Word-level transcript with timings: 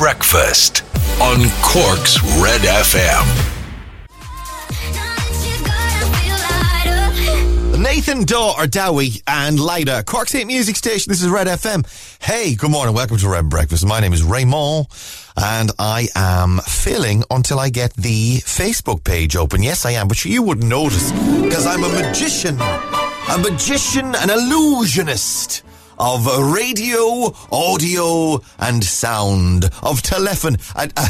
Breakfast 0.00 0.82
on 1.20 1.44
Cork's 1.60 2.22
Red 2.42 2.62
FM. 2.62 3.26
Nathan 7.78 8.24
Daw 8.24 8.54
or 8.56 8.66
Dowie 8.66 9.20
and 9.26 9.60
Lida, 9.60 10.02
Cork's 10.04 10.32
Hit 10.32 10.46
Music 10.46 10.76
Station. 10.76 11.10
This 11.10 11.20
is 11.20 11.28
Red 11.28 11.48
FM. 11.48 11.84
Hey, 12.18 12.54
good 12.54 12.70
morning. 12.70 12.94
Welcome 12.94 13.18
to 13.18 13.28
Red 13.28 13.50
Breakfast. 13.50 13.84
My 13.84 14.00
name 14.00 14.14
is 14.14 14.22
Raymond 14.22 14.86
and 15.36 15.70
I 15.78 16.08
am 16.16 16.60
filling 16.60 17.22
until 17.30 17.60
I 17.60 17.68
get 17.68 17.92
the 17.92 18.38
Facebook 18.38 19.04
page 19.04 19.36
open. 19.36 19.62
Yes, 19.62 19.84
I 19.84 19.90
am, 19.90 20.08
but 20.08 20.24
you 20.24 20.42
wouldn't 20.42 20.66
notice 20.66 21.12
because 21.12 21.66
I'm 21.66 21.84
a 21.84 21.90
magician. 21.90 22.58
A 22.58 23.36
magician, 23.36 24.14
an 24.14 24.30
illusionist 24.30 25.62
of 26.00 26.26
radio, 26.54 27.30
audio, 27.52 28.40
and 28.58 28.82
sound, 28.82 29.68
of 29.82 30.00
telephone, 30.00 30.56
a, 30.74 30.90
a, 30.96 31.06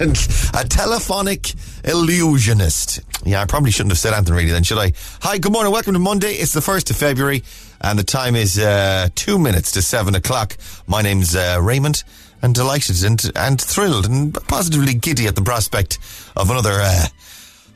a, 0.60 0.68
telephonic 0.68 1.54
illusionist. 1.82 3.00
Yeah, 3.24 3.40
I 3.40 3.46
probably 3.46 3.70
shouldn't 3.70 3.92
have 3.92 3.98
said 3.98 4.12
Anthony 4.12 4.36
really 4.36 4.50
then, 4.50 4.62
should 4.62 4.76
I? 4.76 4.92
Hi, 5.22 5.38
good 5.38 5.50
morning, 5.50 5.72
welcome 5.72 5.94
to 5.94 5.98
Monday. 5.98 6.32
It's 6.32 6.52
the 6.52 6.60
1st 6.60 6.90
of 6.90 6.96
February, 6.96 7.42
and 7.80 7.98
the 7.98 8.04
time 8.04 8.36
is 8.36 8.58
uh, 8.58 9.08
two 9.14 9.38
minutes 9.38 9.72
to 9.72 9.82
seven 9.82 10.14
o'clock. 10.14 10.58
My 10.86 11.00
name's 11.00 11.34
uh, 11.34 11.58
Raymond, 11.62 12.04
and 12.42 12.54
delighted 12.54 13.02
and, 13.02 13.32
and 13.36 13.58
thrilled 13.58 14.04
and 14.04 14.34
positively 14.46 14.92
giddy 14.92 15.26
at 15.26 15.36
the 15.36 15.42
prospect 15.42 15.98
of 16.36 16.50
another. 16.50 16.72
Uh, 16.72 17.06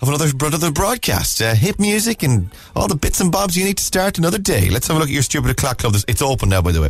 of 0.01 0.09
another, 0.09 0.30
another 0.41 0.70
broadcast. 0.70 1.41
Uh, 1.41 1.55
hip 1.55 1.79
music 1.79 2.23
and 2.23 2.51
all 2.77 2.88
the 2.88 2.95
bits 2.95 3.20
and 3.20 3.33
bobs 3.33 3.57
you 3.57 3.65
need 3.65 3.79
to 3.79 3.83
start 3.84 4.19
another 4.19 4.38
day. 4.38 4.69
Let's 4.71 4.87
have 4.88 4.97
a 4.97 5.01
look 5.01 5.09
at 5.09 5.12
your 5.12 5.23
stupid 5.23 5.57
clock 5.57 5.79
club. 5.79 5.95
It's 6.07 6.23
open 6.23 6.48
now, 6.48 6.62
by 6.62 6.73
the 6.73 6.83
way. 6.83 6.87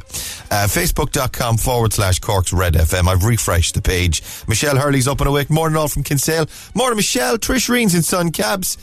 Uh, 0.51 0.67
Facebook.com 0.69 1.57
forward 1.57 1.93
slash 1.93 2.19
Cork's 2.19 2.53
Red 2.53 2.75
FM. 2.75 3.09
I've 3.09 3.25
refreshed 3.25 3.75
the 3.75 3.83
page. 3.83 4.23
Michelle 4.47 4.77
Hurley's 4.77 5.09
up 5.09 5.21
and 5.21 5.29
awake. 5.29 5.51
Morning 5.51 5.77
all 5.77 5.89
from 5.89 6.03
Kinsale. 6.03 6.47
Morning, 6.75 6.97
Michelle. 6.97 7.39
Trish 7.39 7.69
Reens 7.69 7.95
in 7.95 8.03
Sun 8.03 8.33
Cabs. 8.33 8.77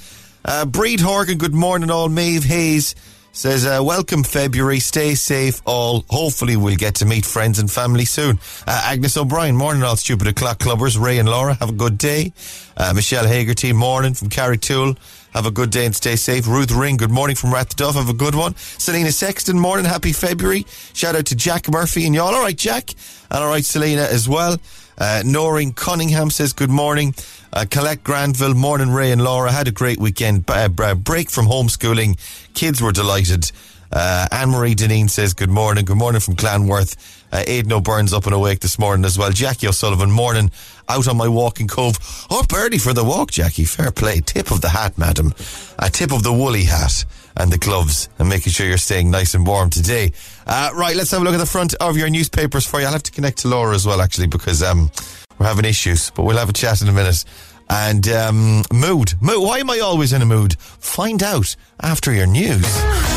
Uh, 0.44 0.66
Breed 0.66 1.00
Horgan, 1.00 1.38
good 1.38 1.56
morning 1.56 1.90
all. 1.90 2.08
Maeve 2.10 2.44
Hayes 2.44 2.94
says, 3.36 3.66
uh, 3.66 3.82
welcome 3.84 4.24
February, 4.24 4.80
stay 4.80 5.14
safe 5.14 5.62
all. 5.66 6.06
Hopefully 6.10 6.56
we'll 6.56 6.76
get 6.78 6.96
to 6.96 7.06
meet 7.06 7.26
friends 7.26 7.60
and 7.60 7.70
family 7.70 8.06
soon. 8.06 8.40
Uh, 8.66 8.82
Agnes 8.86 9.18
O'Brien, 9.18 9.56
morning 9.56 9.84
all 9.84 9.98
stupid 9.98 10.28
o'clock 10.28 10.58
clubbers. 10.60 11.00
Ray 11.00 11.20
and 11.20 11.28
Laura, 11.28 11.54
have 11.56 11.70
a 11.70 11.74
good 11.74 11.98
day. 11.98 12.32
Uh, 12.78 12.94
Michelle 12.96 13.26
Hagerty, 13.26 13.74
morning 13.74 14.14
from 14.14 14.30
Carrigtwohill. 14.30 14.98
Have 15.36 15.46
a 15.46 15.52
good 15.52 15.70
day 15.70 15.86
and 15.86 15.94
stay 15.94 16.16
safe. 16.16 16.48
Ruth 16.48 16.72
Ring, 16.72 16.96
good 16.96 17.12
morning 17.12 17.36
from 17.36 17.50
Rathduff. 17.50 17.96
Have 17.96 18.08
a 18.08 18.14
good 18.14 18.36
one. 18.36 18.56
Selena 18.56 19.12
Sexton, 19.12 19.60
morning. 19.60 19.84
Happy 19.86 20.14
February. 20.14 20.66
Shout 20.94 21.14
out 21.14 21.26
to 21.26 21.36
Jack 21.36 21.70
Murphy 21.70 22.06
and 22.06 22.16
y'all. 22.16 22.34
All 22.34 22.42
right, 22.42 22.58
Jack. 22.58 22.92
And 23.30 23.44
all 23.44 23.50
right, 23.50 23.66
Selena 23.66 24.04
as 24.04 24.30
well. 24.30 24.58
Uh, 24.98 25.24
Noreen 25.26 25.74
Cunningham 25.74 26.30
says 26.30 26.54
good 26.54 26.70
morning. 26.70 27.14
Uh, 27.52 27.66
Colette 27.70 28.02
Granville, 28.02 28.54
morning 28.54 28.92
Ray 28.92 29.12
and 29.12 29.22
Laura. 29.22 29.52
Had 29.52 29.68
a 29.68 29.72
great 29.72 30.00
weekend. 30.00 30.46
B- 30.46 30.68
break 30.96 31.30
from 31.30 31.48
homeschooling. 31.48 32.18
Kids 32.54 32.82
were 32.82 32.94
delighted. 32.94 33.52
Uh, 33.96 34.28
Anne 34.30 34.50
Marie 34.50 34.76
Deneen 34.76 35.10
says 35.10 35.34
good 35.34 35.50
morning. 35.50 35.86
Good 35.86 35.96
morning 35.96 36.20
from 36.20 36.36
Glanworth. 36.36 37.24
Uh, 37.32 37.44
Aidan 37.48 37.72
up 37.72 38.26
and 38.26 38.36
awake 38.36 38.60
this 38.60 38.78
morning 38.78 39.06
as 39.06 39.18
well. 39.18 39.32
Jackie 39.32 39.68
O'Sullivan, 39.68 40.12
morning. 40.12 40.52
Out 40.90 41.08
on 41.08 41.16
my 41.16 41.30
walking 41.30 41.68
cove. 41.68 41.98
Up 42.30 42.54
early 42.54 42.78
for 42.78 42.94
the 42.94 43.06
walk, 43.06 43.32
Jackie. 43.32 43.64
Fair 43.64 43.92
play. 43.92 44.20
Tip 44.20 44.52
of 44.52 44.60
the 44.60 44.68
hat, 44.68 44.98
madam. 44.98 45.34
A 45.80 45.90
tip 45.90 46.12
of 46.12 46.24
the 46.24 46.34
woolly 46.34 46.66
hat 46.66 47.06
and 47.38 47.52
the 47.52 47.58
gloves 47.58 48.10
and 48.20 48.28
making 48.28 48.52
sure 48.52 48.68
you're 48.68 48.78
staying 48.78 49.10
nice 49.12 49.34
and 49.34 49.48
warm 49.48 49.70
today. 49.70 50.12
Uh, 50.46 50.72
right, 50.76 50.96
let's 50.96 51.12
have 51.12 51.22
a 51.22 51.24
look 51.24 51.34
at 51.34 51.40
the 51.40 51.46
front 51.46 51.74
of 51.76 51.96
your 51.96 52.10
newspapers 52.10 52.66
for 52.66 52.82
you. 52.82 52.88
I'll 52.88 52.92
have 52.92 53.04
to 53.04 53.12
connect 53.12 53.40
to 53.40 53.48
Laura 53.48 53.74
as 53.74 53.88
well, 53.88 54.02
actually, 54.02 54.28
because 54.28 54.62
um, 54.62 54.92
we're 55.40 55.48
having 55.48 55.66
issues, 55.66 56.12
but 56.12 56.24
we'll 56.24 56.38
have 56.38 56.50
a 56.50 56.54
chat 56.54 56.82
in 56.82 56.90
a 56.90 56.94
minute. 56.94 57.24
And 57.70 58.08
um, 58.08 58.64
mood. 58.72 59.14
mood. 59.22 59.42
Why 59.42 59.60
am 59.60 59.70
I 59.70 59.80
always 59.80 60.14
in 60.14 60.22
a 60.22 60.26
mood? 60.26 60.56
Find 60.60 61.22
out 61.24 61.56
after 61.82 62.14
your 62.14 62.28
news. 62.28 62.64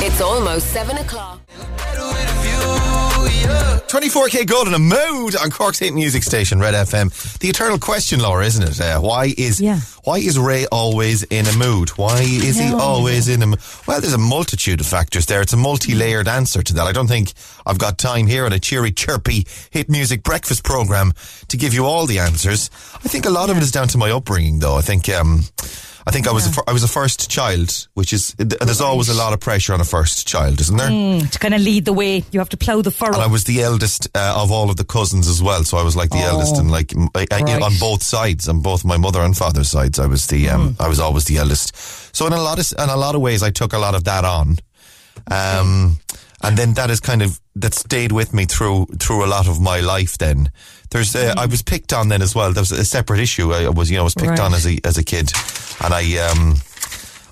It's 0.00 0.20
almost 0.20 0.72
seven 0.72 0.96
o'clock. 0.98 1.40
24k 3.52 4.46
gold 4.46 4.68
in 4.68 4.74
a 4.74 4.78
mood 4.78 5.34
on 5.36 5.50
Cork's 5.50 5.78
hit 5.78 5.94
music 5.94 6.22
station, 6.22 6.60
Red 6.60 6.74
FM. 6.74 7.38
The 7.38 7.48
eternal 7.48 7.78
question, 7.78 8.20
Laura, 8.20 8.44
isn't 8.44 8.62
it? 8.62 8.80
Uh, 8.80 9.00
why 9.00 9.32
is 9.38 9.60
Yeah. 9.60 9.80
why 10.04 10.18
is 10.18 10.38
Ray 10.38 10.66
always 10.66 11.22
in 11.24 11.46
a 11.46 11.52
mood? 11.56 11.88
Why 11.90 12.20
is 12.20 12.58
he 12.58 12.72
always 12.72 13.28
in 13.28 13.42
a 13.42 13.46
mood? 13.46 13.60
Well, 13.86 14.00
there's 14.00 14.12
a 14.12 14.18
multitude 14.18 14.80
of 14.80 14.86
factors 14.86 15.26
there. 15.26 15.40
It's 15.40 15.54
a 15.54 15.56
multi-layered 15.56 16.28
answer 16.28 16.62
to 16.62 16.74
that. 16.74 16.86
I 16.86 16.92
don't 16.92 17.08
think 17.08 17.32
I've 17.66 17.78
got 17.78 17.96
time 17.98 18.26
here 18.26 18.44
on 18.44 18.52
a 18.52 18.58
cheery, 18.58 18.92
chirpy 18.92 19.46
hit 19.70 19.88
music 19.88 20.22
breakfast 20.22 20.62
program 20.64 21.12
to 21.48 21.56
give 21.56 21.72
you 21.72 21.86
all 21.86 22.04
the 22.06 22.18
answers. 22.18 22.70
I 23.04 23.08
think 23.08 23.24
a 23.24 23.30
lot 23.30 23.48
of 23.48 23.56
it 23.56 23.62
is 23.62 23.70
down 23.72 23.88
to 23.88 23.98
my 23.98 24.10
upbringing, 24.10 24.58
though. 24.58 24.76
I 24.76 24.82
think. 24.82 25.08
Um, 25.08 25.44
I 26.08 26.10
think 26.10 26.26
I 26.26 26.32
was 26.32 26.46
a 26.46 26.52
fir- 26.52 26.62
I 26.66 26.72
was 26.72 26.82
a 26.82 26.88
first 26.88 27.28
child, 27.30 27.86
which 27.92 28.14
is 28.14 28.34
there's 28.38 28.80
always 28.80 29.10
a 29.10 29.14
lot 29.14 29.34
of 29.34 29.40
pressure 29.40 29.74
on 29.74 29.80
a 29.80 29.84
first 29.84 30.26
child, 30.26 30.58
isn't 30.58 30.76
there? 30.78 30.88
to 31.28 31.38
kind 31.38 31.52
of 31.52 31.60
lead 31.60 31.84
the 31.84 31.92
way. 31.92 32.24
You 32.32 32.38
have 32.40 32.48
to 32.48 32.56
plough 32.56 32.80
the 32.80 32.90
furrow. 32.90 33.12
And 33.12 33.22
I 33.22 33.26
was 33.26 33.44
the 33.44 33.60
eldest 33.62 34.08
uh, 34.14 34.32
of 34.42 34.50
all 34.50 34.70
of 34.70 34.76
the 34.76 34.84
cousins 34.86 35.28
as 35.28 35.42
well, 35.42 35.64
so 35.64 35.76
I 35.76 35.82
was 35.82 35.94
like 35.96 36.08
the 36.08 36.24
eldest, 36.32 36.56
and 36.56 36.70
like 36.70 36.94
I- 37.14 37.26
I- 37.30 37.42
right. 37.42 37.62
on 37.62 37.72
both 37.78 38.02
sides, 38.02 38.48
on 38.48 38.60
both 38.60 38.86
my 38.86 38.96
mother 38.96 39.20
and 39.20 39.36
father's 39.36 39.68
sides, 39.68 39.98
I 39.98 40.06
was 40.06 40.26
the 40.28 40.48
um, 40.48 40.76
I 40.80 40.88
was 40.88 40.98
always 40.98 41.24
the 41.26 41.36
eldest. 41.36 41.76
So 42.16 42.26
in 42.26 42.32
a 42.32 42.40
lot 42.40 42.58
of 42.58 42.72
in 42.82 42.88
a 42.88 42.96
lot 42.96 43.14
of 43.14 43.20
ways, 43.20 43.42
I 43.42 43.50
took 43.50 43.74
a 43.74 43.78
lot 43.78 43.94
of 43.94 44.04
that 44.04 44.24
on, 44.24 44.56
um, 45.30 45.98
and 46.42 46.56
then 46.56 46.74
that 46.74 46.90
is 46.90 47.00
kind 47.00 47.22
of 47.22 47.40
that 47.56 47.74
stayed 47.74 48.12
with 48.12 48.32
me 48.32 48.44
through 48.46 48.86
through 49.00 49.24
a 49.24 49.26
lot 49.28 49.48
of 49.48 49.60
my 49.60 49.80
life. 49.80 50.18
Then 50.18 50.50
there's 50.90 51.14
uh, 51.16 51.34
I 51.36 51.46
was 51.46 51.62
picked 51.62 51.92
on 51.92 52.08
then 52.08 52.22
as 52.22 52.34
well. 52.34 52.52
There 52.52 52.62
was 52.62 52.72
a 52.72 52.84
separate 52.84 53.20
issue. 53.20 53.52
I 53.52 53.68
was 53.68 53.90
you 53.90 53.96
know 53.96 54.02
I 54.02 54.04
was 54.04 54.14
picked 54.14 54.30
Right. 54.30 54.40
on 54.40 54.54
as 54.54 54.66
a 54.66 54.78
as 54.84 54.98
a 54.98 55.02
kid, 55.04 55.32
and 55.84 55.92
I 55.94 56.16
um. 56.28 56.56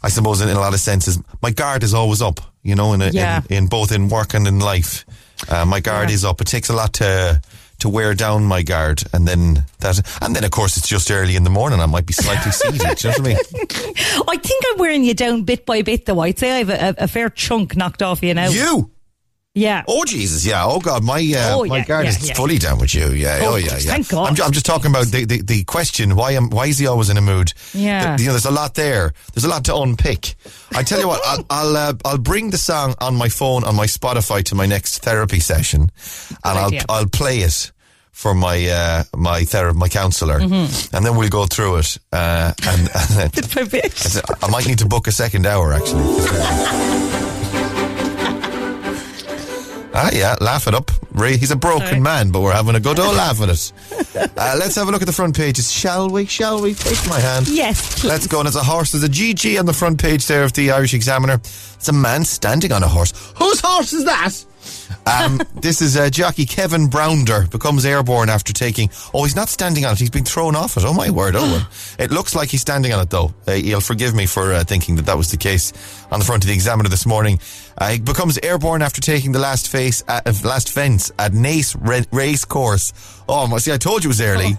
I 0.03 0.09
suppose 0.09 0.41
in, 0.41 0.49
in 0.49 0.57
a 0.57 0.61
lot 0.61 0.73
of 0.73 0.79
senses, 0.79 1.19
my 1.43 1.51
guard 1.51 1.83
is 1.83 1.93
always 1.93 2.23
up, 2.23 2.39
you 2.63 2.77
know, 2.77 2.93
in, 2.93 3.03
a, 3.03 3.09
Yeah. 3.09 3.41
in, 3.51 3.57
in 3.57 3.67
both 3.67 3.91
in 3.91 4.09
work 4.09 4.35
and 4.35 4.47
in 4.47 4.61
life. 4.61 5.05
Uh, 5.49 5.65
my 5.65 5.81
guard 5.81 6.11
Yeah. 6.11 6.15
is 6.15 6.25
up. 6.25 6.41
It 6.41 6.47
takes 6.47 6.69
a 6.69 6.75
lot 6.75 6.93
to 6.95 7.41
to 7.81 7.89
wear 7.89 8.15
down 8.15 8.45
my 8.45 8.63
guard, 8.63 9.03
and 9.13 9.27
then 9.27 9.65
that, 9.81 10.01
and 10.23 10.37
then 10.37 10.45
of 10.45 10.51
course 10.53 10.77
it's 10.77 10.87
just 10.87 11.11
early 11.11 11.35
in 11.35 11.43
the 11.43 11.51
morning. 11.51 11.81
I 11.81 11.87
might 11.87 12.07
be 12.07 12.13
slightly. 12.13 12.53
Do 12.71 12.79
you 12.79 12.85
know 12.85 12.95
what 12.95 13.19
I 13.19 13.23
mean? 13.23 13.37
I 14.29 14.37
think 14.37 14.65
I'm 14.73 14.79
wearing 14.79 15.03
you 15.03 15.15
down 15.15 15.43
bit 15.43 15.67
by 15.67 15.83
bit, 15.83 16.07
though. 16.07 16.21
I'd 16.21 16.39
say 16.39 16.53
I 16.53 16.59
have 16.59 16.71
a, 16.71 17.03
a, 17.03 17.05
a 17.05 17.09
fair 17.09 17.29
chunk 17.29 17.75
knocked 17.77 18.03
off 18.03 18.23
you 18.23 18.33
now. 18.35 18.49
You? 18.49 18.91
Yeah. 19.59 19.85
Oh 19.89 20.05
Jesus, 20.05 20.45
yeah. 20.45 20.65
Oh 20.67 20.81
God, 20.81 21.03
my 21.03 21.17
uh, 21.35 21.57
Oh, 21.57 21.65
my 21.65 21.79
yeah, 21.79 21.85
guard 21.87 22.05
yeah, 22.05 22.11
is 22.11 22.29
yeah. 22.29 22.35
fully 22.35 22.59
down 22.59 22.79
with 22.79 22.95
you. 22.95 23.09
Yeah. 23.09 23.39
Oh, 23.41 23.55
Oh, 23.55 23.57
yeah, 23.57 23.73
yeah. 23.73 23.79
thank 23.79 24.09
God. 24.11 24.39
I'm, 24.39 24.47
I'm 24.47 24.53
just 24.53 24.67
talking 24.67 24.91
about 24.91 25.07
the, 25.07 25.25
the, 25.25 25.41
the 25.41 25.65
question. 25.65 26.15
Why 26.15 26.33
am 26.33 26.51
why 26.51 26.67
is 26.67 26.79
he 26.79 26.87
always 26.87 27.09
in 27.09 27.17
a 27.17 27.23
mood? 27.23 27.55
Yeah. 27.73 28.17
The- 28.17 28.23
you 28.23 28.27
know, 28.29 28.35
there's 28.35 28.45
a 28.45 28.51
lot 28.51 28.75
there. 28.75 29.15
There's 29.33 29.45
a 29.45 29.49
lot 29.49 29.65
to 29.65 29.75
unpick. 29.77 30.35
I 30.73 30.83
tell 30.83 31.01
you 31.01 31.09
what, 31.09 31.23
I'll 31.25 31.47
I'll, 31.51 31.77
uh, 31.77 31.95
I'll 32.05 32.19
bring 32.19 32.51
the 32.51 32.59
song 32.59 32.95
on 33.01 33.17
my 33.17 33.31
phone 33.31 33.65
on 33.65 33.75
my 33.75 33.87
Spotify 33.87 34.45
to 34.45 34.55
my 34.55 34.67
next 34.67 34.99
therapy 34.99 35.41
session, 35.41 35.91
and 36.45 36.59
I'll. 36.59 36.71
I'll 36.89 37.07
play 37.09 37.39
it. 37.39 37.73
For 38.13 38.33
my 38.35 38.67
uh, 38.67 39.05
my 39.15 39.45
ther- 39.45 39.75
my 39.75 39.89
counselor, 39.91 40.41
Mm-hmm. 40.41 40.97
and 40.97 41.05
then 41.05 41.17
we'll 41.19 41.29
go 41.29 41.45
through 41.45 41.77
it. 41.77 41.99
Uh, 42.11 42.55
and, 42.67 42.81
and 42.81 43.09
then 43.11 43.31
Bit 43.35 43.55
by 43.55 43.65
bit. 43.65 44.17
I 44.43 44.49
might 44.49 44.67
need 44.67 44.79
to 44.79 44.87
book 44.87 45.07
a 45.07 45.13
second 45.13 45.45
hour 45.45 45.75
actually. 45.75 46.03
ah, 49.97 50.11
yeah, 50.13 50.37
laugh 50.41 50.67
it 50.69 50.75
up. 50.75 50.91
Ray, 51.13 51.37
he's 51.37 51.51
a 51.51 51.57
broken 51.57 51.87
Sorry. 51.87 52.01
man, 52.01 52.31
but 52.31 52.41
we're 52.43 52.53
having 52.53 52.75
a 52.75 52.81
good 52.81 52.99
old 52.99 53.17
laugh 53.17 53.41
at 53.41 53.49
it. 53.49 53.73
Uh, 54.39 54.55
let's 54.59 54.75
have 54.75 54.89
a 54.89 54.91
look 54.91 55.01
at 55.03 55.07
the 55.07 55.13
front 55.13 55.35
pages, 55.37 55.71
shall 55.73 56.09
we? 56.11 56.27
Shall 56.27 56.61
we? 56.61 56.75
Take 56.75 57.07
my 57.09 57.19
hand. 57.21 57.49
Yes, 57.49 58.01
please. 58.01 58.09
Let's 58.09 58.27
go. 58.27 58.39
And 58.41 58.47
it's 58.47 58.57
a 58.57 58.63
horse. 58.63 58.93
There's 58.93 59.05
a 59.05 59.09
GG 59.09 59.59
on 59.59 59.65
the 59.67 59.73
front 59.73 60.01
page 60.01 60.27
there 60.27 60.43
of 60.45 60.53
the 60.53 60.71
Irish 60.73 60.93
Examiner. 60.95 61.35
It's 61.35 61.89
a 61.89 61.93
man 61.93 62.25
standing 62.25 62.71
on 62.73 62.83
a 62.83 62.89
horse. 62.89 63.13
Whose 63.37 63.61
horse 63.61 63.93
is 63.95 64.05
that? 64.05 64.35
Um, 65.07 65.41
this 65.55 65.81
is 65.81 65.97
uh, 65.97 66.11
jockey 66.11 66.45
Kevin 66.47 66.89
Brouder 66.89 67.47
becomes 67.49 67.85
airborne 67.85 68.29
after 68.29 68.53
taking. 68.53 68.91
Oh, 69.15 69.25
he's 69.25 69.37
not 69.37 69.49
standing 69.49 69.85
on 69.85 69.93
it. 69.93 69.99
He's 69.99 70.11
been 70.11 70.25
thrown 70.25 70.57
off 70.57 70.77
it. 70.77 70.85
Oh 70.85 70.93
my 70.93 71.11
word! 71.11 71.35
Oh, 71.37 71.69
it 71.99 72.11
looks 72.11 72.35
like 72.35 72.49
he's 72.51 72.61
standing 72.61 72.93
on 72.93 73.01
it 73.01 73.11
though. 73.11 73.35
Uh, 73.47 73.53
you'll 73.53 73.81
forgive 73.81 74.15
me 74.15 74.27
for 74.27 74.53
uh, 74.53 74.65
thinking 74.65 74.97
that 74.97 75.07
that 75.07 75.17
was 75.17 75.31
the 75.31 75.37
case 75.37 75.73
on 76.11 76.19
the 76.21 76.25
front 76.25 76.45
of 76.45 76.49
the 76.49 76.55
Examiner 76.55 76.89
this 76.89 77.07
morning. 77.07 77.39
Uh, 77.79 77.91
he 77.91 77.99
becomes 77.99 78.39
airborne 78.39 78.81
after 78.81 79.01
taking 79.01 79.33
the 79.33 79.39
last 79.39 79.69
face, 79.69 80.03
at, 80.09 80.27
uh, 80.27 80.33
last 80.49 80.71
fence 80.73 81.13
at 81.19 81.33
Naas 81.33 81.77
Ra- 81.79 82.07
Race 82.11 82.45
Course. 82.45 82.93
Oh, 83.29 83.47
my- 83.47 83.59
see, 83.59 83.73
I 83.73 83.77
told 83.77 84.03
you 84.03 84.09
it 84.09 84.13
was 84.13 84.21
early. 84.21 84.53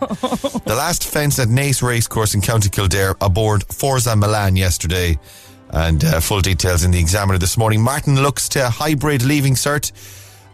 the 0.65 0.75
last 0.77 1.03
fence 1.03 1.39
at 1.39 1.47
Naas 1.47 1.81
Race 1.81 2.07
Course 2.07 2.35
in 2.35 2.41
County 2.41 2.69
Kildare 2.69 3.15
aboard 3.21 3.63
Forza 3.73 4.15
Milan 4.15 4.55
yesterday. 4.55 5.17
And 5.71 6.03
uh, 6.03 6.19
full 6.19 6.41
details 6.41 6.83
in 6.83 6.91
the 6.91 6.99
Examiner 6.99 7.37
this 7.37 7.57
morning. 7.57 7.81
Martin 7.81 8.21
looks 8.21 8.49
to 8.49 8.69
hybrid 8.69 9.23
leaving 9.23 9.55
cert. 9.55 9.91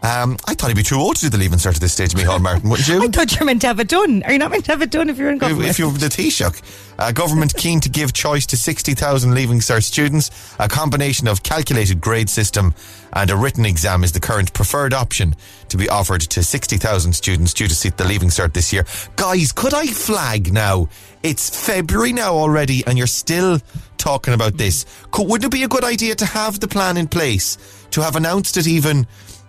Um, 0.04 0.36
I 0.44 0.52
thought 0.52 0.68
he'd 0.68 0.76
be 0.76 0.82
too 0.82 0.98
old 0.98 1.16
to 1.16 1.22
do 1.22 1.30
the 1.30 1.38
leaving 1.38 1.58
cert 1.58 1.76
at 1.76 1.80
this 1.80 1.94
stage, 1.94 2.12
Micheál 2.12 2.38
Martin, 2.38 2.68
wouldn't 2.68 2.86
you? 2.86 3.02
I 3.02 3.08
thought 3.08 3.32
you 3.32 3.38
were 3.40 3.46
meant 3.46 3.62
to 3.62 3.68
have 3.68 3.80
it 3.80 3.88
done. 3.88 4.22
Are 4.24 4.32
you 4.32 4.38
not 4.38 4.50
meant 4.50 4.66
to 4.66 4.72
have 4.72 4.82
it 4.82 4.90
done 4.90 5.08
if 5.08 5.16
you're 5.16 5.30
in 5.30 5.38
government? 5.38 5.66
if 5.66 5.78
you're 5.78 5.90
the 5.92 6.08
Taoiseach. 6.08 6.92
Uh, 6.98 7.10
government 7.10 7.54
keen 7.56 7.80
to 7.80 7.88
give 7.88 8.12
choice 8.12 8.44
to 8.46 8.56
60,000 8.58 9.34
Leaving 9.34 9.60
Cert 9.60 9.82
students. 9.82 10.30
A 10.58 10.68
combination 10.68 11.26
of 11.26 11.42
calculated 11.42 12.02
grade 12.02 12.28
system 12.28 12.74
and 13.14 13.30
a 13.30 13.36
written 13.36 13.64
exam 13.64 14.04
is 14.04 14.12
the 14.12 14.20
current 14.20 14.52
preferred 14.52 14.92
option 14.92 15.34
to 15.70 15.78
be 15.78 15.88
offered 15.88 16.20
to 16.20 16.42
60,000 16.42 17.14
students 17.14 17.54
due 17.54 17.66
to 17.66 17.74
seat 17.74 17.96
the 17.96 18.04
Leaving 18.04 18.28
Cert 18.28 18.52
this 18.52 18.74
year. 18.74 18.84
Guys, 19.16 19.52
could 19.52 19.72
I 19.72 19.86
flag 19.86 20.52
now? 20.52 20.86
It's 21.22 21.64
February 21.64 22.12
now 22.12 22.34
already 22.34 22.86
and 22.86 22.98
you're 22.98 23.06
still 23.06 23.58
talking 23.96 24.34
about 24.34 24.58
this. 24.58 24.84
Could, 25.12 25.26
wouldn't 25.28 25.50
it 25.50 25.56
be 25.56 25.64
a 25.64 25.68
good 25.68 25.82
idea 25.84 26.14
to 26.16 26.26
have 26.26 26.60
the 26.60 26.68
plan 26.68 26.98
in 26.98 27.08
place? 27.08 27.56
To 27.92 28.02
have 28.02 28.16
announced 28.16 28.58
it 28.58 28.66
even 28.66 29.06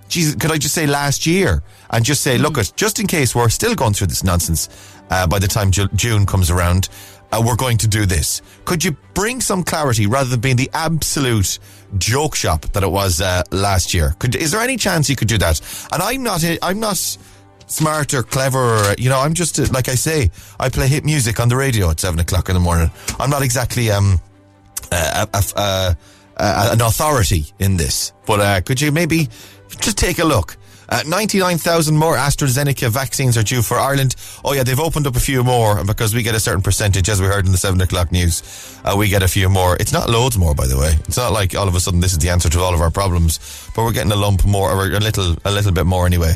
Jesus, 0.08 0.36
could 0.36 0.52
I 0.52 0.58
just 0.58 0.76
say 0.76 0.86
last 0.86 1.26
year 1.26 1.64
and 1.90 2.06
just 2.06 2.22
say, 2.22 2.38
look, 2.38 2.58
it 2.58 2.72
just 2.76 3.00
in 3.00 3.08
case 3.08 3.36
we're 3.36 3.50
still 3.50 3.76
going 3.76 3.94
through 3.94 4.08
this 4.08 4.24
nonsense 4.24 4.70
uh, 5.10 5.28
by 5.28 5.40
the 5.40 5.48
time 5.48 5.72
Ju- 5.72 5.90
June 5.96 6.26
comes 6.26 6.50
around, 6.50 6.90
uh, 7.32 7.42
we're 7.46 7.56
going 7.56 7.78
to 7.78 7.88
do 7.88 8.06
this. 8.06 8.42
Could 8.66 8.84
you 8.84 8.92
bring 9.14 9.42
some 9.42 9.64
clarity 9.64 10.08
rather 10.08 10.30
than 10.30 10.40
being 10.40 10.56
the 10.56 10.70
absolute 10.74 11.60
joke 11.98 12.36
shop 12.36 12.62
that 12.74 12.84
it 12.84 12.92
was 12.92 13.22
uh, 13.22 13.44
last 13.52 13.94
year? 13.94 14.16
Could, 14.20 14.36
is 14.36 14.52
there 14.52 14.62
any 14.62 14.78
chance 14.78 15.10
you 15.10 15.16
could 15.16 15.28
do 15.28 15.38
that? 15.40 15.60
And 15.92 16.02
I'm 16.02 16.24
not, 16.24 16.44
I'm 16.62 16.80
not 16.80 16.98
smart 17.68 18.14
or 18.14 18.24
clever 18.24 18.60
or, 18.60 18.96
you 18.98 19.10
know, 19.10 19.20
I'm 19.20 19.34
just, 19.34 19.60
uh, 19.60 19.66
like 19.74 19.90
I 19.90 19.96
say, 19.96 20.30
I 20.60 20.70
play 20.70 20.88
hit 20.88 21.04
music 21.04 21.40
on 21.40 21.50
the 21.50 21.56
radio 21.56 21.90
at 21.90 22.00
seven 22.00 22.20
o'clock 22.20 22.50
in 22.50 22.54
the 22.54 22.62
morning. 22.62 22.92
I'm 23.20 23.30
not 23.30 23.42
exactly, 23.42 23.90
um, 23.92 24.20
uh, 24.92 25.26
a, 25.34 25.38
a, 25.38 25.62
a, 25.62 25.98
a, 26.38 26.74
an 26.74 26.82
authority 26.82 27.46
in 27.60 27.78
this, 27.78 28.14
but 28.28 28.40
uh, 28.40 28.62
could 28.62 28.80
you 28.80 28.92
maybe 28.92 29.30
just 29.80 29.98
take 29.98 30.20
a 30.20 30.26
look? 30.26 30.58
Uh, 30.88 31.02
99,000 31.08 31.98
more 31.98 32.16
AstraZeneca 32.16 32.90
vaccines 32.90 33.38
are 33.38 33.44
due 33.44 33.62
for 33.62 33.80
Ireland. 33.80 34.16
Oh, 34.44 34.54
yeah, 34.54 34.64
they've 34.64 34.80
opened 34.80 35.08
up 35.08 35.16
a 35.16 35.20
few 35.20 35.44
more 35.44 35.84
because 35.84 36.14
we 36.14 36.22
get 36.22 36.36
a 36.36 36.40
certain 36.40 36.62
percentage, 36.62 37.10
as 37.10 37.20
we 37.20 37.28
heard 37.28 37.46
in 37.46 37.52
the 37.52 37.58
7 37.58 37.80
o'clock 37.82 38.12
news. 38.12 38.44
Uh, 38.84 38.96
we 38.98 39.10
get 39.10 39.24
a 39.24 39.28
few 39.28 39.50
more. 39.50 39.76
It's 39.80 39.92
not 39.92 40.10
loads 40.10 40.38
more, 40.38 40.54
by 40.54 40.68
the 40.68 40.78
way. 40.78 40.94
It's 41.08 41.18
not 41.18 41.32
like 41.32 41.56
all 41.56 41.68
of 41.68 41.76
a 41.76 41.80
sudden 41.80 42.02
this 42.02 42.12
is 42.12 42.20
the 42.20 42.30
answer 42.30 42.50
to 42.50 42.60
all 42.60 42.74
of 42.74 42.82
our 42.82 42.92
problems, 42.92 43.40
but 43.76 43.84
we're 43.84 43.94
getting 43.94 44.12
a 44.12 44.16
lump 44.16 44.46
more, 44.46 44.72
or 44.72 44.86
a 44.86 45.00
little, 45.00 45.36
a 45.44 45.52
little 45.52 45.72
bit 45.72 45.86
more 45.86 46.06
anyway. 46.06 46.36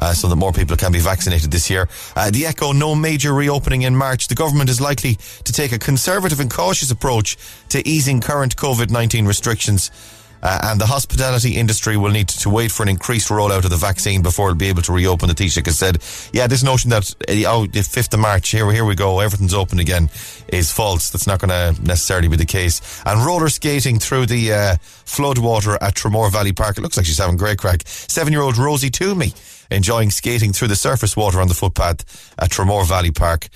Uh, 0.00 0.14
so 0.14 0.28
that 0.28 0.36
more 0.36 0.52
people 0.52 0.76
can 0.76 0.92
be 0.92 1.00
vaccinated 1.00 1.50
this 1.50 1.68
year. 1.68 1.88
Uh, 2.14 2.30
the 2.30 2.46
Echo, 2.46 2.70
no 2.70 2.94
major 2.94 3.34
reopening 3.34 3.82
in 3.82 3.96
March. 3.96 4.28
The 4.28 4.36
government 4.36 4.70
is 4.70 4.80
likely 4.80 5.16
to 5.42 5.52
take 5.52 5.72
a 5.72 5.78
conservative 5.78 6.38
and 6.38 6.48
cautious 6.48 6.92
approach 6.92 7.36
to 7.70 7.86
easing 7.86 8.20
current 8.20 8.54
COVID-19 8.54 9.26
restrictions. 9.26 9.90
Uh, 10.42 10.60
and 10.64 10.80
the 10.80 10.86
hospitality 10.86 11.56
industry 11.56 11.96
will 11.96 12.10
need 12.10 12.28
to 12.28 12.50
wait 12.50 12.70
for 12.70 12.82
an 12.82 12.88
increased 12.88 13.28
rollout 13.28 13.64
of 13.64 13.70
the 13.70 13.76
vaccine 13.76 14.22
before 14.22 14.48
it'll 14.48 14.58
be 14.58 14.68
able 14.68 14.82
to 14.82 14.92
reopen. 14.92 15.28
The 15.28 15.34
Taoiseach 15.34 15.66
has 15.66 15.78
said, 15.78 15.98
yeah, 16.32 16.46
this 16.46 16.62
notion 16.62 16.90
that, 16.90 17.14
uh, 17.28 17.50
oh, 17.50 17.66
the 17.66 17.80
5th 17.80 18.14
of 18.14 18.20
March, 18.20 18.50
here, 18.50 18.70
here 18.72 18.84
we 18.84 18.94
go, 18.94 19.20
everything's 19.20 19.54
open 19.54 19.78
again, 19.78 20.10
is 20.48 20.72
false. 20.72 21.10
That's 21.10 21.26
not 21.26 21.40
going 21.40 21.50
to 21.50 21.82
necessarily 21.82 22.28
be 22.28 22.36
the 22.36 22.46
case. 22.46 23.02
And 23.04 23.24
roller 23.24 23.48
skating 23.48 23.98
through 23.98 24.26
the 24.26 24.52
uh, 24.52 24.76
flood 24.80 25.38
water 25.38 25.74
at 25.80 25.94
Tramore 25.94 26.30
Valley 26.30 26.52
Park. 26.52 26.78
It 26.78 26.82
looks 26.82 26.96
like 26.96 27.06
she's 27.06 27.18
having 27.18 27.36
great 27.36 27.58
crack. 27.58 27.82
Seven-year-old 27.86 28.56
Rosie 28.58 28.90
Toomey 28.90 29.32
enjoying 29.70 30.10
skating 30.10 30.52
through 30.52 30.68
the 30.68 30.76
surface 30.76 31.16
water 31.16 31.40
on 31.40 31.48
the 31.48 31.54
footpath 31.54 32.34
at 32.38 32.50
Tramore 32.50 32.86
Valley 32.86 33.10
Park. 33.10 33.48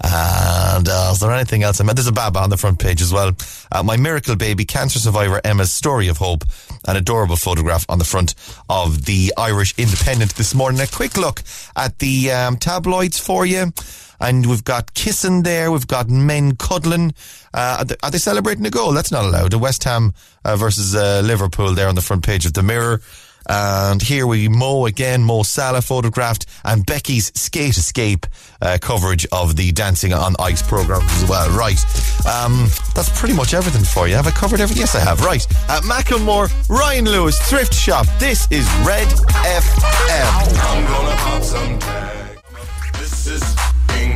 And 0.00 0.88
uh, 0.88 1.10
is 1.12 1.20
there 1.20 1.32
anything 1.32 1.64
else? 1.64 1.80
I 1.80 1.84
mean, 1.84 1.96
there's 1.96 2.06
a 2.06 2.12
baba 2.12 2.38
on 2.38 2.50
the 2.50 2.56
front 2.56 2.78
page 2.78 3.02
as 3.02 3.12
well. 3.12 3.32
Uh, 3.72 3.82
my 3.82 3.96
miracle 3.96 4.36
baby, 4.36 4.64
cancer 4.64 4.98
survivor 4.98 5.40
Emma's 5.44 5.72
story 5.72 6.08
of 6.08 6.18
hope, 6.18 6.44
an 6.86 6.96
adorable 6.96 7.36
photograph 7.36 7.84
on 7.88 7.98
the 7.98 8.04
front 8.04 8.34
of 8.68 9.06
the 9.06 9.32
Irish 9.36 9.74
Independent 9.76 10.34
this 10.36 10.54
morning. 10.54 10.80
A 10.80 10.86
quick 10.86 11.16
look 11.16 11.42
at 11.76 11.98
the 11.98 12.30
um, 12.30 12.56
tabloids 12.56 13.18
for 13.18 13.44
you. 13.44 13.72
And 14.20 14.46
we've 14.46 14.64
got 14.64 14.94
kissing 14.94 15.44
there. 15.44 15.70
We've 15.70 15.86
got 15.86 16.08
men 16.08 16.56
cuddling. 16.56 17.14
Uh, 17.54 17.76
are, 17.78 17.84
they, 17.84 17.94
are, 18.02 18.10
they, 18.10 18.18
celebrating 18.18 18.66
a 18.66 18.70
goal? 18.70 18.92
That's 18.92 19.12
not 19.12 19.24
allowed. 19.24 19.52
The 19.52 19.58
West 19.58 19.84
Ham 19.84 20.12
uh, 20.44 20.56
versus 20.56 20.96
uh, 20.96 21.22
Liverpool 21.24 21.72
there 21.74 21.88
on 21.88 21.94
the 21.94 22.00
front 22.00 22.24
page 22.24 22.44
of 22.44 22.52
the 22.52 22.62
Mirror. 22.64 23.00
And 23.48 24.02
here 24.02 24.26
we 24.26 24.48
Mo 24.48 24.86
again, 24.86 25.22
Mo 25.22 25.42
Salah 25.42 25.82
photographed, 25.82 26.46
and 26.64 26.84
Becky's 26.84 27.32
skate 27.38 27.76
escape 27.76 28.26
uh, 28.60 28.78
coverage 28.80 29.26
of 29.32 29.56
the 29.56 29.72
Dancing 29.72 30.12
on 30.12 30.34
Ice 30.38 30.62
program 30.62 31.02
as 31.02 31.28
well. 31.28 31.48
Right. 31.56 31.78
Um, 32.26 32.68
that's 32.94 33.10
pretty 33.18 33.34
much 33.34 33.54
everything 33.54 33.84
for 33.84 34.08
you. 34.08 34.14
Have 34.14 34.26
I 34.26 34.30
covered 34.32 34.60
everything? 34.60 34.80
Yes, 34.80 34.94
I 34.94 35.00
have. 35.00 35.24
Right. 35.24 35.46
At 35.68 35.82
Macklemore, 35.82 36.50
Ryan 36.68 37.06
Lewis, 37.06 37.38
Thrift 37.48 37.72
Shop. 37.74 38.06
This 38.18 38.46
is 38.50 38.66
Red 38.84 39.08
FM. 39.08 40.48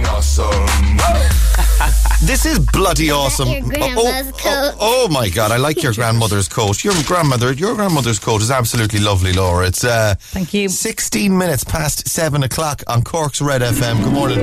I'm 0.04 0.08
gonna 0.08 0.14
pop 0.14 0.22
some 0.22 0.96
tag. 0.98 1.22
This 1.22 1.26
is 1.26 1.78
awesome. 1.78 2.26
this 2.26 2.46
is 2.46 2.58
bloody 2.58 3.10
awesome. 3.10 3.48
Oh, 3.48 3.70
oh, 3.72 4.32
oh, 4.44 4.76
oh, 4.80 5.08
my 5.08 5.28
god, 5.28 5.50
I 5.50 5.56
like 5.56 5.82
your 5.82 5.92
grandmother's 6.00 6.48
coat. 6.48 6.84
Your 6.84 6.94
grandmother, 7.04 7.52
your 7.52 7.74
grandmother's 7.74 8.18
coat 8.18 8.42
is 8.42 8.50
absolutely 8.50 9.00
lovely, 9.00 9.32
Laura. 9.32 9.66
It's 9.66 9.84
uh, 9.84 10.14
thank 10.18 10.54
you. 10.54 10.68
Sixteen 10.68 11.36
minutes 11.36 11.64
past 11.64 12.08
seven 12.08 12.42
o'clock 12.42 12.82
on 12.86 13.02
Cork's 13.02 13.40
Red 13.40 13.62
FM. 13.62 14.02
Good 14.04 14.12
morning. 14.12 14.38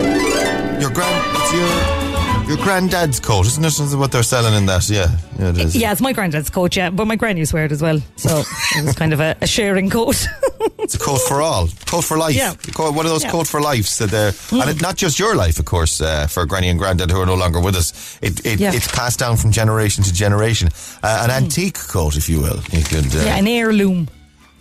Your 0.81 0.91
grand, 0.91 1.38
it's 1.38 1.53
your. 1.53 2.09
Your 2.50 2.57
granddad's 2.57 3.19
coat, 3.19 3.45
isn't 3.45 3.63
it? 3.63 3.95
What 3.95 4.11
they're 4.11 4.23
selling 4.23 4.56
in 4.56 4.65
that? 4.65 4.89
Yeah, 4.89 5.15
yeah, 5.38 5.50
it 5.50 5.57
is. 5.59 5.75
Yeah, 5.75 5.91
it's 5.91 6.01
my 6.01 6.13
granddad's 6.13 6.50
coat, 6.50 6.75
yeah. 6.75 6.89
But 6.89 7.06
my 7.06 7.15
granny 7.15 7.41
used 7.41 7.51
to 7.51 7.57
wear 7.57 7.65
it 7.65 7.71
as 7.71 7.79
well. 7.79 8.00
So 8.15 8.41
it 8.75 8.85
was 8.85 8.95
kind 8.95 9.13
of 9.13 9.19
a, 9.19 9.35
a 9.39 9.45
sharing 9.45 9.91
coat. 9.91 10.25
it's 10.89 10.95
a 10.95 11.06
coat 11.06 11.21
for 11.21 11.39
all. 11.39 11.68
Coat 11.86 12.03
for 12.03 12.18
life. 12.18 12.36
Yeah. 12.36 12.53
One 12.77 13.06
of 13.06 13.12
those 13.12 13.24
yeah. 13.24 13.31
coat 13.31 13.47
for 13.47 13.62
lives. 13.62 13.89
So 13.89 14.07
mm. 14.07 14.62
And 14.62 14.69
it, 14.71 14.81
not 14.81 14.95
just 14.95 15.19
your 15.19 15.36
life, 15.36 15.59
of 15.59 15.65
course, 15.65 16.01
uh, 16.01 16.25
for 16.25 16.47
granny 16.47 16.69
and 16.69 16.80
granddad 16.80 17.12
who 17.12 17.21
are 17.21 17.27
no 17.27 17.36
longer 17.36 17.59
with 17.59 17.75
us. 17.75 18.18
It, 18.24 18.44
it 18.44 18.59
yeah. 18.59 18.74
It's 18.74 18.88
passed 18.88 19.19
down 19.19 19.38
from 19.38 19.51
generation 19.51 20.03
to 20.03 20.12
generation. 20.12 20.69
Uh, 21.03 21.21
an 21.24 21.30
mm. 21.30 21.44
antique 21.44 21.77
coat, 21.77 22.18
if 22.18 22.27
you 22.27 22.41
will. 22.41 22.59
You 22.71 22.83
could, 22.83 23.06
uh, 23.15 23.24
yeah, 23.24 23.38
an 23.38 23.47
heirloom 23.47 24.09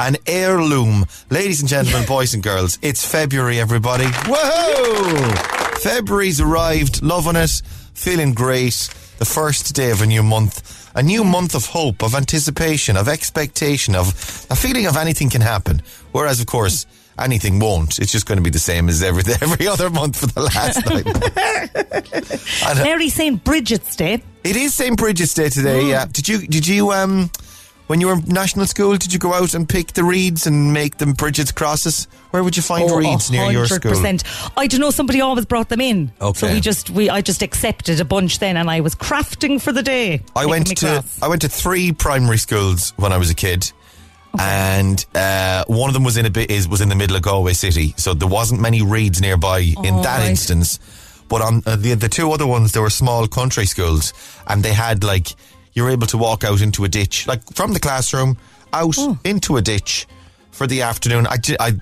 an 0.01 0.17
heirloom. 0.29 1.07
Ladies 1.29 1.61
and 1.61 1.69
gentlemen, 1.69 2.07
boys 2.07 2.33
and 2.33 2.41
girls, 2.41 2.79
it's 2.83 3.05
February, 3.05 3.59
everybody. 3.59 4.07
Whoa! 4.29 5.35
February's 5.81 6.41
arrived, 6.41 7.03
loving 7.03 7.35
it 7.35 7.63
feeling 7.99 8.33
great. 8.33 8.89
The 9.19 9.25
first 9.25 9.75
day 9.75 9.91
of 9.91 10.01
a 10.03 10.07
new 10.07 10.23
month, 10.23 10.88
a 10.99 11.03
new 11.03 11.23
month 11.23 11.55
of 11.55 11.65
hope, 11.67 12.03
of 12.03 12.17
anticipation, 12.17 12.97
of 12.97 13.09
expectation, 13.09 13.95
of 13.95 14.09
a 14.51 14.57
feeling 14.57 14.85
of 14.85 14.97
anything 14.97 15.31
can 15.31 15.41
happen. 15.41 15.81
Whereas, 16.11 16.41
of 16.41 16.47
course, 16.47 16.87
anything 17.17 17.61
won't. 17.61 18.01
It's 18.01 18.11
just 18.11 18.27
going 18.27 18.39
to 18.39 18.43
be 18.43 18.51
the 18.51 18.59
same 18.59 18.89
as 18.89 19.01
every 19.01 19.23
every 19.41 19.69
other 19.69 19.91
month 19.91 20.19
for 20.19 20.27
the 20.27 20.43
last 20.43 20.85
night. 22.75 22.83
Mary 22.83 23.09
St. 23.09 23.43
Bridget's 23.45 23.95
Day. 23.95 24.25
It 24.43 24.57
is 24.57 24.75
St. 24.75 24.97
Bridget's 24.97 25.35
Day 25.35 25.49
today. 25.49 25.85
Mm. 25.85 25.89
Yeah. 25.89 26.07
Did 26.11 26.29
you 26.29 26.39
did 26.49 26.67
you 26.67 26.91
um 26.91 27.31
when 27.89 28.01
you 28.01 28.07
were 28.07 28.13
in 28.15 28.25
national 28.27 28.67
school, 28.67 28.97
did 28.97 29.13
you 29.13 29.19
go 29.19 29.33
out 29.33 29.55
and 29.55 29.69
pick 29.69 29.95
the 29.95 30.05
reeds 30.05 30.47
and 30.47 30.73
make 30.73 30.99
them 30.99 31.15
Bridget's 31.15 31.53
crosses? 31.53 32.07
Where 32.31 32.45
would 32.45 32.57
you 32.57 32.63
find 32.63 32.89
oh, 32.89 32.97
reeds 32.97 33.31
near 33.31 33.51
your 33.51 33.67
school? 33.67 33.93
I 34.57 34.67
don't 34.67 34.81
know. 34.81 34.91
Somebody 34.91 35.23
always 35.23 35.47
brought 35.47 35.71
them 35.71 35.81
in. 35.81 36.13
Okay. 36.21 36.39
So 36.39 36.53
we 36.53 36.61
just 36.61 36.91
we 36.91 37.09
I 37.09 37.23
just 37.23 37.43
accepted 37.43 37.99
a 38.01 38.05
bunch 38.05 38.39
then, 38.39 38.59
and 38.59 38.71
I 38.71 38.81
was 38.81 38.95
crafting 38.95 39.61
for 39.61 39.73
the 39.73 39.83
day. 39.83 40.21
I 40.37 40.45
went 40.45 40.67
to 40.69 40.75
cross. 40.75 41.23
I 41.23 41.29
went 41.29 41.43
to 41.43 41.49
three 41.49 41.93
primary 41.93 42.39
schools 42.39 42.93
when 42.97 43.13
I 43.13 43.17
was 43.17 43.31
a 43.31 43.35
kid. 43.35 43.73
Okay. 44.35 44.45
And 44.45 45.07
uh, 45.15 45.65
one 45.67 45.89
of 45.89 45.95
them 45.95 46.05
was 46.05 46.19
in 46.19 46.27
a 46.27 46.31
bit 46.31 46.51
is 46.51 46.69
was 46.69 46.83
in 46.83 46.91
the 46.91 46.95
middle 46.95 47.17
of 47.17 47.23
Galway 47.23 47.55
City, 47.55 47.95
so 47.97 48.13
there 48.13 48.29
wasn't 48.29 48.61
many 48.61 48.83
reeds 48.83 49.23
nearby 49.23 49.73
oh, 49.77 49.83
in 49.83 50.03
that 50.03 50.19
right. 50.19 50.29
instance. 50.29 50.79
But 51.31 51.41
on 51.41 51.63
uh, 51.65 51.77
the 51.77 51.95
the 51.95 52.11
two 52.11 52.31
other 52.33 52.47
ones, 52.47 52.73
there 52.73 52.83
were 52.83 52.91
small 52.91 53.27
country 53.27 53.65
schools, 53.65 54.13
and 54.47 54.63
they 54.63 54.75
had 54.75 55.03
like 55.03 55.29
you're 55.79 55.91
able 55.91 56.09
to 56.09 56.19
walk 56.19 56.43
out 56.43 56.61
into 56.61 56.85
a 56.85 56.89
ditch, 56.89 57.29
like 57.29 57.41
from 57.55 57.73
the 57.73 57.79
classroom 57.79 58.37
out 58.73 58.97
oh. 58.99 59.17
into 59.25 59.57
a 59.57 59.63
ditch 59.63 60.09
for 60.51 60.67
the 60.67 60.83
afternoon. 60.83 61.25
I, 61.29 61.37
I, 61.61 61.73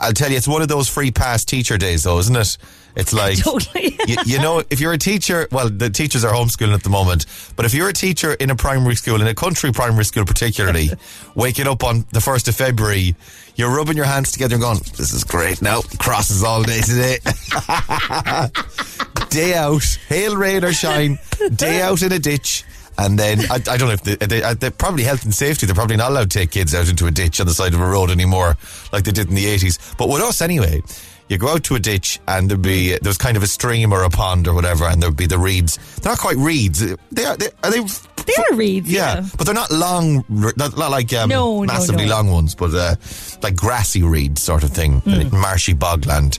I'll 0.00 0.14
tell 0.14 0.30
you, 0.30 0.38
it's 0.38 0.48
one 0.48 0.62
of 0.62 0.68
those 0.68 0.88
free 0.88 1.10
pass 1.10 1.44
teacher 1.44 1.76
days, 1.76 2.04
though, 2.04 2.18
isn't 2.18 2.34
it? 2.34 2.56
It's 2.96 3.12
like, 3.22 3.38
totally. 3.38 3.98
you, 4.06 4.16
you, 4.24 4.38
know, 4.38 4.62
if 4.70 4.80
you're 4.80 4.94
a 4.94 4.98
teacher, 4.98 5.46
well, 5.52 5.68
the 5.68 5.90
teachers 5.90 6.24
are 6.24 6.32
homeschooling 6.32 6.72
at 6.72 6.82
the 6.82 6.88
moment, 6.88 7.26
but 7.54 7.66
if 7.66 7.74
you're 7.74 7.90
a 7.90 7.92
teacher 7.92 8.32
in 8.32 8.48
a 8.48 8.56
primary 8.56 8.94
school, 8.94 9.20
in 9.20 9.26
a 9.26 9.34
country 9.34 9.72
primary 9.72 10.06
school 10.06 10.24
particularly, 10.24 10.88
waking 11.34 11.66
up 11.66 11.84
on 11.84 12.06
the 12.12 12.20
1st 12.20 12.48
of 12.48 12.56
February, 12.56 13.14
you're 13.56 13.76
rubbing 13.76 13.98
your 13.98 14.06
hands 14.06 14.32
together 14.32 14.54
and 14.54 14.62
going, 14.62 14.78
this 14.96 15.12
is 15.12 15.22
great 15.22 15.60
now. 15.60 15.82
Crosses 15.98 16.42
all 16.42 16.62
day 16.62 16.80
today. 16.80 17.18
day 19.28 19.54
out, 19.54 19.84
hail, 20.08 20.34
rain 20.34 20.64
or 20.64 20.72
shine, 20.72 21.18
day 21.54 21.82
out 21.82 22.00
in 22.00 22.10
a 22.10 22.18
ditch 22.18 22.64
And 22.96 23.18
then 23.18 23.40
I, 23.50 23.54
I 23.56 23.76
don't 23.76 23.80
know 23.88 23.90
if 23.90 24.02
they, 24.02 24.14
they, 24.16 24.42
uh, 24.42 24.54
they 24.54 24.70
probably 24.70 25.02
health 25.02 25.24
and 25.24 25.34
safety. 25.34 25.66
They're 25.66 25.74
probably 25.74 25.96
not 25.96 26.10
allowed 26.10 26.30
to 26.30 26.38
take 26.38 26.50
kids 26.52 26.74
out 26.74 26.88
into 26.88 27.06
a 27.06 27.10
ditch 27.10 27.40
on 27.40 27.46
the 27.46 27.54
side 27.54 27.74
of 27.74 27.80
a 27.80 27.86
road 27.86 28.10
anymore, 28.10 28.56
like 28.92 29.04
they 29.04 29.12
did 29.12 29.28
in 29.28 29.34
the 29.34 29.46
eighties. 29.46 29.78
But 29.98 30.08
with 30.08 30.22
us 30.22 30.40
anyway, 30.40 30.82
you 31.28 31.38
go 31.38 31.48
out 31.48 31.64
to 31.64 31.74
a 31.74 31.80
ditch 31.80 32.20
and 32.28 32.48
there'd 32.50 32.62
be 32.62 32.96
there's 33.02 33.18
kind 33.18 33.36
of 33.36 33.42
a 33.42 33.46
stream 33.46 33.92
or 33.92 34.04
a 34.04 34.10
pond 34.10 34.46
or 34.46 34.54
whatever, 34.54 34.84
and 34.84 35.02
there'd 35.02 35.16
be 35.16 35.26
the 35.26 35.38
reeds. 35.38 35.78
They're 36.00 36.12
not 36.12 36.18
quite 36.20 36.36
reeds. 36.36 36.80
They 37.10 37.24
are. 37.24 37.36
They, 37.36 37.48
are 37.64 37.70
they? 37.70 37.80
They 38.26 38.32
are 38.50 38.54
reeds. 38.56 38.88
Yeah, 38.90 39.16
Yeah. 39.16 39.26
but 39.36 39.44
they're 39.44 39.54
not 39.54 39.70
long, 39.70 40.24
not, 40.30 40.56
not 40.78 40.90
like 40.90 41.12
um, 41.12 41.28
No, 41.28 41.62
no, 41.62 41.66
massively 41.66 42.06
no. 42.06 42.12
long 42.16 42.30
ones, 42.30 42.54
but 42.54 42.72
uh, 42.72 42.94
like 43.42 43.54
grassy 43.54 44.02
reeds 44.02 44.42
sort 44.42 44.62
of 44.64 44.70
thing, 44.70 45.00
Hmm. 45.00 45.28
marshy 45.36 45.74
bogland. 45.74 46.38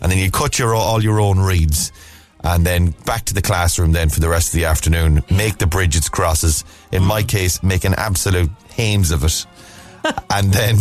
And 0.00 0.12
then 0.12 0.18
you 0.18 0.30
cut 0.30 0.58
your 0.60 0.74
all 0.76 1.02
your 1.02 1.18
own 1.20 1.40
reeds, 1.40 1.90
and 2.44 2.64
then 2.64 2.94
back 3.06 3.24
to 3.26 3.34
the 3.34 3.42
classroom. 3.42 3.92
Then 3.92 4.08
for 4.08 4.20
the 4.20 4.28
rest 4.28 4.48
of 4.48 4.60
the 4.60 4.66
afternoon, 4.66 5.24
make 5.30 5.58
the 5.58 5.66
bridges 5.66 6.08
crosses. 6.08 6.64
In 6.92 7.02
my 7.02 7.22
case, 7.22 7.62
make 7.62 7.84
an 7.84 7.94
absolute 7.94 8.50
hames 8.74 9.10
of 9.10 9.24
it, 9.24 9.46
and 10.30 10.52
then. 10.52 10.76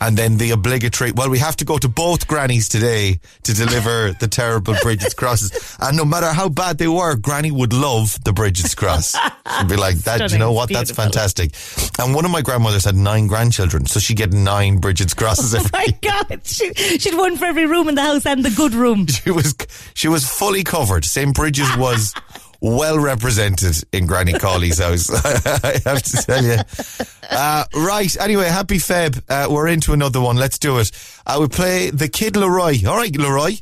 And 0.00 0.16
then 0.16 0.38
the 0.38 0.50
obligatory, 0.52 1.12
well, 1.12 1.28
we 1.28 1.38
have 1.38 1.56
to 1.56 1.64
go 1.64 1.78
to 1.78 1.88
both 1.88 2.26
grannies 2.26 2.68
today 2.68 3.20
to 3.42 3.52
deliver 3.52 4.12
the 4.20 4.28
terrible 4.28 4.74
Bridget's 4.82 5.14
crosses. 5.14 5.76
And 5.80 5.96
no 5.96 6.04
matter 6.04 6.28
how 6.28 6.48
bad 6.48 6.78
they 6.78 6.88
were, 6.88 7.16
Granny 7.16 7.50
would 7.50 7.72
love 7.72 8.22
the 8.24 8.32
Bridget's 8.32 8.74
cross. 8.74 9.14
She'd 9.58 9.68
be 9.68 9.76
like, 9.76 9.96
that, 9.98 10.32
you 10.32 10.38
know 10.38 10.52
what? 10.52 10.70
That's 10.72 10.90
fantastic. 10.90 11.52
And 11.98 12.14
one 12.14 12.24
of 12.24 12.30
my 12.30 12.40
grandmothers 12.42 12.84
had 12.84 12.96
nine 12.96 13.26
grandchildren, 13.26 13.86
so 13.86 14.00
she'd 14.00 14.16
get 14.16 14.32
nine 14.32 14.78
Bridget's 14.78 15.14
crosses 15.14 15.54
oh 15.54 15.58
every 15.58 15.70
My 15.72 15.86
God, 16.00 16.40
she, 16.44 16.72
she'd 16.74 17.16
one 17.16 17.36
for 17.36 17.44
every 17.44 17.66
room 17.66 17.88
in 17.88 17.94
the 17.94 18.02
house 18.02 18.24
and 18.26 18.44
the 18.44 18.50
good 18.50 18.74
room. 18.74 19.06
she 19.06 19.30
was 19.30 19.54
she 19.94 20.08
was 20.08 20.28
fully 20.28 20.64
covered. 20.64 21.04
St. 21.04 21.34
Bridges 21.34 21.68
was 21.76 22.14
well 22.60 22.98
represented 22.98 23.76
in 23.92 24.06
Granny 24.06 24.32
Colley's 24.32 24.78
house. 24.78 25.08
I 25.64 25.80
have 25.84 26.02
to 26.02 26.16
tell 26.26 26.44
you. 26.44 26.56
Uh, 27.30 27.64
right. 27.74 28.16
Anyway, 28.20 28.46
happy 28.46 28.76
Feb. 28.76 29.22
Uh, 29.28 29.48
we're 29.50 29.68
into 29.68 29.92
another 29.92 30.20
one. 30.20 30.36
Let's 30.36 30.58
do 30.58 30.78
it. 30.78 30.90
Uh, 31.26 31.38
we 31.40 31.48
play 31.48 31.90
the 31.90 32.08
Kid 32.08 32.34
LAROI. 32.34 32.86
All 32.86 32.96
right, 32.96 33.14
Leroy. 33.16 33.52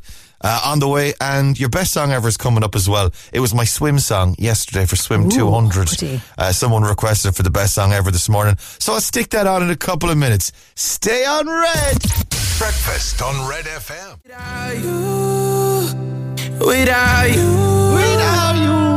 Uh, 0.40 0.60
on 0.66 0.78
the 0.78 0.86
way, 0.86 1.12
and 1.20 1.58
your 1.58 1.68
best 1.68 1.92
song 1.92 2.12
ever 2.12 2.28
is 2.28 2.36
coming 2.36 2.62
up 2.62 2.76
as 2.76 2.88
well. 2.88 3.10
It 3.32 3.40
was 3.40 3.52
my 3.52 3.64
swim 3.64 3.98
song 3.98 4.36
yesterday 4.38 4.86
for 4.86 4.94
Swim 4.94 5.28
200. 5.28 6.20
Uh, 6.38 6.52
someone 6.52 6.84
requested 6.84 7.34
for 7.34 7.42
the 7.42 7.50
best 7.50 7.74
song 7.74 7.92
ever 7.92 8.12
this 8.12 8.28
morning. 8.28 8.56
So 8.78 8.92
I'll 8.92 9.00
stick 9.00 9.30
that 9.30 9.48
on 9.48 9.64
in 9.64 9.70
a 9.70 9.76
couple 9.76 10.10
of 10.10 10.16
minutes. 10.16 10.52
Stay 10.76 11.24
on 11.24 11.48
red. 11.48 12.47
Breakfast 12.58 13.22
on 13.22 13.48
Red 13.48 13.66
FM. 13.66 14.18
Without 16.58 17.30
you. 17.30 17.96
Without 17.96 18.56
you. 18.56 18.88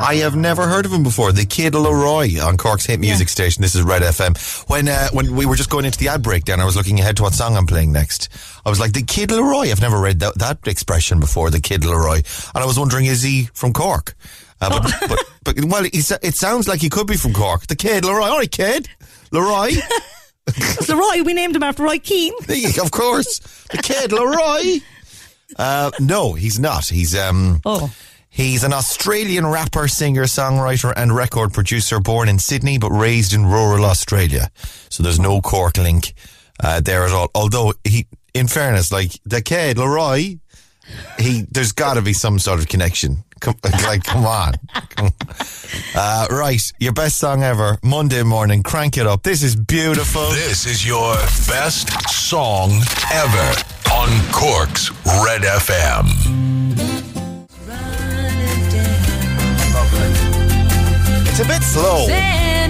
I 0.00 0.14
have 0.22 0.36
never 0.36 0.68
heard 0.68 0.86
of 0.86 0.92
him 0.92 1.02
before. 1.02 1.32
The 1.32 1.44
Kid 1.44 1.72
LAROI 1.72 2.40
on 2.40 2.56
Cork's 2.56 2.86
hit 2.86 3.00
music 3.00 3.28
station. 3.28 3.60
This 3.60 3.74
is 3.74 3.82
Red 3.82 4.02
FM. 4.02 4.38
When 4.70 4.86
uh, 4.86 5.08
when 5.12 5.34
we 5.34 5.46
were 5.46 5.56
just 5.56 5.68
going 5.68 5.84
into 5.84 5.98
the 5.98 6.06
ad 6.08 6.22
break, 6.22 6.44
then 6.44 6.60
I 6.60 6.64
was 6.64 6.76
looking 6.76 7.00
ahead 7.00 7.16
to 7.16 7.24
what 7.24 7.34
song 7.34 7.56
I'm 7.56 7.66
playing 7.66 7.90
next. 7.90 8.28
I 8.64 8.70
was 8.70 8.78
like, 8.78 8.92
the 8.92 9.02
Kid 9.02 9.30
LAROI. 9.30 9.72
I've 9.72 9.80
never 9.80 10.00
read 10.00 10.20
that, 10.20 10.38
that 10.38 10.66
expression 10.68 11.18
before. 11.18 11.50
The 11.50 11.60
Kid 11.60 11.82
LAROI, 11.82 12.18
and 12.54 12.62
I 12.62 12.66
was 12.66 12.78
wondering, 12.78 13.06
is 13.06 13.20
he 13.20 13.48
from 13.52 13.72
Cork? 13.72 14.14
Uh, 14.60 14.80
but, 14.80 15.08
but 15.08 15.18
but 15.42 15.64
well, 15.64 15.84
it 15.84 16.34
sounds 16.36 16.68
like 16.68 16.80
he 16.80 16.88
could 16.88 17.08
be 17.08 17.16
from 17.16 17.32
Cork. 17.32 17.66
The 17.66 17.74
Kid 17.74 18.04
LAROI. 18.04 18.30
All 18.30 18.38
right, 18.38 18.50
Kid 18.50 18.88
LAROI. 19.32 19.76
Leroy, 20.88 21.24
we 21.24 21.34
named 21.34 21.56
him 21.56 21.62
after 21.62 21.82
Roy 21.82 21.98
Keane. 21.98 22.34
of 22.82 22.90
course, 22.90 23.38
the 23.70 23.78
Kid 23.78 24.10
LAROI. 24.10 24.82
Uh, 25.56 25.90
no, 25.98 26.34
he's 26.34 26.60
not. 26.60 26.84
He's 26.84 27.16
um. 27.16 27.62
Oh. 27.64 27.90
He's 28.28 28.64
an 28.64 28.74
Australian 28.74 29.46
rapper, 29.46 29.88
singer, 29.88 30.24
songwriter, 30.24 30.92
and 30.94 31.16
record 31.16 31.54
producer 31.54 32.00
born 32.00 32.28
in 32.28 32.38
Sydney 32.38 32.76
but 32.76 32.90
raised 32.90 33.32
in 33.32 33.46
rural 33.46 33.86
Australia. 33.86 34.50
So 34.90 35.02
there's 35.02 35.18
no 35.18 35.40
Cork 35.40 35.78
link 35.78 36.12
uh, 36.62 36.80
there 36.80 37.04
at 37.04 37.12
all. 37.12 37.30
Although 37.34 37.72
he, 37.82 38.06
in 38.34 38.46
fairness, 38.46 38.92
like 38.92 39.12
the 39.24 39.40
kid 39.40 39.78
Leroy, 39.78 40.36
he 41.18 41.46
there's 41.50 41.72
got 41.72 41.94
to 41.94 42.02
be 42.02 42.12
some 42.12 42.38
sort 42.38 42.60
of 42.60 42.68
connection. 42.68 43.24
Come, 43.40 43.54
like, 43.84 44.04
come 44.04 44.26
on. 44.26 44.54
Come- 44.90 45.12
Uh, 45.94 46.26
right, 46.30 46.60
your 46.78 46.92
best 46.92 47.18
song 47.18 47.42
ever, 47.42 47.78
Monday 47.82 48.22
morning. 48.22 48.62
Crank 48.62 48.96
it 48.96 49.06
up. 49.06 49.22
This 49.22 49.42
is 49.42 49.54
beautiful. 49.56 50.28
This 50.30 50.66
is 50.66 50.86
your 50.86 51.14
best 51.46 51.90
song 52.10 52.70
ever 53.12 53.52
on 53.92 54.08
Cork's 54.32 54.90
Red 55.24 55.42
FM. 55.42 56.06
It's 61.30 61.40
a 61.40 61.44
bit 61.46 61.62
slow. 61.62 62.06
Yeah. 62.08 62.66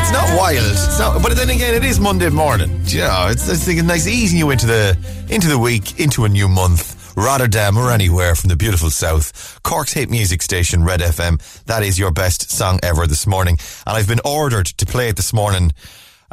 It's 0.00 0.12
not 0.12 0.36
wild. 0.36 0.58
It's 0.58 0.98
not, 0.98 1.22
but 1.22 1.34
then 1.36 1.48
again, 1.50 1.74
it 1.74 1.84
is 1.84 1.98
Monday 2.00 2.28
morning. 2.28 2.82
Do 2.84 2.96
You 2.96 3.04
know, 3.04 3.28
it's, 3.30 3.48
it's 3.48 3.64
thinking 3.64 3.86
nice 3.86 4.06
easing 4.06 4.38
you 4.38 4.50
into 4.50 4.66
the 4.66 4.96
into 5.30 5.48
the 5.48 5.58
week, 5.58 5.98
into 6.00 6.24
a 6.24 6.28
new 6.28 6.48
month, 6.48 7.01
Rotterdam 7.16 7.76
or 7.76 7.90
anywhere 7.90 8.34
from 8.34 8.48
the 8.48 8.56
beautiful 8.56 8.90
south. 8.90 9.60
Cork's 9.62 9.92
hit 9.92 10.10
music 10.10 10.42
station, 10.42 10.84
Red 10.84 11.00
FM. 11.00 11.40
That 11.64 11.82
is 11.82 11.98
your 11.98 12.10
best 12.10 12.50
song 12.50 12.80
ever 12.82 13.06
this 13.06 13.26
morning, 13.26 13.58
and 13.86 13.96
I've 13.96 14.08
been 14.08 14.20
ordered 14.24 14.66
to 14.66 14.86
play 14.86 15.08
it 15.08 15.16
this 15.16 15.32
morning. 15.32 15.72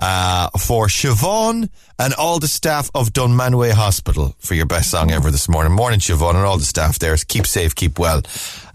Uh, 0.02 0.50
for 0.52 0.88
Siobhan 0.88 1.70
and 2.00 2.14
all 2.14 2.40
the 2.40 2.48
staff 2.48 2.90
of 2.96 3.12
Dunmanway 3.12 3.72
Hospital 3.72 4.34
for 4.40 4.54
your 4.54 4.66
best 4.66 4.90
song 4.90 5.12
ever 5.12 5.30
this 5.30 5.50
morning. 5.50 5.74
Morning, 5.74 6.00
Siobhan, 6.00 6.36
and 6.36 6.46
all 6.46 6.58
the 6.58 6.64
staff 6.64 7.00
there. 7.00 7.18
Keep 7.18 7.46
safe, 7.46 7.76
keep 7.76 8.00
well. 8.00 8.22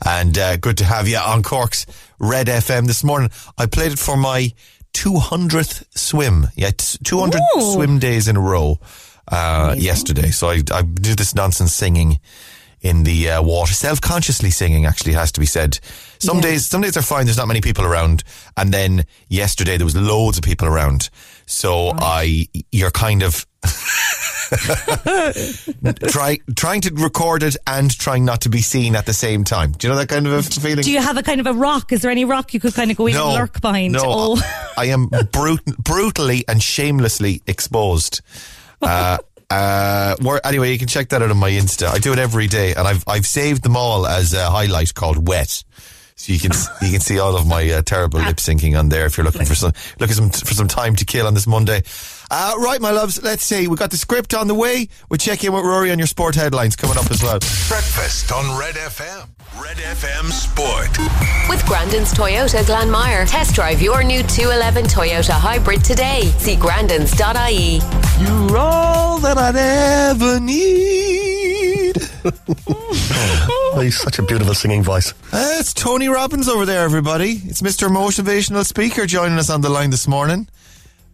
And 0.04 0.37
uh, 0.37 0.58
good 0.58 0.76
to 0.76 0.84
have 0.84 1.08
you 1.08 1.16
on 1.16 1.42
Cork's 1.42 1.87
Red 2.18 2.49
FM 2.49 2.87
this 2.87 3.02
morning. 3.02 3.30
I 3.56 3.64
played 3.64 3.92
it 3.92 3.99
for 3.99 4.18
my 4.18 4.52
200th 4.92 5.84
swim. 5.96 6.49
Yeah, 6.56 6.73
200 6.76 7.40
Ooh. 7.56 7.73
swim 7.73 7.99
days 7.99 8.28
in 8.28 8.37
a 8.37 8.40
row 8.40 8.78
uh, 9.28 9.75
yesterday. 9.78 10.31
So 10.31 10.49
I, 10.50 10.62
I 10.73 10.83
do 10.83 11.14
this 11.14 11.35
nonsense 11.35 11.73
singing 11.75 12.19
in 12.81 13.04
the 13.04 13.31
uh, 13.31 13.43
water, 13.43 13.73
self-consciously 13.73 14.50
singing. 14.50 14.85
Actually, 14.85 15.14
has 15.14 15.33
to 15.33 15.40
be 15.40 15.47
said. 15.47 15.78
Some 16.19 16.37
Yeah. 16.38 16.43
days, 16.43 16.66
some 16.66 16.83
days 16.83 16.97
are 16.99 17.02
fine. 17.02 17.25
There's 17.25 17.38
not 17.38 17.49
many 17.49 17.61
people 17.62 17.85
around, 17.85 18.25
and 18.57 18.73
then 18.73 19.04
yesterday 19.28 19.76
there 19.78 19.87
was 19.87 19.97
loads 19.97 20.37
of 20.38 20.45
people 20.45 20.69
around. 20.69 21.09
So 21.47 21.93
I, 21.97 22.49
you're 22.73 22.90
kind 22.90 23.23
of. 23.23 23.47
try, 26.09 26.38
trying 26.57 26.81
to 26.83 26.93
record 26.95 27.43
it 27.43 27.57
and 27.66 27.90
trying 27.99 28.25
not 28.25 28.43
to 28.43 28.49
be 28.49 28.61
seen 28.61 28.97
at 28.97 29.07
the 29.07 29.12
same 29.14 29.45
time. 29.45 29.73
Do 29.73 29.87
you 29.87 29.93
know 29.93 29.99
that 29.99 30.09
kind 30.09 30.26
of 30.26 30.33
a 30.35 30.43
feeling? 30.43 30.85
Do 30.85 30.93
you 30.93 31.00
have 31.00 31.16
a 31.16 31.23
kind 31.23 31.40
of 31.40 31.47
a 31.47 31.52
rock? 31.52 31.93
Is 31.93 32.02
there 32.02 32.11
any 32.11 32.25
rock 32.25 32.52
you 32.54 32.61
could 32.61 32.75
kind 32.75 32.90
of 32.90 32.97
go 32.97 33.07
in 33.07 33.16
and 33.16 33.25
lurk 33.35 33.61
behind? 33.61 33.95
No, 33.95 34.02
Oh. 34.04 34.73
I 34.76 34.87
am 34.87 35.07
brut- 35.33 35.64
brutally 35.78 36.45
and 36.49 36.62
shamelessly 36.62 37.43
exposed. 37.47 38.21
Uh, 39.50 40.17
uh, 40.21 40.38
anyway, 40.45 40.73
you 40.73 40.79
can 40.79 40.88
check 40.88 41.11
that 41.11 41.23
out 41.23 41.31
on 41.31 41.37
my 41.37 41.50
Insta. 41.50 41.87
I 41.87 41.99
do 41.99 42.12
it 42.12 42.19
every 42.19 42.47
day, 42.47 42.75
and 42.75 42.88
I've 42.88 43.05
I've 43.07 43.26
saved 43.26 43.62
them 43.62 43.76
all 43.76 44.07
as 44.07 44.33
a 44.33 44.50
highlight 44.50 44.95
called 44.95 45.29
"Wet." 45.29 45.62
So 46.16 46.33
you 46.33 46.38
can 46.38 46.52
you 46.80 46.90
can 46.92 47.00
see 47.00 47.18
all 47.18 47.37
of 47.37 47.47
my 47.47 47.68
uh, 47.68 47.83
terrible 47.83 48.21
lip 48.21 48.37
syncing 48.37 48.78
on 48.78 48.88
there 48.88 49.06
if 49.06 49.16
you're 49.16 49.25
looking 49.25 49.44
for 49.44 49.56
some 49.56 49.73
looking 49.99 50.14
some, 50.14 50.30
for 50.30 50.54
some 50.54 50.68
time 50.68 50.94
to 50.97 51.04
kill 51.04 51.26
on 51.26 51.35
this 51.35 51.47
Monday. 51.47 51.83
Uh, 52.30 52.54
right, 52.59 52.80
my 52.80 52.92
loves. 52.92 53.23
Let's 53.23 53.44
see. 53.44 53.66
We 53.66 53.76
got 53.76 53.90
the 53.90 53.97
script 53.97 54.33
on 54.33 54.47
the 54.47 54.54
way. 54.54 54.88
We'll 55.09 55.18
check 55.18 55.42
in 55.42 55.52
with 55.52 55.64
Rory 55.64 55.90
on 55.90 55.99
your 55.99 56.06
sport 56.06 56.37
headlines 56.37 56.76
coming 56.76 56.97
up 56.97 57.11
as 57.11 57.23
well. 57.23 57.40
Breakfast 57.68 58.30
on 58.30 58.59
Red 58.59 58.76
FM. 58.76 59.28
Red 59.61 59.76
FM 59.76 60.30
Sport. 60.30 60.99
With 61.49 61.64
Grandin's 61.66 62.12
Toyota 62.12 62.62
Glanmire. 62.64 63.28
Test 63.28 63.54
drive 63.54 63.83
your 63.83 64.02
new 64.02 64.23
211 64.23 64.85
Toyota 64.87 65.33
Hybrid 65.33 65.85
today. 65.85 66.33
See 66.38 66.56
grandins.ie. 66.56 67.80
You're 68.21 68.56
all 68.56 69.18
that 69.18 69.37
I'd 69.37 69.56
ever 69.56 70.40
need. 70.40 71.34
Oh, 72.25 73.81
he's 73.83 73.99
such 74.00 74.19
a 74.19 74.23
beautiful 74.23 74.54
singing 74.54 74.83
voice. 74.83 75.12
Uh, 75.33 75.57
it's 75.59 75.73
Tony 75.75 76.09
Robbins 76.09 76.49
over 76.49 76.64
there, 76.64 76.83
everybody. 76.85 77.33
It's 77.45 77.61
Mr. 77.61 77.88
Motivational 77.88 78.64
Speaker 78.64 79.07
joining 79.07 79.38
us 79.38 79.50
on 79.50 79.61
the 79.61 79.69
line 79.69 79.90
this 79.90 80.09
morning. 80.09 80.49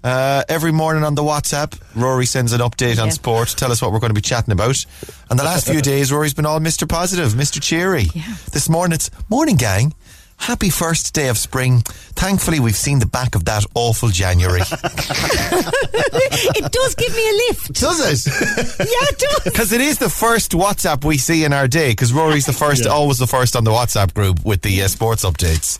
Uh, 0.02 0.43
every 0.49 0.73
morning 0.73 1.05
on 1.05 1.14
the 1.14 1.23
WhatsApp, 1.23 1.79
Rory 1.95 2.25
sends 2.26 2.52
an 2.52 2.61
update 2.61 2.99
on 2.99 3.09
Yeah. 3.09 3.12
sport, 3.12 3.49
tell 3.57 3.71
us 3.71 3.83
what 3.83 3.93
we're 3.93 3.99
going 3.99 4.11
to 4.11 4.14
be 4.14 4.21
chatting 4.23 4.52
about. 4.52 4.85
And 5.29 5.38
the 5.38 5.45
last 5.45 5.67
few 5.67 5.83
days, 5.93 6.11
Rory's 6.12 6.33
been 6.33 6.47
all 6.47 6.61
Mr. 6.61 6.88
Positive, 6.88 7.33
Mr. 7.33 7.61
Cheery. 7.61 8.07
This 8.52 8.69
morning, 8.69 8.95
it's 8.95 9.11
morning, 9.29 9.57
gang. 9.57 9.93
Happy 10.40 10.70
first 10.70 11.14
day 11.14 11.28
of 11.28 11.37
spring. 11.37 11.82
Thankfully, 12.16 12.61
we've 12.61 12.75
seen 12.75 12.99
the 12.99 13.06
back 13.06 13.35
of 13.35 13.44
that 13.44 13.64
awful 13.75 14.09
January. 14.09 14.61
it 16.56 16.73
does 16.73 16.94
give 16.94 17.14
me 17.14 17.28
a 17.28 17.32
lift. 17.49 17.75
Does 17.75 18.26
it? 18.26 18.32
Yeah, 18.78 18.85
it 18.88 19.18
does. 19.18 19.40
Because 19.50 19.73
it 19.73 19.82
is 19.82 19.99
the 19.99 20.09
first 20.09 20.52
WhatsApp 20.52 21.04
we 21.04 21.18
see 21.18 21.44
in 21.44 21.52
our 21.52 21.68
day. 21.68 21.90
Because 21.90 22.12
Rory's 22.12 22.47
the 22.47 22.54
first, 22.54 22.87
always 22.87 23.18
the 23.18 23.26
first 23.26 23.54
on 23.54 23.64
the 23.64 23.70
WhatsApp 23.70 24.14
group 24.14 24.44
with 24.44 24.62
the 24.62 24.82
uh, 24.82 24.88
sports 24.88 25.25
updates. 25.25 25.78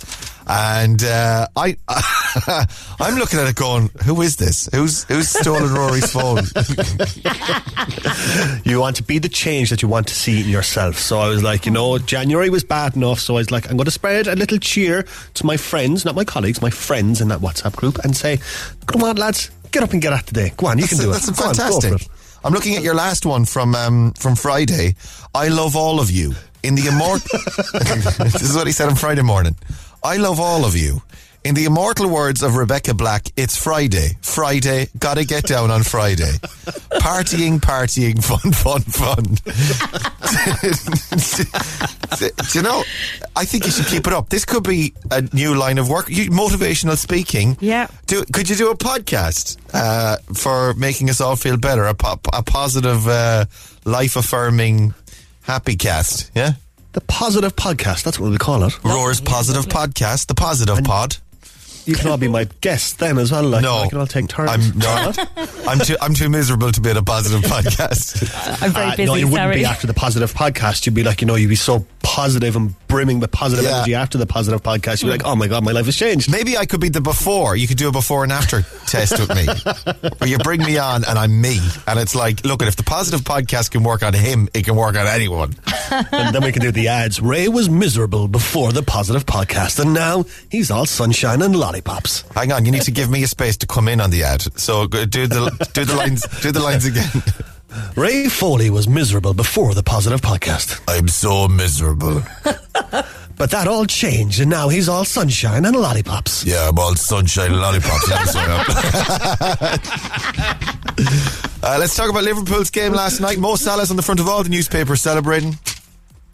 And 0.53 1.05
uh, 1.05 1.47
I, 1.55 1.77
I'm 3.01 3.15
looking 3.15 3.39
at 3.39 3.49
it 3.49 3.55
going, 3.55 3.89
who 4.05 4.21
is 4.21 4.35
this? 4.35 4.69
Who's 4.75 5.05
who's 5.05 5.29
stolen 5.29 5.73
Rory's 5.73 6.13
phone? 6.13 6.43
You 8.65 8.81
want 8.81 8.97
to 8.97 9.03
be 9.03 9.19
the 9.19 9.29
change 9.29 9.71
that 9.71 9.83
you 9.83 9.89
want 9.89 10.07
to 10.09 10.15
see 10.15 10.43
in 10.43 10.49
yourself. 10.49 10.99
So 10.99 11.19
I 11.19 11.29
was 11.29 11.43
like, 11.43 11.67
you 11.67 11.73
know, 11.73 11.99
January 11.99 12.51
was 12.51 12.63
bad 12.63 12.95
enough. 12.95 13.19
So 13.19 13.35
I 13.35 13.39
was 13.39 13.51
like, 13.51 13.71
I'm 13.71 13.77
going 13.77 13.87
to 13.87 13.91
spread 13.91 14.27
a 14.27 14.37
little 14.37 14.59
cheer 14.59 15.05
to 15.35 15.47
my 15.47 15.57
friends, 15.57 16.05
not 16.05 16.15
my 16.15 16.25
colleagues, 16.25 16.61
my 16.61 16.71
friends 16.71 17.21
in 17.21 17.29
that 17.29 17.41
WhatsApp 17.41 17.75
group, 17.77 17.99
and 18.05 18.17
say, 18.17 18.39
come 18.87 19.03
on, 19.03 19.17
lads, 19.17 19.51
get 19.71 19.83
up 19.83 19.93
and 19.93 20.03
get 20.03 20.13
at 20.13 20.27
today. 20.27 20.53
Go 20.57 20.67
on, 20.67 20.79
you 20.79 20.87
can 20.87 20.99
do 20.99 21.11
that's 21.11 21.29
it. 21.29 21.31
On, 21.31 21.37
go 21.37 21.55
fantastic. 21.55 21.93
it. 21.93 22.09
I'm 22.45 22.53
looking 22.53 22.77
at 22.77 22.83
your 22.83 22.95
last 22.95 23.27
one 23.27 23.45
from 23.45 23.75
um, 23.75 24.13
from 24.13 24.37
Friday. 24.37 24.95
I 25.35 25.49
love 25.49 25.77
all 25.77 26.01
of 26.01 26.11
you 26.11 26.35
in 26.63 26.75
the 26.75 26.87
immortal. 26.87 27.39
this 28.25 28.43
is 28.43 28.55
what 28.55 28.67
he 28.67 28.73
said 28.73 28.89
on 28.89 28.97
Friday 28.97 29.23
morning. 29.23 29.57
I 30.03 30.17
love 30.17 30.41
all 30.41 30.65
of 30.65 30.77
you. 30.77 31.03
In 31.43 31.55
the 31.55 31.65
immortal 31.65 32.11
words 32.11 32.43
of 32.43 32.57
Rebecca 32.57 32.93
Black, 32.93 33.27
it's 33.35 33.57
Friday. 33.57 34.11
Friday, 34.21 34.89
gotta 34.99 35.25
get 35.25 35.45
down 35.45 35.71
on 35.71 35.83
Friday. 35.83 36.33
Partying, 37.01 37.59
partying, 37.61 38.23
fun, 38.31 38.53
fun, 38.53 38.83
fun. 38.83 39.25
Do 42.53 42.59
you 42.59 42.63
know? 42.63 42.85
I 43.35 43.47
think 43.47 43.65
you 43.65 43.71
should 43.73 43.87
keep 43.87 44.07
it 44.07 44.13
up. 44.13 44.29
This 44.29 44.45
could 44.45 44.65
be 44.65 44.93
a 45.11 45.23
new 45.33 45.55
line 45.55 45.79
of 45.79 45.89
work. 45.89 46.11
You, 46.11 46.31
motivational 46.31 46.99
speaking. 46.99 47.57
Yeah. 47.61 47.87
Do, 48.07 48.23
could 48.35 48.51
you 48.51 48.57
do 48.57 48.71
a 48.71 48.77
podcast 48.77 49.57
uh, 49.73 50.19
for 50.35 50.75
making 50.75 51.09
us 51.09 51.23
all 51.23 51.37
feel 51.37 51.57
better? 51.57 51.85
A, 51.85 51.95
po- 51.95 52.21
a 52.35 52.43
positive, 52.43 53.09
uh, 53.09 53.47
life 53.87 54.17
affirming, 54.17 54.93
happy 55.43 55.77
cast. 55.77 56.31
Yeah. 56.35 56.53
The 56.93 57.01
positive 57.03 57.55
podcast, 57.55 58.03
that's 58.03 58.19
what 58.19 58.33
we 58.33 58.39
call 58.39 58.65
it. 58.65 58.83
Roar's 58.83 59.21
positive 59.21 59.67
podcast, 59.67 60.27
the 60.27 60.35
positive 60.35 60.83
pod. 60.83 61.19
You 61.87 61.95
can 61.97 62.09
all 62.11 62.17
be 62.19 62.29
my 62.29 62.45
guests 62.61 62.93
then 62.95 63.19
as 63.19 63.33
well. 63.33 63.43
Like, 63.43 63.63
No, 63.63 63.79
I 63.79 63.89
can 63.89 63.99
all 63.99 64.07
take 64.07 64.29
turns. 64.29 64.51
I'm 64.51 64.79
no, 64.79 65.13
I'm 65.67 65.79
too 65.81 65.97
I'm 66.01 66.15
too 66.15 66.29
miserable 66.29 66.71
to 66.73 66.81
be 66.81 66.91
at 66.91 66.97
a 66.97 67.03
positive 67.03 67.41
podcast. 67.51 68.63
I'm 68.63 68.73
very 68.73 68.87
Uh, 68.87 68.97
busy. 68.97 69.05
no, 69.07 69.15
you 69.15 69.27
wouldn't 69.27 69.41
sorry. 69.47 69.57
be 69.57 69.65
after 69.65 69.87
the 69.87 69.95
positive 69.95 70.33
podcast. 70.35 70.87
You'd 70.87 70.95
be 70.95 71.03
like, 71.03 71.21
you 71.21 71.27
know, 71.27 71.35
you'd 71.37 71.49
be 71.49 71.57
so 71.57 71.87
positive 72.03 72.57
and 72.57 72.75
brimming 72.89 73.21
with 73.21 73.31
positive 73.31 73.65
Yeah. 73.65 73.77
energy 73.79 73.95
after 73.95 74.19
the 74.19 74.27
positive 74.27 74.63
podcast. 74.63 75.03
You'd 75.03 75.09
be 75.09 75.13
like, 75.13 75.25
oh 75.27 75.37
my 75.37 75.47
God, 75.47 75.65
my 75.65 75.73
life 75.73 75.87
has 75.87 75.97
changed. 75.97 76.31
Maybe 76.31 76.57
I 76.59 76.67
could 76.67 76.81
be 76.81 76.89
the 76.89 77.01
before. 77.01 77.57
You 77.57 77.67
could 77.69 77.77
do 77.77 77.89
a 77.89 77.93
before 77.93 78.25
and 78.25 78.33
after 78.33 78.63
test 78.87 79.19
with 79.19 79.35
me, 79.35 79.47
where 80.19 80.29
you 80.29 80.39
bring 80.39 80.61
me 80.63 80.77
on 80.79 81.05
and 81.05 81.19
I'm 81.19 81.41
me, 81.41 81.59
and 81.87 81.99
it's 81.99 82.15
like, 82.15 82.45
look, 82.45 82.63
if 82.63 82.77
the 82.77 82.83
positive 82.83 83.21
podcast 83.23 83.71
can 83.71 83.85
work 83.85 84.03
on 84.03 84.13
him, 84.15 84.49
it 84.55 84.65
can 84.65 84.77
work 84.77 84.97
on 84.97 85.07
anyone. 85.07 85.55
and 86.13 86.35
then 86.35 86.43
we 86.43 86.53
can 86.53 86.63
do 86.63 86.71
the 86.73 86.89
ads. 86.89 87.21
Ray 87.21 87.49
was 87.49 87.69
miserable 87.71 88.29
before 88.29 88.73
the 88.73 88.83
positive 88.83 89.25
podcast, 89.27 89.79
and 89.79 89.95
now 89.95 90.25
he's 90.51 90.71
all 90.71 90.87
sunshine 90.87 91.43
and 91.43 91.55
lollipops. 91.71 92.25
Hang 92.35 92.51
on, 92.51 92.65
you 92.65 92.73
need 92.73 92.83
to 92.83 92.91
give 92.91 93.09
me 93.09 93.23
a 93.23 93.29
space 93.29 93.57
to 93.59 93.67
come 93.67 93.87
in 93.87 94.01
on 94.01 94.11
the 94.11 94.25
ad. 94.25 94.43
So 94.59 94.89
do 94.89 95.07
the 95.07 95.69
do 95.73 95.85
the 95.85 95.95
lines 95.95 96.27
do 96.43 96.51
the 96.51 96.59
lines 96.61 96.85
again. 96.85 97.09
Ray 97.97 98.27
Foley 98.27 98.71
was 98.71 98.89
miserable 98.89 99.33
before 99.33 99.75
the 99.75 99.83
positive 99.85 100.21
podcast, 100.21 100.81
I'm 100.89 101.07
so 101.07 101.47
miserable. 101.47 102.23
but 103.37 103.51
that 103.53 103.69
all 103.69 103.87
changed, 103.87 104.41
and 104.41 104.51
now 104.51 104.69
he's 104.69 104.89
all 104.89 105.05
sunshine 105.05 105.65
and 105.65 105.77
lollipops. 105.77 106.45
Yeah, 106.45 106.69
I'm 106.69 106.77
all 106.77 106.97
sunshine 106.97 107.53
and 107.53 107.61
lollipops. 107.61 108.09
That's 108.09 108.35
what 108.35 108.49
I'm. 108.49 108.65
uh, 111.63 111.79
let's 111.79 111.95
talk 111.95 112.11
about 112.11 112.25
Liverpool's 112.25 112.71
game 112.71 112.93
last 112.93 113.21
night. 113.21 113.39
Mo 113.39 113.55
Salah's 113.55 113.93
on 113.93 113.97
the 113.97 114.03
front 114.03 114.19
of 114.19 114.29
all 114.29 114.43
the 114.43 114.49
newspapers 114.51 115.01
celebrating. 115.01 115.57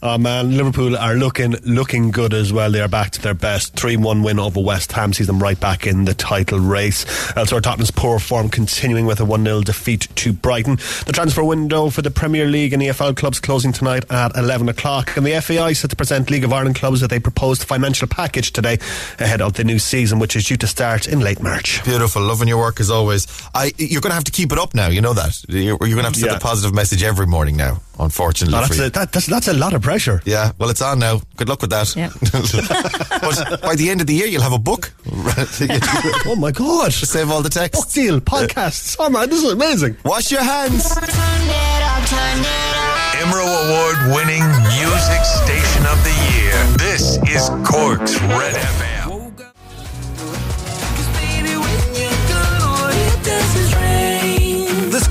Oh 0.03 0.19
man, 0.19 0.55
Liverpool 0.57 0.95
are 0.97 1.15
looking 1.15 1.53
looking 1.65 2.11
good 2.11 2.35
as 2.35 2.53
well. 2.53 2.71
They 2.71 2.81
are 2.83 2.87
back 2.89 3.13
to 3.13 3.23
their 3.23 3.33
best. 3.35 3.75
3 3.77 3.97
1 3.97 4.23
win 4.23 4.39
over 4.39 4.61
West 4.61 4.93
Ham 4.93 5.13
sees 5.15 5.27
them 5.27 5.43
right 5.43 5.59
back 5.59 5.87
in 5.87 6.05
the 6.05 6.13
title 6.13 6.61
race. 6.61 7.07
Elsewhere, 7.35 7.63
Tottenham's 7.63 7.91
poor 7.91 8.19
form 8.19 8.51
continuing 8.51 9.07
with 9.07 9.21
a 9.21 9.25
1 9.25 9.43
0 9.43 9.63
defeat 9.63 10.07
to 10.17 10.35
Brighton. 10.35 10.77
The 11.07 11.13
transfer 11.15 11.43
window 11.43 11.89
for 11.89 12.03
the 12.03 12.11
Premier 12.11 12.47
League 12.47 12.75
and 12.75 12.83
EFL 12.83 13.17
clubs 13.17 13.41
closing 13.41 13.73
tonight 13.73 14.05
at 14.11 14.37
11 14.37 14.69
o'clock. 14.69 15.17
And 15.17 15.25
the 15.25 15.41
FAI 15.41 15.73
set 15.73 15.89
to 15.91 15.97
present 15.97 16.31
League 16.31 16.45
of 16.45 16.53
Ireland 16.53 16.77
clubs 16.77 17.01
with 17.01 17.13
a 17.13 17.21
proposed 17.21 17.65
financial 17.65 18.07
package 18.07 18.53
today 18.53 18.75
ahead 19.19 19.41
of 19.41 19.55
the 19.55 19.65
new 19.65 19.79
season, 19.79 20.19
which 20.19 20.37
is 20.37 20.47
due 20.47 20.59
to 20.59 20.67
start 20.67 21.09
in 21.09 21.21
late 21.21 21.43
March. 21.43 21.83
Beautiful, 21.85 22.21
loving 22.23 22.49
your 22.49 22.59
work 22.59 22.81
as 22.81 22.91
always. 22.91 23.27
I, 23.55 23.73
you're 23.79 24.03
going 24.03 24.11
to 24.11 24.15
have 24.17 24.25
to 24.25 24.33
keep 24.33 24.53
it 24.53 24.59
up 24.59 24.75
now. 24.75 24.89
You 24.89 25.01
know 25.01 25.15
that. 25.15 25.43
You're, 25.49 25.65
you're 25.65 25.79
going 25.79 25.97
to 25.97 26.03
have 26.03 26.13
to 26.13 26.21
send 26.21 26.33
Yeah. 26.33 26.37
a 26.37 26.41
positive 26.41 26.75
message 26.75 27.03
every 27.03 27.27
morning 27.27 27.57
now. 27.57 27.81
Unfortunately 27.99 28.57
Oh, 28.57 28.61
that's, 28.61 28.77
for 28.77 28.83
you. 28.83 28.87
a, 28.87 28.91
that, 28.91 29.13
that's, 29.13 29.27
that's 29.27 29.49
a 29.49 29.55
lot 29.55 29.73
of 29.73 29.83
pressure. 29.83 30.21
Yeah, 30.25 30.53
well, 30.59 30.69
it's 30.71 30.83
on 30.83 30.99
now. 30.99 31.21
Good 31.37 31.49
luck 31.49 31.61
with 31.63 31.71
that. 31.71 31.95
Yeah. 31.97 32.11
but 33.51 33.61
by 33.63 33.75
the 33.75 33.89
end 33.91 34.01
of 34.01 34.07
the 34.07 34.15
year, 34.15 34.27
you'll 34.27 34.43
have 34.43 34.53
a 34.53 34.59
book. 34.59 34.93
Oh 36.29 36.37
my 36.37 36.51
God. 36.51 36.93
Save 36.93 37.31
all 37.31 37.41
the 37.43 37.49
Book 37.49 37.71
text. 37.73 37.95
deal, 37.95 38.21
podcasts. 38.21 38.97
Oh 38.99 39.09
man, 39.09 39.29
this 39.31 39.43
is 39.43 39.53
amazing. 39.53 39.97
Wash 40.05 40.31
your 40.31 40.43
hands. 40.43 40.91
Emerald 43.17 43.49
Award 43.49 43.97
winning 44.15 44.45
music 44.77 45.23
station 45.25 45.87
of 45.87 45.99
the 46.05 46.15
year. 46.35 46.55
This 46.79 47.17
is 47.29 47.49
Cork's 47.67 48.21
Red 48.23 48.55
FM. 48.55 48.96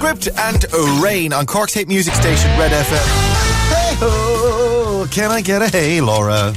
Script 0.05 0.27
and 0.37 0.63
rain 1.01 1.33
on 1.33 1.47
Cork's 1.47 1.73
hit 1.73 1.87
music 1.87 2.13
station, 2.13 2.47
Red 2.59 2.71
FM. 2.71 3.69
Hey 3.69 3.95
ho, 3.95 5.07
can 5.09 5.31
I 5.31 5.41
get 5.41 5.63
a 5.63 5.67
hey, 5.67 5.99
Laura? 5.99 6.53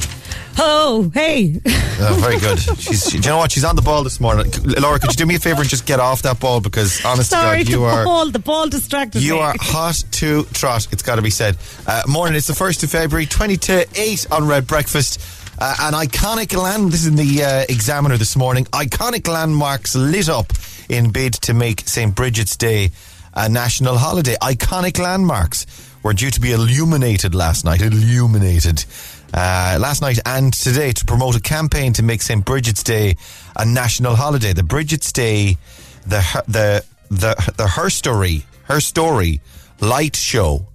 Oh, 0.59 1.11
hey. 1.15 1.59
Oh, 2.01 2.19
very 2.21 2.39
good. 2.39 2.59
She's, 2.59 3.09
she, 3.09 3.19
do 3.19 3.25
you 3.25 3.31
know 3.31 3.39
what? 3.39 3.51
She's 3.51 3.65
on 3.65 3.75
the 3.75 3.81
ball 3.81 4.05
this 4.05 4.21
morning. 4.21 4.53
Laura, 4.65 4.99
could 4.99 5.11
you 5.13 5.17
do 5.17 5.25
me 5.25 5.37
a 5.37 5.39
favour 5.39 5.63
and 5.63 5.71
just 5.71 5.87
get 5.87 5.99
off 5.99 6.21
that 6.23 6.41
ball 6.41 6.61
because, 6.61 7.03
honest 7.07 7.31
Sorry, 7.31 7.61
to 7.61 7.65
God, 7.65 7.71
you 7.73 7.79
the 7.81 7.87
are. 7.87 8.05
ball, 8.05 8.31
the 8.31 8.39
ball 8.39 8.69
distracted 8.69 9.23
You 9.23 9.35
me. 9.35 9.41
are 9.41 9.55
hot 9.59 10.05
to 10.13 10.45
trot. 10.53 10.87
It's 10.93 11.03
got 11.03 11.17
to 11.17 11.23
be 11.23 11.31
said. 11.31 11.57
Uh, 11.87 12.03
morning. 12.07 12.37
It's 12.37 12.49
the 12.49 12.55
first 12.55 12.83
of 12.83 12.91
February, 12.91 13.25
twenty 13.27 13.57
to 13.57 13.89
eight 13.99 14.27
on 14.31 14.47
Red 14.47 14.67
Breakfast. 14.67 15.21
Uh, 15.59 15.75
an 15.81 15.95
iconic 15.95 16.55
land. 16.55 16.93
This 16.93 17.01
is 17.03 17.07
in 17.07 17.17
the 17.17 17.43
uh, 17.45 17.65
Examiner 17.69 18.19
this 18.19 18.37
morning. 18.37 18.67
Iconic 18.67 19.27
landmarks 19.27 19.95
lit 19.97 20.29
up 20.29 20.53
in 20.91 21.11
bid 21.13 21.33
to 21.35 21.55
make 21.55 21.81
St 21.89 22.15
Bridget's 22.15 22.57
Day 22.57 22.91
a 23.39 23.49
national 23.49 23.97
holiday. 23.97 24.35
Iconic 24.43 24.99
landmarks 24.99 25.65
were 26.03 26.13
due 26.13 26.31
to 26.31 26.41
be 26.41 26.53
illuminated 26.53 27.35
last 27.35 27.65
night. 27.65 27.81
Illuminated. 27.81 28.85
Uh, 29.33 29.79
last 29.81 30.03
night 30.03 30.19
and 30.27 30.53
today 30.53 30.91
to 30.91 31.05
promote 31.05 31.37
a 31.37 31.41
campaign 31.41 31.93
to 31.93 32.03
make 32.03 32.21
St 32.21 32.45
Bridget's 32.45 32.83
Day 32.83 33.17
a 33.57 33.65
national 33.65 34.17
holiday. 34.17 34.53
The 34.53 34.65
Bridget's 34.65 35.13
Day, 35.13 35.57
the 36.05 36.23
the 36.49 36.85
the 37.11 37.53
the 37.57 37.69
Her 37.69 37.91
Story, 37.91 38.45
Her 38.65 38.81
Story 38.81 39.41
light 39.81 40.17
show 40.17 40.67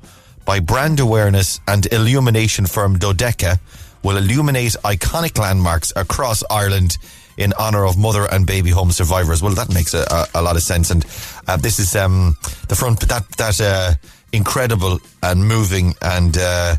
by 0.45 0.59
brand 0.61 0.99
awareness 1.01 1.59
and 1.67 1.85
illumination 1.91 2.65
firm 2.65 2.97
Dodeca 2.97 3.59
will 4.03 4.17
illuminate 4.17 4.75
iconic 4.85 5.37
landmarks 5.37 5.91
across 5.95 6.43
Ireland 6.49 6.97
in 7.37 7.53
honour 7.53 7.85
of 7.85 7.97
mother 7.97 8.27
and 8.31 8.45
baby 8.45 8.69
home 8.69 8.91
survivors. 8.91 9.41
Well, 9.41 9.53
that 9.55 9.73
makes 9.73 9.93
a, 9.93 10.05
a, 10.09 10.27
a 10.35 10.41
lot 10.41 10.55
of 10.55 10.61
sense. 10.63 10.91
And 10.91 11.05
uh, 11.47 11.57
this 11.57 11.79
is 11.79 11.95
um, 11.95 12.37
the 12.67 12.75
front 12.75 12.99
that 13.01 13.27
that 13.37 13.61
uh, 13.61 13.93
incredible 14.31 14.99
and 15.21 15.47
moving 15.47 15.93
and. 16.01 16.37
Uh, 16.37 16.75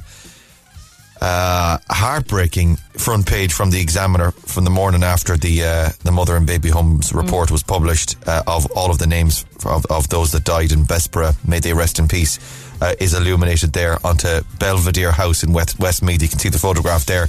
uh, 1.21 1.79
heartbreaking 1.89 2.77
front 2.99 3.27
page 3.27 3.53
from 3.53 3.71
the 3.71 3.81
Examiner 3.81 4.31
from 4.33 4.65
the 4.65 4.71
morning 4.71 5.03
after 5.03 5.39
the 5.39 5.65
uh, 5.65 5.89
the 6.03 6.13
mother 6.13 6.37
and 6.37 6.47
baby 6.47 6.69
homes 6.69 7.15
report 7.15 7.51
was 7.51 7.63
published 7.63 8.17
uh, 8.27 8.43
of 8.47 8.71
all 8.73 8.91
of 8.91 8.99
the 8.99 9.07
names 9.07 9.47
of, 9.65 9.87
of 9.87 10.09
those 10.11 10.33
that 10.33 10.45
died 10.45 10.71
in 10.71 10.85
Bessborough. 10.85 11.35
May 11.49 11.61
they 11.61 11.73
rest 11.73 11.99
in 11.99 12.09
peace. 12.09 12.39
Uh, 12.83 12.93
is 13.01 13.15
illuminated 13.15 13.73
there 13.73 13.97
onto 14.05 14.43
Belvedere 14.59 15.13
House 15.13 15.43
in 15.45 15.53
West 15.53 15.79
Westmeath. 15.79 16.21
You 16.21 16.29
can 16.29 16.39
see 16.39 16.51
the 16.51 16.59
photograph 16.59 17.07
there, 17.07 17.29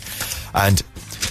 and 0.53 0.81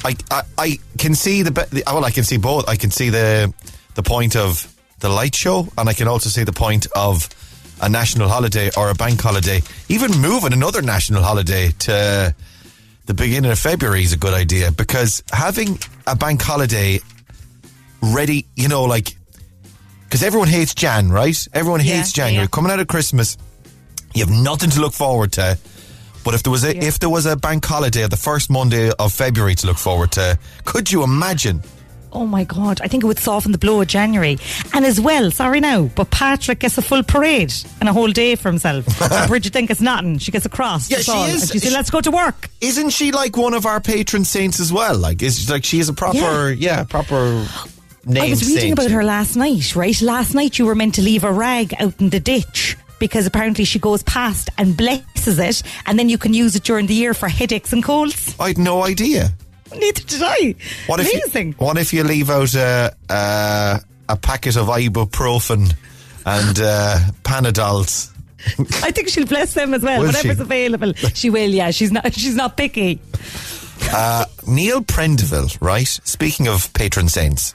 I 0.04 0.16
I, 0.30 0.42
I 0.58 0.78
can 0.98 1.14
see 1.14 1.42
the, 1.42 1.50
the 1.50 1.82
oh, 1.86 1.94
well 1.96 2.04
I 2.04 2.10
can 2.10 2.24
see 2.24 2.36
both. 2.38 2.68
I 2.68 2.76
can 2.76 2.90
see 2.90 3.10
the 3.10 3.52
the 3.94 4.02
point 4.02 4.36
of 4.36 4.72
the 5.00 5.08
light 5.08 5.34
show, 5.34 5.68
and 5.76 5.88
I 5.88 5.92
can 5.92 6.08
also 6.08 6.28
see 6.30 6.44
the 6.44 6.52
point 6.52 6.86
of 6.96 7.28
a 7.82 7.88
national 7.88 8.28
holiday 8.28 8.70
or 8.76 8.90
a 8.90 8.94
bank 8.94 9.20
holiday. 9.20 9.60
Even 9.88 10.12
moving 10.20 10.52
another 10.52 10.80
national 10.82 11.22
holiday 11.22 11.70
to 11.80 12.34
the 13.06 13.14
beginning 13.14 13.50
of 13.50 13.58
February 13.58 14.02
is 14.02 14.12
a 14.12 14.16
good 14.16 14.32
idea 14.32 14.70
because 14.72 15.22
having 15.32 15.78
a 16.06 16.16
bank 16.16 16.40
holiday 16.40 17.00
ready, 18.00 18.46
you 18.56 18.68
know, 18.68 18.84
like, 18.84 19.14
because 20.04 20.22
everyone 20.22 20.48
hates 20.48 20.74
Jan, 20.74 21.10
right? 21.10 21.36
Everyone 21.52 21.80
Yeah, 21.84 21.96
hates 21.96 22.12
January. 22.12 22.44
yeah. 22.44 22.48
Coming 22.48 22.70
out 22.72 22.80
of 22.80 22.86
Christmas, 22.86 23.36
you 24.14 24.24
have 24.24 24.34
nothing 24.34 24.70
to 24.70 24.80
look 24.80 24.94
forward 24.94 25.32
to. 25.32 25.58
But 26.24 26.34
if 26.34 26.42
there 26.42 26.50
was 26.52 26.64
a 26.64 26.74
Yeah. 26.74 26.84
if 26.84 26.98
there 26.98 27.10
was 27.10 27.26
a 27.26 27.36
bank 27.36 27.64
holiday 27.64 28.06
the 28.08 28.16
first 28.16 28.50
Monday 28.50 28.90
of 28.98 29.12
February 29.12 29.54
to 29.56 29.66
look 29.66 29.78
forward 29.78 30.10
to, 30.12 30.38
could 30.64 30.90
you 30.90 31.02
imagine? 31.02 31.62
oh 32.16 32.24
my 32.24 32.44
God, 32.44 32.80
I 32.80 32.86
think 32.86 33.02
it 33.02 33.08
would 33.08 33.18
soften 33.18 33.50
the 33.50 33.58
blow 33.58 33.80
of 33.80 33.88
January. 33.88 34.38
And 34.72 34.84
as 34.86 35.00
well, 35.00 35.32
sorry 35.32 35.58
now, 35.58 35.90
but 35.96 36.10
Patrick 36.12 36.60
gets 36.60 36.78
a 36.78 36.82
full 36.82 37.02
parade 37.02 37.52
and 37.80 37.88
a 37.88 37.92
whole 37.92 38.12
day 38.12 38.36
for 38.36 38.48
himself. 38.50 38.86
and 39.02 39.28
Bridget 39.28 39.52
think 39.52 39.68
it's 39.68 39.80
nothing. 39.80 40.18
She 40.18 40.30
gets 40.30 40.46
a 40.46 40.48
cross. 40.48 40.88
Yeah, 40.88 40.98
she 40.98 41.10
all. 41.10 41.24
is. 41.24 41.42
And 41.42 41.50
she 41.50 41.58
said, 41.58 41.72
let's 41.72 41.90
go 41.90 42.00
to 42.00 42.12
work. 42.12 42.50
Isn't 42.60 42.90
she 42.90 43.10
like 43.10 43.36
one 43.36 43.52
of 43.52 43.66
our 43.66 43.80
patron 43.80 44.24
saints 44.24 44.60
as 44.60 44.72
well? 44.72 44.96
Like, 44.96 45.22
is 45.24 45.50
like 45.50 45.64
she 45.64 45.80
is 45.80 45.88
a 45.88 45.92
proper, 45.92 46.52
yeah, 46.56 46.84
proper 46.84 47.44
name 48.06 48.22
I 48.22 48.30
was 48.30 48.42
reading 48.46 48.60
saint. 48.60 48.78
about 48.78 48.92
her 48.92 49.02
last 49.02 49.34
night, 49.34 49.74
right? 49.74 50.00
Last 50.00 50.34
night 50.34 50.56
you 50.56 50.66
were 50.66 50.76
meant 50.76 50.94
to 50.94 51.02
leave 51.02 51.24
a 51.24 51.32
rag 51.32 51.74
out 51.80 51.94
in 52.00 52.10
the 52.10 52.20
ditch 52.20 52.76
because 52.98 53.26
apparently 53.26 53.64
she 53.64 53.78
goes 53.78 54.02
past 54.04 54.50
and 54.58 54.76
blesses 54.76 55.38
it, 55.38 55.62
and 55.86 55.98
then 55.98 56.08
you 56.08 56.18
can 56.18 56.34
use 56.34 56.56
it 56.56 56.62
during 56.64 56.86
the 56.86 56.94
year 56.94 57.14
for 57.14 57.28
headaches 57.28 57.72
and 57.72 57.82
colds. 57.82 58.34
I 58.38 58.48
had 58.48 58.58
no 58.58 58.84
idea. 58.84 59.30
Neither 59.72 60.02
did 60.02 60.20
I. 60.22 60.54
What 60.86 61.00
if 61.00 61.12
Amazing. 61.12 61.48
You, 61.48 61.54
what 61.54 61.78
if 61.78 61.92
you 61.92 62.04
leave 62.04 62.30
out 62.30 62.54
a 62.54 62.94
uh, 63.08 63.78
a 64.08 64.16
packet 64.16 64.56
of 64.56 64.68
ibuprofen 64.68 65.74
and 66.24 66.60
uh, 66.60 66.98
Panadols? 67.22 68.10
I 68.84 68.90
think 68.90 69.08
she'll 69.08 69.26
bless 69.26 69.54
them 69.54 69.72
as 69.74 69.82
well. 69.82 70.00
Will 70.00 70.08
Whatever's 70.08 70.36
she? 70.36 70.42
available, 70.42 70.92
she 70.92 71.30
will. 71.30 71.50
Yeah, 71.50 71.70
she's 71.70 71.90
not. 71.90 72.12
She's 72.14 72.36
not 72.36 72.56
picky. 72.56 73.00
Uh, 73.92 74.24
Neil 74.46 74.82
Prendeville, 74.82 75.56
right? 75.60 75.86
Speaking 75.86 76.48
of 76.48 76.72
patron 76.74 77.08
saints, 77.08 77.54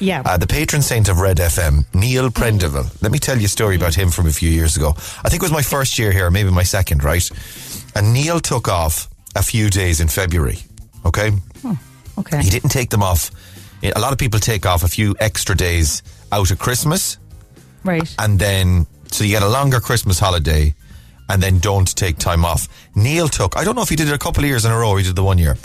Yeah. 0.00 0.22
uh, 0.24 0.36
the 0.36 0.46
patron 0.46 0.82
saint 0.82 1.08
of 1.08 1.20
Red 1.20 1.36
FM, 1.38 1.84
Neil 1.94 2.30
Prendeville. 2.30 2.90
Let 3.02 3.12
me 3.12 3.18
tell 3.18 3.38
you 3.38 3.44
a 3.44 3.48
story 3.48 3.76
about 3.76 3.94
him 3.94 4.10
from 4.10 4.26
a 4.26 4.32
few 4.32 4.50
years 4.50 4.76
ago. 4.76 4.94
I 5.24 5.28
think 5.28 5.42
it 5.42 5.42
was 5.42 5.52
my 5.52 5.62
first 5.62 5.98
year 5.98 6.10
here, 6.12 6.30
maybe 6.30 6.50
my 6.50 6.64
second, 6.64 7.04
right? 7.04 7.28
And 7.94 8.12
Neil 8.12 8.40
took 8.40 8.68
off 8.68 9.08
a 9.36 9.42
few 9.42 9.70
days 9.70 10.00
in 10.00 10.08
February. 10.08 10.58
Okay, 11.04 11.30
hmm, 11.62 11.74
okay. 12.18 12.42
he 12.42 12.50
didn't 12.50 12.70
take 12.70 12.90
them 12.90 13.02
off. 13.02 13.30
Eh, 13.82 13.92
a 13.94 14.00
lot 14.00 14.12
of 14.12 14.18
people 14.18 14.40
take 14.40 14.66
off 14.66 14.82
a 14.82 14.88
few 14.88 15.14
extra 15.20 15.54
days 15.56 16.02
out 16.32 16.50
of 16.50 16.58
Christmas. 16.58 17.18
Right. 17.84 18.12
and 18.18 18.40
then 18.40 18.86
so 19.12 19.22
you 19.22 19.30
get 19.30 19.42
a 19.44 19.48
longer 19.48 19.78
Christmas 19.78 20.18
holiday, 20.18 20.74
and 21.28 21.42
then 21.42 21.58
don't 21.58 21.94
take 21.96 22.18
time 22.18 22.44
off. 22.44 22.68
Neil 22.94 23.28
took. 23.28 23.56
I 23.56 23.64
don't 23.64 23.74
know 23.74 23.82
if 23.82 23.88
he 23.88 23.96
did 23.96 24.08
it 24.08 24.14
a 24.14 24.18
couple 24.18 24.44
of 24.44 24.48
years 24.48 24.64
in 24.64 24.72
a 24.72 24.78
row. 24.78 24.96
He 24.96 25.04
did 25.04 25.16
the 25.16 25.24
one 25.24 25.38
year, 25.38 25.56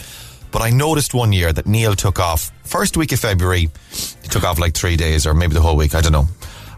but 0.52 0.62
I 0.62 0.70
noticed 0.70 1.14
one 1.14 1.34
year 1.34 1.54
that 1.54 1.68
Neil 1.68 1.96
took 1.96 2.20
off 2.20 2.52
first 2.64 2.98
week 2.98 3.12
of 3.12 3.20
February. 3.20 3.70
He 3.92 4.28
took 4.30 4.44
off 4.44 4.60
like 4.60 4.74
three 4.74 4.96
days 4.96 5.26
or 5.28 5.34
maybe 5.34 5.54
the 5.54 5.62
whole 5.62 5.78
week. 5.78 5.96
I 5.96 6.02
don't 6.02 6.12
know. 6.12 6.28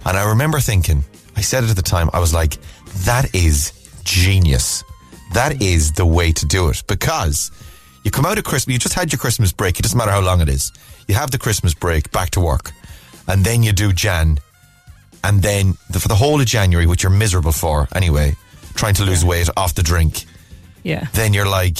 And 0.05 0.17
I 0.17 0.29
remember 0.29 0.59
thinking, 0.59 1.03
I 1.35 1.41
said 1.41 1.63
it 1.63 1.69
at 1.69 1.75
the 1.75 1.81
time. 1.81 2.09
I 2.13 2.19
was 2.19 2.33
like, 2.33 2.57
that 3.05 3.33
is 3.33 3.71
genius. 4.03 4.83
That 5.33 5.61
is 5.61 5.93
the 5.93 6.05
way 6.05 6.31
to 6.31 6.45
do 6.45 6.69
it 6.69 6.83
because. 6.87 7.51
You 8.03 8.11
come 8.11 8.25
out 8.25 8.37
of 8.37 8.43
Christmas, 8.43 8.73
you 8.73 8.79
just 8.79 8.95
had 8.95 9.13
your 9.13 9.17
Christmas 9.17 9.53
break, 9.53 9.79
it 9.79 9.83
doesn't 9.83 9.97
matter 9.97 10.11
how 10.11 10.19
long 10.19 10.41
it 10.41 10.49
is. 10.49 10.73
You 11.07 11.15
have 11.15 11.31
the 11.31 11.37
Christmas 11.37 11.73
break, 11.73 12.11
back 12.11 12.31
to 12.31 12.41
work. 12.41 12.71
And 13.29 13.45
then 13.45 13.63
you 13.63 13.71
do 13.71 13.93
Jan, 13.93 14.39
and 15.23 15.41
then 15.41 15.75
the, 15.89 16.01
for 16.01 16.09
the 16.09 16.15
whole 16.15 16.41
of 16.41 16.45
January, 16.45 16.85
which 16.85 17.03
you're 17.03 17.11
miserable 17.11 17.53
for 17.53 17.87
anyway, 17.95 18.35
trying 18.75 18.95
to 18.95 19.03
lose 19.03 19.23
weight 19.23 19.49
off 19.55 19.75
the 19.75 19.83
drink, 19.83 20.25
yeah. 20.83 21.07
then 21.13 21.33
you're 21.33 21.49
like, 21.49 21.77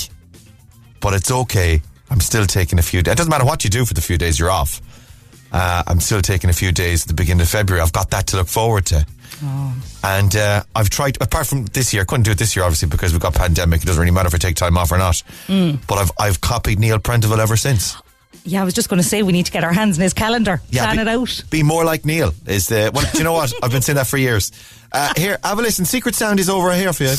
but 1.00 1.14
it's 1.14 1.32
okay. 1.32 1.82
I'm 2.10 2.20
still 2.22 2.46
taking 2.46 2.80
a 2.80 2.84
few. 2.84 3.02
days. 3.02 3.14
It 3.14 3.18
doesn't 3.18 3.32
matter 3.32 3.46
what 3.46 3.64
you 3.64 3.70
do 3.70 3.86
for 3.86 3.94
the 3.94 4.02
few 4.02 4.18
days 4.18 4.40
you're 4.40 4.52
off. 4.52 4.82
Uh, 5.52 5.84
I'm 5.86 6.00
still 6.00 6.22
taking 6.22 6.50
a 6.50 6.54
few 6.54 6.72
days 6.72 7.04
at 7.04 7.08
the 7.08 7.14
beginning 7.14 7.42
of 7.42 7.50
February. 7.50 7.82
I've 7.82 7.94
got 7.94 8.10
that 8.12 8.28
to 8.28 8.38
look 8.38 8.48
forward 8.48 8.86
to. 8.88 9.06
And 10.04 10.36
uh, 10.36 10.64
I've 10.76 10.90
tried, 10.90 11.22
apart 11.22 11.48
from 11.48 11.66
this 11.66 11.94
year, 11.94 12.04
I 12.04 12.06
couldn't 12.06 12.24
do 12.24 12.32
it 12.32 12.38
this 12.38 12.56
year 12.56 12.64
obviously 12.66 12.88
because 12.88 13.12
we've 13.12 13.22
got 13.22 13.34
pandemic. 13.36 13.82
It 13.82 13.86
doesn't 13.86 14.00
really 14.00 14.12
matter 14.14 14.28
if 14.28 14.36
I 14.36 14.38
take 14.38 14.56
time 14.56 14.78
off 14.78 14.92
or 14.92 14.98
not. 14.98 15.22
But 15.88 15.96
I've 15.96 16.12
I've 16.20 16.42
copied 16.42 16.80
Neil 16.80 17.00
Prendeville 17.00 17.40
ever 17.40 17.58
since. 17.58 17.96
Yeah, 18.46 18.62
I 18.62 18.66
was 18.66 18.74
just 18.74 18.90
going 18.90 19.02
to 19.02 19.08
say 19.08 19.24
we 19.24 19.32
need 19.32 19.46
to 19.46 19.52
get 19.52 19.64
our 19.64 19.72
hands 19.72 19.98
in 19.98 20.04
his 20.04 20.14
calendar, 20.14 20.62
yeah, 20.70 20.84
plan 20.84 20.98
be, 20.98 21.02
it 21.02 21.08
out. 21.08 21.44
Be 21.50 21.64
more 21.64 21.86
like 21.86 22.06
Neil. 22.06 22.34
Is 22.46 22.68
the 22.68 22.92
well? 22.94 23.06
Do 23.12 23.18
you 23.18 23.24
know 23.24 23.34
what? 23.34 23.54
I've 23.64 23.72
been 23.72 23.82
saying 23.82 23.96
that 23.96 24.08
for 24.08 24.18
years. 24.18 24.52
Uh, 24.92 25.14
here, 25.16 25.38
have 25.44 25.60
a 25.60 25.62
listen. 25.62 25.86
Secret 25.86 26.14
Sound 26.16 26.40
is 26.40 26.50
over 26.50 26.74
here 26.74 26.92
for 26.92 27.04
you, 27.04 27.16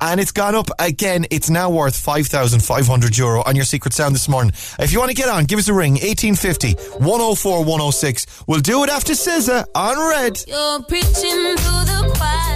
and 0.00 0.20
it's 0.20 0.30
gone 0.30 0.54
up 0.54 0.68
again. 0.78 1.26
It's 1.30 1.48
now 1.48 1.70
worth 1.70 1.96
five 1.96 2.26
thousand 2.26 2.62
five 2.62 2.86
hundred 2.86 3.16
euro 3.16 3.42
on 3.44 3.56
your 3.56 3.64
Secret 3.64 3.94
Sound 3.94 4.14
this 4.14 4.28
morning. 4.28 4.52
If 4.78 4.92
you 4.92 4.98
want 4.98 5.10
to 5.10 5.16
get 5.16 5.28
on, 5.28 5.44
give 5.44 5.58
us 5.58 5.68
a 5.68 5.74
ring. 5.74 5.92
1850 5.94 6.74
104 7.02 7.58
106. 7.60 8.44
We'll 8.46 8.60
do 8.60 8.84
it 8.84 8.90
after 8.90 9.14
SZA 9.14 9.64
on 9.74 9.98
Red. 9.98 10.44
You're 10.46 10.82
preaching 10.82 11.56
to 11.56 11.84
the 11.86 12.14
choir. 12.16 12.52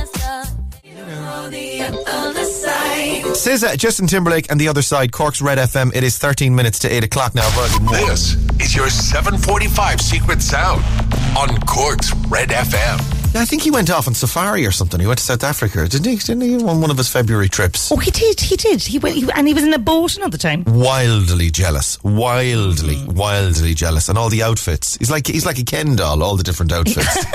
SZA, 3.24 3.76
Justin 3.78 4.06
Timberlake, 4.06 4.50
and 4.50 4.60
the 4.60 4.68
other 4.68 4.82
side. 4.82 5.12
Cork's 5.12 5.40
Red 5.40 5.58
FM. 5.58 5.94
It 5.94 6.02
is 6.02 6.18
thirteen 6.18 6.54
minutes 6.54 6.78
to 6.80 6.88
eight 6.88 7.04
o'clock 7.04 7.34
now. 7.34 7.48
This 7.90 8.34
is 8.60 8.74
your 8.74 8.88
745 8.88 10.00
Secret 10.00 10.42
Sound 10.42 10.82
on 11.36 11.60
Cork's 11.62 12.14
Red 12.28 12.50
FM. 12.50 13.25
I 13.36 13.44
think 13.44 13.62
he 13.62 13.70
went 13.70 13.90
off 13.90 14.06
on 14.08 14.14
safari 14.14 14.66
or 14.66 14.70
something. 14.70 14.98
He 15.00 15.06
went 15.06 15.18
to 15.18 15.24
South 15.24 15.44
Africa, 15.44 15.86
didn't 15.88 16.06
he? 16.06 16.16
Didn't 16.16 16.40
he 16.42 16.56
on 16.56 16.80
one 16.80 16.90
of 16.90 16.96
his 16.96 17.08
February 17.08 17.48
trips? 17.48 17.90
Oh, 17.92 17.96
he 17.96 18.10
did. 18.10 18.40
He 18.40 18.56
did. 18.56 18.82
He 18.82 18.98
went, 18.98 19.16
he, 19.16 19.28
and 19.34 19.46
he 19.46 19.54
was 19.54 19.64
in 19.64 19.72
a 19.74 19.78
boat 19.78 20.16
another 20.16 20.38
time. 20.38 20.64
wildly 20.66 21.50
jealous, 21.50 22.02
wildly, 22.02 23.02
wildly 23.06 23.74
jealous, 23.74 24.08
and 24.08 24.16
all 24.18 24.28
the 24.28 24.42
outfits. 24.42 24.96
He's 24.96 25.10
like 25.10 25.26
he's 25.26 25.44
like 25.46 25.58
a 25.58 25.64
Ken 25.64 25.96
doll, 25.96 26.22
all 26.22 26.36
the 26.36 26.42
different 26.44 26.72
outfits. 26.72 27.26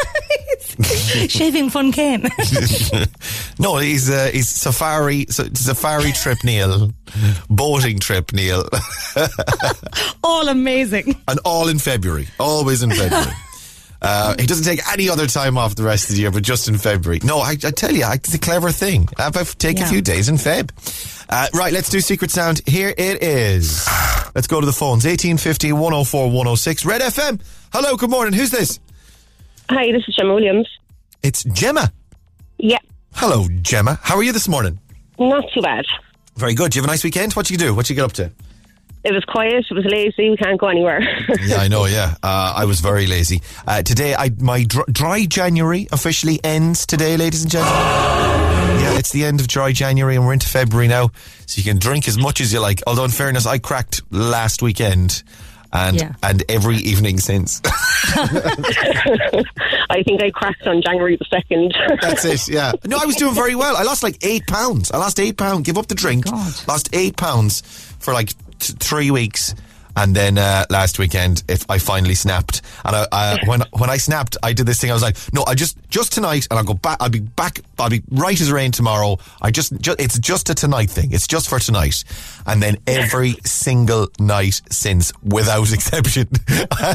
Shaving 1.28 1.70
fun 1.70 1.92
Ken. 1.92 2.24
no, 3.60 3.78
he's 3.78 4.10
uh, 4.10 4.30
he's 4.34 4.48
safari 4.50 5.26
so, 5.30 5.44
safari 5.54 6.12
trip 6.14 6.38
Neil, 6.44 6.92
boating 7.50 8.00
trip 8.00 8.32
Neil, 8.34 8.68
All 10.24 10.48
amazing. 10.48 11.16
and 11.28 11.40
all 11.46 11.68
in 11.68 11.78
February, 11.78 12.28
always 12.40 12.84
in 12.84 12.92
February. 12.92 13.32
Uh, 14.02 14.36
he 14.40 14.48
doesn't 14.48 14.66
take 14.66 14.80
any 14.92 15.10
other 15.10 15.28
time 15.28 15.58
off 15.58 15.76
the 15.76 15.84
rest 15.84 16.10
of 16.10 16.16
the 16.16 16.22
year, 16.22 16.32
but 16.32 16.42
just 16.44 16.68
in 16.68 16.78
February. 16.78 17.20
No, 17.24 17.38
I, 17.40 17.52
I 17.52 17.70
tell 17.72 17.92
you, 17.92 18.04
I- 18.04 18.16
it's 18.16 18.34
a 18.34 18.40
clever 18.40 18.72
thing. 18.72 19.08
Have 19.18 19.38
I 19.38 19.44
take 19.44 19.78
a 19.78 19.82
Yeah. 19.82 19.90
few 19.90 20.02
days 20.02 20.28
in 20.28 20.36
Feb. 20.38 20.72
Uh, 21.30 21.48
right, 21.54 21.72
let's 21.72 21.90
do 21.90 22.02
Secret 22.02 22.32
Sound. 22.32 22.62
Here 22.66 22.94
it 22.98 23.22
is. 23.24 23.88
Let's 24.34 24.48
go 24.48 24.60
to 24.60 24.66
the 24.66 24.74
phones. 24.74 25.06
1850 25.06 25.72
104 25.74 26.32
106. 26.32 26.84
Red 26.86 27.02
FM. 27.02 27.40
Hello, 27.72 27.96
good 27.96 28.10
morning. 28.10 28.34
Who's 28.34 28.50
this? 28.50 28.80
Hi, 29.70 29.92
this 29.92 30.04
is 30.08 30.16
Gemma 30.16 30.34
Williams. 30.34 30.68
It's 31.24 31.44
Gemma. 31.44 31.92
Yeah, 32.58 32.80
Hello, 33.14 33.48
Gemma. 33.62 34.00
How 34.02 34.16
are 34.18 34.24
you 34.24 34.32
this 34.32 34.48
morning? 34.48 34.80
not 35.20 35.44
too 35.54 35.62
bad. 35.62 35.86
Very 36.38 36.54
good. 36.56 36.72
Do 36.72 36.78
you 36.78 36.82
have 36.82 36.90
a 36.90 36.92
nice 36.92 37.04
weekend? 37.04 37.34
What 37.34 37.46
do 37.46 37.54
you 37.54 37.58
do? 37.60 37.76
What 37.76 37.90
you 37.90 37.96
get 37.96 38.06
up 38.06 38.14
to? 38.14 38.32
It 39.04 39.14
was 39.14 39.26
quiet, 39.26 39.66
it 39.70 39.74
was 39.74 39.86
lazy, 39.86 40.30
we 40.30 40.38
can't 40.38 40.60
go 40.60 40.68
anywhere. 40.68 41.02
Yeah, 41.42 41.58
I 41.58 41.68
know. 41.68 41.86
Yeah, 41.86 42.16
uh, 42.22 42.54
I 42.56 42.66
was 42.66 42.82
very 42.82 43.08
lazy 43.08 43.42
uh, 43.68 43.82
today. 43.82 44.14
I 44.16 44.30
my 44.40 44.64
dr- 44.64 44.86
dry 44.92 45.26
January 45.26 45.88
officially 45.92 46.40
ends 46.44 46.86
today, 46.86 47.18
ladies 47.18 47.42
and 47.44 47.52
gentlemen. 47.52 48.38
Yeah, 48.82 48.98
it's 48.98 49.12
the 49.12 49.26
end 49.26 49.40
of 49.40 49.48
dry 49.48 49.72
January, 49.74 50.16
and 50.16 50.26
we're 50.26 50.34
into 50.34 50.48
February 50.48 50.88
now, 50.88 51.12
so 51.46 51.58
you 51.60 51.64
can 51.64 51.78
drink 51.78 52.08
as 52.08 52.18
much 52.18 52.42
as 52.42 52.52
you 52.52 52.60
like. 52.60 52.82
Although, 52.88 53.04
in 53.06 53.12
fairness, 53.12 53.46
I 53.46 53.58
cracked 53.60 54.02
last 54.12 54.62
weekend, 54.64 55.22
and 55.74 55.98
Yeah. 55.98 56.14
and 56.24 56.44
every 56.50 56.78
evening 56.78 57.20
since. 57.20 57.62
I 58.16 60.04
think 60.04 60.22
I 60.22 60.30
cracked 60.32 60.66
on 60.68 60.82
January 60.82 61.18
the 61.18 61.26
2nd. 61.26 61.74
That's 62.02 62.26
it. 62.26 62.48
Yeah. 62.48 62.72
No, 62.86 62.98
I 63.02 63.06
was 63.06 63.16
doing 63.16 63.34
very 63.34 63.56
well. 63.56 63.76
I 63.78 63.84
lost 63.84 64.04
like 64.04 64.18
eight 64.22 64.46
pounds. 64.48 64.92
I 64.92 64.98
lost 64.98 65.20
eight 65.20 65.38
pounds. 65.38 65.66
Give 65.66 65.78
up 65.78 65.88
the 65.88 65.96
drink. 65.96 66.26
God. 66.26 66.54
Lost 66.68 66.90
eight 66.94 67.18
pounds 67.18 67.62
for 68.00 68.14
like 68.14 68.30
t- 68.60 68.74
three 68.80 69.12
weeks. 69.12 69.54
And 69.96 70.16
then 70.16 70.38
uh, 70.38 70.66
last 70.70 71.00
weekend, 71.00 71.44
if 71.50 71.70
I 71.70 71.78
finally 71.78 72.16
snapped, 72.16 72.62
and 72.86 72.96
I, 72.96 73.08
I, 73.12 73.40
when 73.46 73.62
when 73.78 73.90
I 73.90 73.98
snapped, 73.98 74.38
I 74.42 74.54
did 74.54 74.66
this 74.66 74.80
thing. 74.80 74.90
I 74.90 74.94
was 74.94 75.04
like, 75.04 75.18
"No, 75.34 75.44
I 75.46 75.54
just 75.56 75.78
just 75.90 76.14
tonight, 76.14 76.48
and 76.50 76.58
I'll 76.58 76.66
go 76.66 76.74
back. 76.74 76.98
I'll 77.02 77.10
be 77.10 77.20
back. 77.20 77.60
I'll 77.78 77.90
be 77.90 78.02
right 78.12 78.40
as 78.40 78.52
rain 78.52 78.72
tomorrow. 78.72 79.18
I 79.42 79.52
just, 79.52 79.80
ju- 79.82 79.96
it's 80.00 80.18
just 80.20 80.50
a 80.50 80.56
tonight 80.56 80.90
thing. 80.90 81.12
It's 81.12 81.28
just 81.28 81.50
for 81.50 81.60
tonight." 81.60 82.04
And 82.46 82.62
then 82.64 82.78
every 82.88 83.34
single 83.46 84.08
night 84.20 84.62
since, 84.70 85.12
without 85.24 85.72
exception, 85.74 86.28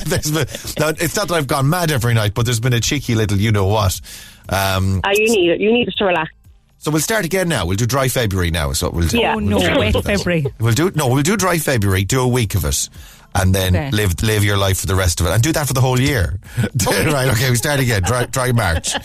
there's 0.06 0.30
been. 0.30 0.46
Now, 0.78 0.88
it's 0.98 1.16
not 1.16 1.28
that 1.28 1.34
I've 1.34 1.46
gone 1.46 1.68
mad 1.68 1.90
every 1.90 2.14
night, 2.14 2.34
but 2.34 2.44
there's 2.46 2.60
been 2.60 2.72
a 2.72 2.80
cheeky 2.80 3.14
little, 3.14 3.38
you 3.38 3.52
know 3.52 3.66
what. 3.66 4.00
Um, 4.48 5.00
Ah, 5.04 5.10
you 5.12 5.28
need 5.28 5.50
it. 5.50 5.60
You 5.60 5.72
need 5.72 5.88
us 5.88 5.94
to 5.94 6.04
relax. 6.04 6.32
So 6.78 6.90
we'll 6.90 7.00
start 7.00 7.24
again 7.24 7.48
now. 7.48 7.66
We'll 7.66 7.76
do 7.76 7.86
dry 7.86 8.08
February 8.08 8.50
now. 8.50 8.72
So 8.72 8.90
we'll 8.90 9.08
do. 9.08 9.18
Yeah. 9.18 9.34
Oh 9.34 9.38
no, 9.38 9.56
we'll 9.60 9.78
wet 9.78 9.92
do 9.92 10.02
that. 10.02 10.18
February. 10.18 10.46
We'll 10.60 10.74
do 10.74 10.90
no. 10.94 11.08
We'll 11.08 11.22
do 11.22 11.36
dry 11.36 11.58
February. 11.58 12.04
Do 12.04 12.20
a 12.20 12.28
week 12.28 12.54
of 12.54 12.64
it, 12.64 12.88
and 13.34 13.54
then 13.54 13.74
Okay. 13.74 13.90
live 13.90 14.22
live 14.22 14.44
your 14.44 14.56
life 14.56 14.78
for 14.80 14.86
the 14.86 14.94
rest 14.94 15.20
of 15.20 15.26
it, 15.26 15.30
and 15.30 15.42
do 15.42 15.52
that 15.52 15.66
for 15.66 15.72
the 15.74 15.80
whole 15.80 15.98
year. 16.00 16.38
right? 16.86 17.28
Okay. 17.30 17.50
We 17.50 17.56
start 17.56 17.80
again. 17.80 18.02
Dry, 18.02 18.26
dry 18.26 18.52
March. 18.52 18.94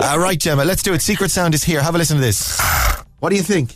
Uh, 0.00 0.18
right, 0.18 0.40
Gemma. 0.40 0.64
Let's 0.64 0.82
do 0.82 0.94
it. 0.94 1.00
Secret 1.00 1.30
sound 1.30 1.54
is 1.54 1.62
here. 1.62 1.80
Have 1.80 1.94
a 1.94 1.98
listen 1.98 2.16
to 2.16 2.20
this. 2.20 2.60
What 3.20 3.28
do 3.30 3.36
you 3.36 3.42
think? 3.42 3.70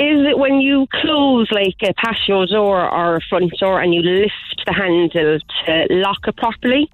Is 0.00 0.26
it 0.26 0.36
when 0.36 0.60
you 0.60 0.88
close 1.00 1.46
like 1.52 1.76
a 1.82 1.94
patio 1.94 2.44
door 2.46 2.90
or 2.90 3.16
a 3.16 3.20
front 3.28 3.52
door 3.60 3.80
and 3.80 3.94
you 3.94 4.02
lift 4.02 4.62
the 4.66 4.72
handle 4.72 5.38
to 5.64 5.86
lock 5.94 6.18
it 6.26 6.36
properly? 6.36 6.90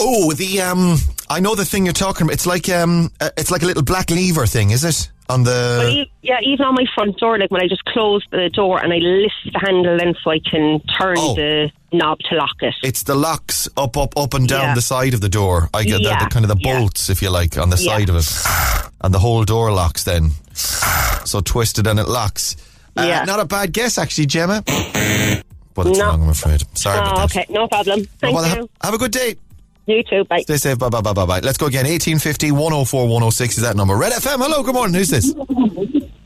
Oh, 0.00 0.32
the 0.32 0.60
um. 0.62 0.96
I 1.32 1.40
know 1.40 1.54
the 1.54 1.64
thing 1.64 1.84
you're 1.86 1.92
talking 1.94 2.24
about. 2.26 2.34
It's 2.34 2.46
like 2.46 2.68
um, 2.68 3.10
uh, 3.20 3.30
it's 3.36 3.50
like 3.50 3.62
a 3.62 3.66
little 3.66 3.82
black 3.82 4.10
lever 4.10 4.46
thing, 4.46 4.70
is 4.70 4.84
it? 4.84 5.10
On 5.28 5.44
the 5.44 5.88
e- 5.90 6.12
yeah, 6.20 6.38
even 6.42 6.66
on 6.66 6.74
my 6.74 6.84
front 6.94 7.16
door, 7.18 7.38
like 7.38 7.50
when 7.50 7.62
I 7.62 7.68
just 7.68 7.84
close 7.86 8.22
the 8.30 8.50
door 8.50 8.82
and 8.82 8.92
I 8.92 8.96
lift 8.96 9.34
the 9.52 9.58
handle 9.58 9.98
in 10.00 10.14
so 10.22 10.30
I 10.30 10.40
can 10.40 10.80
turn 11.00 11.16
Oh. 11.18 11.34
the 11.34 11.70
knob 11.92 12.18
to 12.28 12.34
lock 12.36 12.56
it. 12.60 12.74
it's 12.82 13.02
the 13.04 13.14
locks 13.14 13.68
up, 13.76 13.96
up, 13.96 14.16
up 14.16 14.34
and 14.34 14.46
down 14.48 14.60
Yeah. 14.68 14.74
the 14.74 14.82
side 14.82 15.14
of 15.14 15.20
the 15.20 15.28
door. 15.28 15.68
I 15.72 15.84
get 15.84 15.98
the, 15.98 16.08
Yeah, 16.10 16.24
the 16.24 16.30
kind 16.30 16.44
of 16.44 16.50
the 16.50 16.56
yeah. 16.60 16.78
bolts, 16.80 17.08
if 17.08 17.22
you 17.22 17.30
like, 17.30 17.56
on 17.56 17.70
the 17.70 17.76
Yeah. 17.78 17.96
side 17.96 18.08
of 18.10 18.16
it, 18.16 18.92
and 19.00 19.14
the 19.14 19.18
whole 19.20 19.44
door 19.44 19.72
locks. 19.72 20.04
Then 20.04 20.32
so 21.24 21.40
twisted 21.40 21.86
and 21.86 21.98
it 21.98 22.08
locks. 22.08 22.56
Uh, 22.96 23.02
Yeah. 23.06 23.24
Not 23.24 23.40
a 23.40 23.44
bad 23.46 23.72
guess, 23.72 23.96
actually, 23.96 24.26
Gemma. 24.26 24.62
But 25.74 25.86
it's 25.86 25.98
No. 25.98 26.08
wrong, 26.08 26.22
I'm 26.24 26.28
afraid. 26.28 26.62
Sorry 26.76 26.98
about 26.98 27.18
oh, 27.18 27.24
okay, 27.24 27.46
no 27.48 27.66
problem. 27.68 28.04
Thank 28.20 28.34
Well, 28.36 28.44
you. 28.44 28.50
have, 28.54 28.68
have 28.82 28.94
a 28.94 28.98
good 28.98 29.10
day. 29.12 29.36
You 29.86 30.02
too. 30.02 30.24
Bye. 30.24 30.40
Stay 30.42 30.56
safe. 30.56 30.78
Bye 30.78 30.88
bye 30.88 31.00
bye 31.00 31.12
bye 31.12 31.26
bye. 31.26 31.40
Let's 31.40 31.58
go 31.58 31.66
again. 31.66 31.84
1850 31.86 32.52
104 32.52 33.02
106 33.04 33.56
is 33.56 33.62
that 33.62 33.76
number. 33.76 33.96
Red 33.96 34.12
FM. 34.12 34.38
Hello. 34.38 34.62
Good 34.62 34.74
morning. 34.74 34.94
Who's 34.94 35.10
this? 35.10 35.34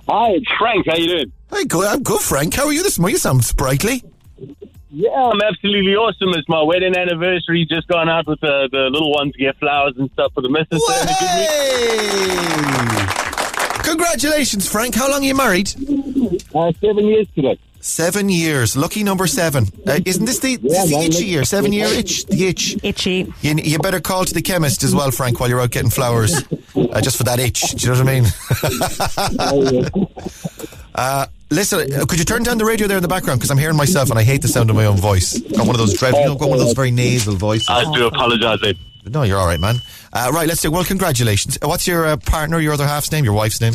Hi, 0.09 0.31
it's 0.31 0.47
Frank. 0.59 0.87
How 0.87 0.97
you 0.97 1.09
doing? 1.09 1.33
Hey, 1.53 1.65
good. 1.65 1.87
I'm 1.87 2.03
good, 2.03 2.21
Frank. 2.21 2.55
How 2.55 2.67
are 2.67 2.73
you 2.73 2.83
this 2.83 2.99
morning? 2.99 3.15
You 3.15 3.19
sound 3.19 3.45
sprightly. 3.45 4.03
Yeah, 4.91 5.11
I'm 5.11 5.41
absolutely 5.43 5.95
awesome. 5.95 6.29
It's 6.35 6.49
my 6.49 6.63
wedding 6.63 6.97
anniversary. 6.97 7.67
Just 7.69 7.89
gone 7.89 8.09
out 8.09 8.27
with 8.27 8.41
the, 8.41 8.69
the 8.71 8.89
little 8.91 9.13
ones 9.13 9.33
to 9.33 9.39
get 9.39 9.57
flowers 9.59 9.95
and 9.99 10.11
stuff 10.13 10.33
for 10.33 10.43
the 10.43 10.49
missus. 10.49 10.81
So 10.87 10.93
having 10.93 11.15
a 11.15 11.19
good 11.19 11.31
week. 11.37 13.11
Hey! 13.11 13.83
Congratulations, 13.83 14.71
Frank. 14.71 14.95
How 14.95 15.11
long 15.11 15.23
are 15.23 15.27
you 15.27 15.35
married? 15.35 15.75
Uh, 16.55 16.73
seven 16.81 17.07
years 17.07 17.27
today. 17.35 17.59
Seven 17.87 18.29
years. 18.29 18.77
Lucky 18.77 19.05
number 19.05 19.29
seven. 19.29 19.69
Uh, 19.87 20.01
isn't 20.05 20.25
this 20.25 20.41
the, 20.41 20.57
this 20.57 20.83
is 20.85 20.91
the 20.91 20.97
itchy 20.97 21.25
year? 21.25 21.45
Seven 21.45 21.73
year 21.73 21.87
itch? 21.87 22.27
The 22.27 22.49
itch. 22.49 22.77
Itchy. 22.83 23.33
You, 23.43 23.55
you 23.55 23.79
better 23.79 24.01
call 24.01 24.25
to 24.25 24.35
the 24.35 24.43
chemist 24.43 24.83
as 24.83 24.93
well, 24.93 25.13
Frank, 25.13 25.39
while 25.39 25.49
you're 25.49 25.61
out 25.61 25.71
getting 25.71 25.91
flowers. 25.91 26.43
Uh, 26.77 27.01
just 27.01 27.17
for 27.17 27.25
that 27.25 27.39
itch. 27.39 27.61
Do 27.73 27.87
you 27.87 27.95
know 27.95 28.05
what 28.05 28.09
I 28.09 29.81
mean? 29.81 29.91
uh, 30.95 31.27
listen, 31.51 31.93
uh, 31.93 32.05
could 32.05 32.19
you 32.19 32.25
turn 32.25 32.43
down 32.43 32.59
the 32.59 32.67
radio 32.67 32.87
there 32.87 32.99
in 32.99 33.03
the 33.03 33.09
background? 33.09 33.41
Because 33.41 33.51
I'm 33.51 33.57
hearing 33.57 33.77
myself 33.77 34.11
and 34.11 34.19
I 34.19 34.23
hate 34.23 34.43
the 34.43 34.49
sound 34.49 34.69
of 34.69 34.77
my 34.77 34.85
own 34.85 34.99
voice. 34.99 35.39
Got 35.41 35.67
one 35.67 35.71
of 35.71 35.79
those 35.79 35.95
dreadful, 35.95 36.21
you 36.21 36.27
know, 36.27 36.35
got 36.37 36.51
one 36.51 36.59
of 36.59 36.65
those 36.65 36.75
very 36.75 36.91
nasal 36.91 37.35
voices. 37.35 37.69
I 37.71 37.91
do 37.95 38.07
apologise. 38.07 38.61
Ed. 38.63 38.79
No, 39.07 39.23
you're 39.23 39.39
all 39.39 39.47
right, 39.47 39.59
man. 39.59 39.77
Uh, 40.13 40.31
right, 40.35 40.47
let's 40.47 40.61
do. 40.61 40.71
Well, 40.71 40.85
congratulations. 40.85 41.59
Uh, 41.63 41.69
What's 41.69 41.87
your 41.87 42.07
uh, 42.07 42.17
partner, 42.19 42.61
your 42.61 42.75
other 42.75 42.87
half's 42.87 43.11
name, 43.11 43.25
your 43.25 43.35
wife's 43.35 43.61
name? 43.61 43.75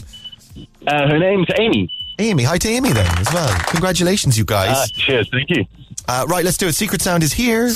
Uh, 0.86 1.08
her 1.08 1.18
name's 1.18 1.48
Amy. 1.60 1.90
Amy. 2.22 2.44
Hi 2.44 2.58
to 2.58 2.68
Amy 2.70 2.92
then 2.94 3.08
as 3.20 3.32
well. 3.34 3.54
Congratulations, 3.68 4.38
you 4.38 4.44
Uh, 4.44 4.46
guys. 4.48 4.92
cheers. 4.92 5.28
Thank 5.32 5.50
you. 5.50 5.66
Uh, 6.08 6.26
right, 6.28 6.44
let's 6.46 6.58
do 6.58 6.68
it. 6.68 6.76
Secret 6.76 7.02
Sound 7.02 7.24
is 7.24 7.34
here. 7.34 7.70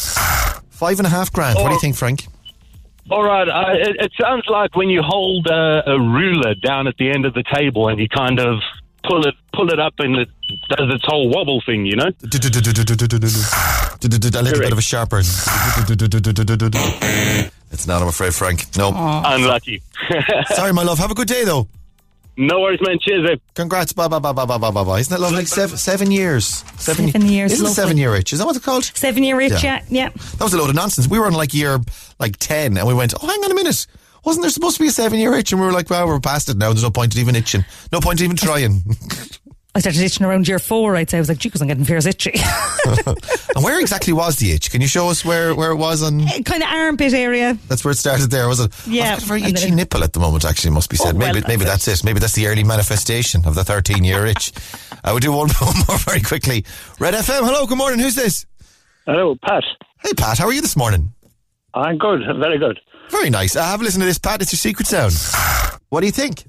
Five 0.70 1.00
and 1.00 1.06
a 1.08 1.10
half 1.10 1.32
grand. 1.32 1.56
What 1.56 1.66
do 1.66 1.70
you 1.72 1.76
Oh. 1.78 1.80
think, 1.80 1.96
Frank? 1.96 2.28
All 3.12 3.24
right. 3.24 3.48
Uh, 3.48 3.66
it, 3.74 3.96
it 4.00 4.12
sounds 4.20 4.44
like 4.50 4.76
when 4.76 4.90
you 4.90 5.02
hold 5.04 5.48
uh, 5.48 5.84
a 5.86 6.00
ruler 6.00 6.56
down 6.56 6.88
at 6.88 6.96
the 6.98 7.10
end 7.12 7.26
of 7.26 7.34
the 7.36 7.44
table 7.54 7.88
and 7.88 8.00
you 8.00 8.08
kind 8.10 8.40
of 8.40 8.60
pull 9.04 9.26
it 9.28 9.36
pull 9.54 9.70
it 9.72 9.80
up 9.80 9.94
and 10.00 10.16
it 10.18 10.28
does 10.70 10.90
its 10.92 11.06
whole 11.06 11.30
wobble 11.30 11.62
thing. 11.66 11.86
You 11.86 11.96
know. 11.98 12.06
A 12.24 12.28
little 14.42 14.60
bit 14.60 14.72
of 14.72 14.78
a 14.78 14.82
sharper. 14.82 15.20
It's 17.72 17.88
not, 17.88 18.02
I'm 18.02 18.08
afraid, 18.08 18.34
Frank. 18.34 18.76
No. 18.78 18.92
Unlucky. 19.26 19.82
Sorry, 20.54 20.72
my 20.74 20.84
love. 20.84 20.98
Have 21.00 21.12
a 21.12 21.16
good 21.16 21.28
day, 21.28 21.44
though. 21.46 21.68
No 22.38 22.60
worries, 22.62 22.80
man. 22.82 22.98
Cheers. 23.00 23.30
Ed. 23.32 23.42
Congrats. 23.54 23.94
Bye, 23.94 24.08
bye, 24.08 24.20
bye, 24.20 24.34
bye, 24.34 24.46
bye, 24.46 24.58
bye, 24.58 24.72
bye, 24.72 24.84
bye. 24.84 25.00
Isn't 25.00 25.12
that 25.12 25.22
lovely? 25.22 25.46
Seven, 25.46 25.78
seven 25.78 26.12
years. 26.12 26.46
Seven 26.78 27.08
years, 27.08 27.54
Isn't 27.54 27.64
lovely. 27.64 27.74
seven 27.76 27.98
year 27.98 28.16
itch? 28.16 28.34
Is 28.34 28.40
that 28.40 28.46
what 28.46 28.56
it's 28.56 28.66
called? 28.66 28.84
Seven 28.84 29.24
year 29.24 29.40
itch, 29.42 29.64
Yeah. 29.64 29.82
yeah. 29.90 30.06
yeah. 30.06 30.10
That 30.10 30.42
was 30.44 30.54
a 30.54 30.58
load 30.58 30.70
of 30.70 30.76
nonsense. 30.76 31.08
We 31.08 31.20
were 31.20 31.26
on 31.28 31.34
like 31.34 31.54
year 31.54 31.80
like 32.20 32.38
10 32.38 32.78
and 32.78 32.88
we 32.88 32.94
went, 32.94 33.14
oh, 33.22 33.26
hang 33.28 33.40
on 33.44 33.52
a 33.52 33.56
minute. 33.56 33.88
Wasn't 34.26 34.42
there 34.42 34.50
supposed 34.50 34.78
to 34.78 34.84
be 34.84 34.88
a 34.90 34.92
seven 34.92 35.20
year 35.20 35.34
itch? 35.36 35.52
And 35.52 35.62
we 35.62 35.68
were 35.68 35.74
like, 35.74 35.90
well, 35.90 36.08
we're 36.08 36.20
past 36.20 36.50
it 36.50 36.58
now. 36.58 36.70
There's 36.74 36.84
no 36.84 36.90
point 36.92 37.14
in 37.16 37.22
even 37.22 37.36
itching. 37.36 37.64
No 37.92 38.00
point 38.00 38.20
in 38.20 38.26
even 38.26 38.38
trying. 38.38 38.84
I 39.76 39.80
started 39.80 40.02
itching 40.02 40.26
around 40.26 40.48
year 40.48 40.58
four, 40.58 40.96
I'd 40.96 41.10
say. 41.10 41.18
I 41.18 41.20
was 41.20 41.28
like, 41.28 41.38
gee, 41.38 41.50
'cause 41.50 41.62
I'm 41.62 41.68
getting 41.68 41.84
fierce 41.84 42.06
itchy. 42.06 42.32
and 43.56 43.64
where 43.64 43.80
exactly 43.82 44.14
was 44.14 44.38
the 44.38 44.54
itch? 44.54 44.72
Can 44.72 44.80
you 44.80 44.88
show 44.88 45.10
us 45.10 45.26
where, 45.26 45.54
where 45.54 45.72
it 45.72 45.76
was 45.76 46.02
on? 46.02 46.26
kind 46.44 46.64
of 46.64 46.70
armpit 46.70 47.14
area. 47.14 47.58
That's 47.68 47.84
where 47.84 47.92
it 47.92 47.98
started 47.98 48.32
there, 48.32 48.48
was 48.48 48.62
it? 48.62 48.72
Yeah. 48.88 49.04
I've 49.04 49.10
got 49.20 49.24
a 49.24 49.26
very 49.26 49.44
And 49.44 49.48
then 49.58 49.64
itchy 49.64 49.74
it- 49.74 49.76
nipple 49.76 50.04
at 50.04 50.14
the 50.14 50.20
moment, 50.22 50.46
actually, 50.46 50.72
must 50.72 50.90
be 50.90 50.96
said. 50.96 51.16
Oh, 51.16 51.20
well, 51.20 51.34
maybe 51.34 51.46
maybe 51.48 51.66
that's 51.66 51.86
that's 51.86 52.00
it. 52.02 52.06
Maybe 52.06 52.20
that's 52.20 52.34
the 52.34 52.48
early 52.48 52.64
manifestation 52.64 53.46
of 53.46 53.54
the 53.56 53.64
13 53.66 54.04
year 54.06 54.26
itch. 54.26 54.54
I 55.04 55.12
would 55.12 55.22
do 55.24 55.34
one, 55.34 55.50
one 55.60 55.76
more 55.90 55.98
very 55.98 56.22
quickly. 56.22 56.64
Red 57.00 57.14
FM, 57.14 57.42
hello, 57.46 57.66
good 57.68 57.78
morning. 57.78 58.00
Who's 58.00 58.16
this? 58.16 58.46
Hello, 59.06 59.36
Pat. 59.44 59.64
Hey, 60.02 60.14
Pat, 60.16 60.38
how 60.38 60.46
are 60.48 60.54
you 60.54 60.62
this 60.62 60.78
morning? 60.78 61.12
I'm 61.74 61.98
good. 61.98 62.22
Very 62.40 62.58
good. 62.58 62.80
Very 63.12 63.30
nice. 63.30 63.56
Uh, 63.58 63.64
have 63.66 63.82
a 63.82 63.84
listen 63.84 64.00
to 64.00 64.06
this, 64.06 64.18
Pat. 64.20 64.42
It's 64.42 64.54
your 64.54 64.58
secret 64.58 64.88
sound. 64.88 65.14
What 65.90 66.00
do 66.00 66.06
you 66.06 66.14
think? 66.14 66.46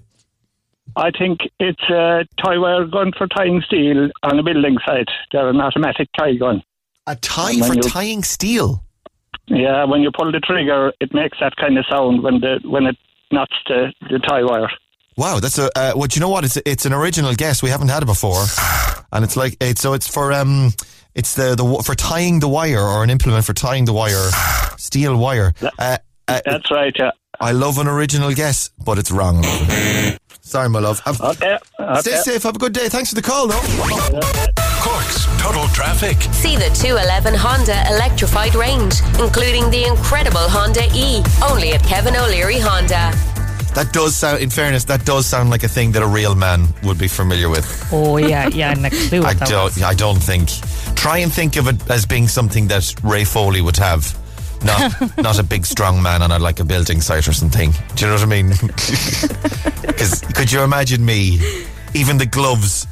I 0.97 1.11
think 1.11 1.41
it's 1.61 1.83
a 1.91 2.25
tie 2.43 2.57
wire 2.59 2.87
gun 2.87 3.13
for 3.17 3.27
tying 3.27 3.63
steel 3.67 4.09
on 4.23 4.39
a 4.39 4.43
building 4.43 4.79
site. 4.87 5.09
They're 5.31 5.49
an 5.49 5.61
automatic 5.61 6.09
tie 6.19 6.35
gun. 6.35 6.63
A 7.07 7.15
tie 7.17 7.59
for 7.61 7.75
you- 7.75 7.83
tying 7.83 8.25
steel. 8.25 8.83
Yeah, 9.49 9.85
when 9.85 10.01
you 10.01 10.11
pull 10.11 10.33
the 10.33 10.41
trigger, 10.41 10.93
it 11.01 11.15
makes 11.15 11.39
that 11.39 11.55
kind 11.57 11.79
of 11.79 11.85
sound 11.89 12.23
when 12.25 12.41
the 12.41 12.59
when 12.65 12.87
it 12.87 12.97
knots 13.31 13.55
the, 13.69 13.93
the 14.11 14.19
tie 14.19 14.43
wire. 14.43 14.69
Wow, 15.17 15.39
that's 15.39 15.57
a. 15.59 15.67
Uh, 15.79 15.93
well, 15.95 16.09
do 16.09 16.17
you 16.17 16.21
know 16.21 16.29
what? 16.29 16.45
It's 16.45 16.57
it's 16.67 16.85
an 16.85 16.93
original 16.93 17.33
guess. 17.35 17.63
We 17.63 17.71
haven't 17.71 17.89
had 17.89 18.03
it 18.03 18.07
before, 18.07 18.43
and 19.13 19.25
it's 19.25 19.37
like 19.37 19.57
it's 19.61 19.81
so 19.81 19.93
it's 19.93 20.09
for 20.09 20.33
um, 20.33 20.73
it's 21.15 21.35
the 21.35 21.55
the 21.55 21.83
for 21.85 21.95
tying 21.95 22.41
the 22.41 22.49
wire 22.49 22.81
or 22.83 23.05
an 23.05 23.11
implement 23.11 23.45
for 23.45 23.53
tying 23.53 23.85
the 23.85 23.93
wire, 23.93 24.31
steel 24.79 25.17
wire. 25.17 25.53
Uh, 25.79 25.99
uh, 26.27 26.41
That's 26.45 26.71
right. 26.73 26.95
Yeah. 26.99 27.13
I 27.41 27.53
love 27.53 27.79
an 27.79 27.87
original 27.87 28.33
guess, 28.33 28.71
but 28.85 28.99
it's 28.99 29.11
wrong. 29.13 29.45
Sorry, 30.47 30.69
my 30.69 30.79
love. 30.79 31.01
Have- 31.01 31.21
Okay. 31.21 31.59
Stay 32.01 32.17
safe. 32.17 32.43
Have 32.45 32.55
a 32.57 32.59
good 32.59 32.73
day. 32.73 32.89
Thanks 32.89 33.09
for 33.11 33.17
the 33.17 33.23
call, 33.23 33.49
though. 33.49 33.61
Cork's 34.81 35.27
Total 35.43 35.67
Traffic. 35.69 36.17
See 36.33 36.57
the 36.57 36.71
211 36.71 37.35
Honda 37.35 37.85
electrified 37.93 38.55
range, 38.55 38.95
including 39.19 39.69
the 39.71 39.85
incredible 39.85 40.49
Honda 40.49 40.85
E, 40.95 41.23
only 41.51 41.73
at 41.73 41.83
Kevin 41.83 42.15
O'Leary 42.17 42.59
Honda. 42.61 43.13
That 43.75 43.93
does 43.93 44.15
sound. 44.17 44.41
In 44.41 44.49
fairness, 44.51 44.85
that 44.85 45.05
does 45.05 45.27
sound 45.27 45.51
like 45.51 45.65
a 45.65 45.69
thing 45.69 45.93
that 45.93 46.03
a 46.03 46.07
real 46.07 46.35
man 46.35 46.69
would 46.85 46.97
be 46.99 47.09
familiar 47.09 47.49
with. 47.51 47.67
Oh, 47.93 48.17
yeah, 48.17 48.49
yeah. 48.49 48.71
And 48.73 48.87
a 48.87 48.91
clue 48.91 49.23
I 49.25 49.35
that 49.35 49.49
don't. 49.49 49.65
was. 49.65 49.83
I 49.83 49.95
don't 49.95 50.23
think. 50.23 50.49
Try 50.95 51.19
and 51.19 51.33
think 51.33 51.57
of 51.57 51.67
it 51.69 51.91
as 51.91 52.07
being 52.07 52.29
something 52.29 52.69
that 52.69 52.95
Ray 53.03 53.25
Foley 53.25 53.61
would 53.61 53.77
have. 53.77 54.17
Not, 54.65 55.17
not 55.19 55.39
a 55.39 55.43
big 55.43 55.67
strong 55.67 56.03
man 56.03 56.23
on 56.23 56.31
a, 56.33 56.39
like 56.39 56.61
a 56.61 56.65
building 56.65 57.01
site 57.01 57.29
or 57.29 57.33
something. 57.33 57.73
Do 57.95 58.05
you 58.05 58.11
know 58.11 58.15
what 58.15 58.23
I 58.23 58.27
mean? 58.27 58.53
Because 59.87 60.21
could 60.35 60.53
you 60.53 60.61
imagine 60.63 61.05
me? 61.05 61.41
Even 61.95 62.19
the 62.19 62.27
gloves 62.27 62.87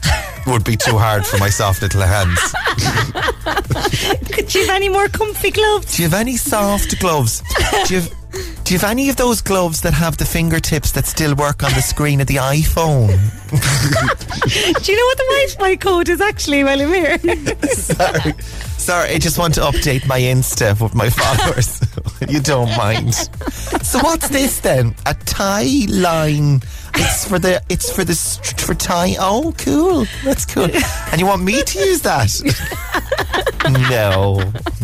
would 0.46 0.64
be 0.64 0.76
too 0.76 0.96
hard 0.96 1.26
for 1.26 1.36
my 1.38 1.50
soft 1.50 1.82
little 1.82 2.00
hands. 2.00 2.38
Could 4.32 4.54
you 4.54 4.62
have 4.62 4.76
any 4.76 4.88
more 4.88 5.08
comfy 5.08 5.50
gloves? 5.50 5.96
Do 5.96 6.02
you 6.02 6.08
have 6.08 6.18
any 6.18 6.36
soft 6.36 6.98
gloves? 7.00 7.42
Do 7.86 7.94
you 7.94 8.00
have, 8.00 8.64
do 8.64 8.72
you 8.74 8.80
have 8.80 8.90
any 8.90 9.10
of 9.10 9.16
those 9.16 9.42
gloves 9.42 9.82
that 9.82 9.92
have 9.92 10.16
the 10.16 10.24
fingertips 10.24 10.92
that 10.92 11.04
still 11.06 11.34
work 11.34 11.62
on 11.62 11.72
the 11.72 11.82
screen 11.82 12.20
of 12.22 12.26
the 12.26 12.36
iPhone? 12.36 13.08
Do 14.82 14.92
you 14.92 14.98
know 14.98 15.06
what 15.06 15.18
the 15.18 15.56
Wi-Fi 15.58 15.76
code 15.76 16.08
is 16.08 16.20
actually 16.20 16.64
while 16.64 16.80
I'm 16.80 16.92
here? 16.92 17.18
Sorry. 17.68 18.34
Sorry, 18.84 19.14
I 19.14 19.18
just 19.18 19.38
want 19.38 19.54
to 19.54 19.62
update 19.62 20.06
my 20.06 20.20
Insta 20.20 20.78
with 20.78 20.94
my 20.94 21.08
followers. 21.22 21.80
you 22.28 22.38
don't 22.38 22.68
mind. 22.76 23.14
So 23.14 23.98
what's 24.00 24.28
this 24.28 24.60
then? 24.60 24.94
A 25.06 25.14
tie 25.14 25.86
line. 25.88 26.60
It's 26.96 27.26
for 27.28 27.38
the 27.38 27.62
it's 27.68 27.90
for 27.92 28.04
the 28.04 28.14
st- 28.14 28.60
for 28.60 28.74
tie. 28.74 29.16
Oh, 29.18 29.54
cool. 29.58 30.06
That's 30.24 30.44
cool. 30.44 30.68
And 31.10 31.20
you 31.20 31.26
want 31.26 31.42
me 31.42 31.62
to 31.62 31.78
use 31.78 32.02
that? 32.02 32.30
no, 33.90 34.36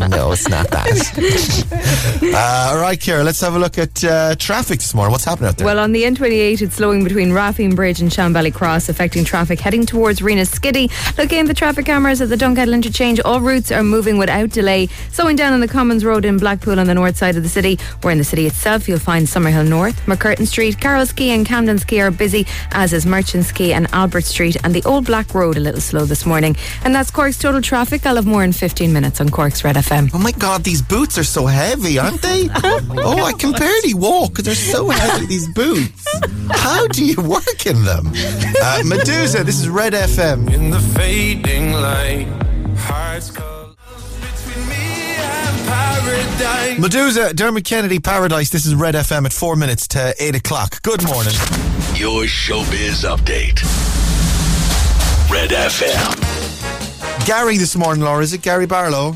no, 0.08 0.32
it's 0.32 0.48
not 0.48 0.68
that. 0.70 1.66
Uh, 2.22 2.72
all 2.72 2.80
right, 2.80 2.98
Kira, 2.98 3.24
let's 3.24 3.40
have 3.40 3.54
a 3.54 3.58
look 3.58 3.76
at 3.76 4.04
uh, 4.04 4.34
traffic 4.36 4.78
this 4.78 4.94
morning. 4.94 5.10
What's 5.10 5.24
happening 5.24 5.48
out 5.48 5.56
there? 5.56 5.64
Well, 5.64 5.78
on 5.78 5.92
the 5.92 6.04
N28, 6.04 6.62
it's 6.62 6.76
slowing 6.76 7.02
between 7.02 7.30
Raffeen 7.30 7.74
Bridge 7.74 8.00
and 8.00 8.10
Shanbally 8.10 8.54
Cross, 8.54 8.88
affecting 8.88 9.24
traffic 9.24 9.58
heading 9.58 9.84
towards 9.84 10.20
Ringaskiddy. 10.20 11.18
Looking 11.18 11.40
at 11.40 11.46
the 11.46 11.54
traffic 11.54 11.86
cameras 11.86 12.20
at 12.20 12.28
the 12.28 12.36
Dunkettle 12.36 12.72
interchange, 12.72 13.20
all 13.20 13.40
routes 13.40 13.72
are 13.72 13.82
moving 13.82 14.16
without 14.16 14.50
delay. 14.50 14.86
Slowing 15.10 15.34
down 15.36 15.52
on 15.52 15.60
the 15.60 15.68
Commons 15.68 16.04
Road 16.04 16.24
in 16.24 16.36
Blackpool 16.38 16.78
on 16.78 16.86
the 16.86 16.94
north 16.94 17.16
side 17.16 17.36
of 17.36 17.42
the 17.42 17.48
city, 17.48 17.78
where 18.02 18.12
in 18.12 18.18
the 18.18 18.24
city 18.24 18.46
itself 18.46 18.88
you'll 18.88 18.98
find 18.98 19.26
Summerhill 19.26 19.68
North, 19.68 20.00
MacCurtain 20.06 20.46
Street, 20.46 20.78
Carroll's 20.78 21.12
Quay 21.12 21.30
and 21.30 21.44
Camden's 21.44 21.84
Quay 22.00 22.06
are 22.06 22.10
busy, 22.10 22.46
as 22.72 22.92
is 22.92 23.04
Merchants 23.04 23.52
Quay 23.52 23.72
and 23.72 23.86
Albert 23.92 24.24
Street, 24.24 24.56
and 24.64 24.74
the 24.74 24.82
Old 24.84 25.06
Black 25.06 25.34
Road 25.34 25.56
a 25.56 25.60
little 25.60 25.80
slow 25.80 26.04
this 26.04 26.24
morning. 26.24 26.56
And 26.84 26.94
that's 26.94 27.10
Cork's 27.10 27.38
total 27.38 27.60
traffic. 27.60 28.06
I'll 28.06 28.16
have 28.16 28.26
more 28.26 28.42
in 28.42 28.52
15 28.52 28.92
minutes 28.92 29.20
on 29.20 29.28
Cork's 29.28 29.64
Red 29.64 29.76
FM. 29.76 30.10
Oh 30.14 30.18
my 30.18 30.32
god, 30.32 30.64
these 30.64 30.82
boots 30.82 31.18
are 31.18 31.24
so 31.24 31.46
heavy, 31.46 31.98
aren't 31.98 32.22
they? 32.22 32.48
oh, 32.64 33.22
I 33.22 33.32
can 33.32 33.52
barely 33.52 33.94
walk. 33.94 34.30
Because 34.30 34.44
they're 34.46 34.54
so 34.54 34.88
heavy, 34.88 35.26
these 35.26 35.48
boots. 35.52 36.06
How 36.50 36.86
do 36.88 37.04
you 37.04 37.20
work 37.20 37.66
in 37.66 37.84
them? 37.84 38.06
Uh, 38.08 38.82
Meduza, 38.84 39.44
this 39.44 39.60
is 39.60 39.68
Red 39.68 39.92
FM. 39.92 40.52
In 40.52 40.70
the 40.70 40.80
fading 40.80 41.72
light, 41.72 42.28
hearts 42.76 43.30
collide 43.30 43.40
between 43.40 43.44
me 43.44 43.56
and 43.56 43.59
paradise. 45.70 46.78
Meduza, 46.78 47.34
Dermot 47.34 47.64
Kennedy, 47.64 48.00
Paradise. 48.00 48.50
This 48.50 48.66
is 48.66 48.74
Red 48.74 48.94
FM 48.94 49.24
at 49.26 49.32
four 49.32 49.56
minutes 49.56 49.86
to 49.88 50.14
eight 50.18 50.34
o'clock. 50.34 50.82
Good 50.82 51.04
morning. 51.04 51.32
Your 51.94 52.24
showbiz 52.24 53.04
update. 53.04 53.60
Red 55.30 55.50
FM. 55.50 57.26
Gary 57.26 57.56
this 57.56 57.76
morning, 57.76 58.02
Laura. 58.02 58.22
Is 58.22 58.32
it 58.32 58.42
Gary 58.42 58.66
Barlow? 58.66 59.14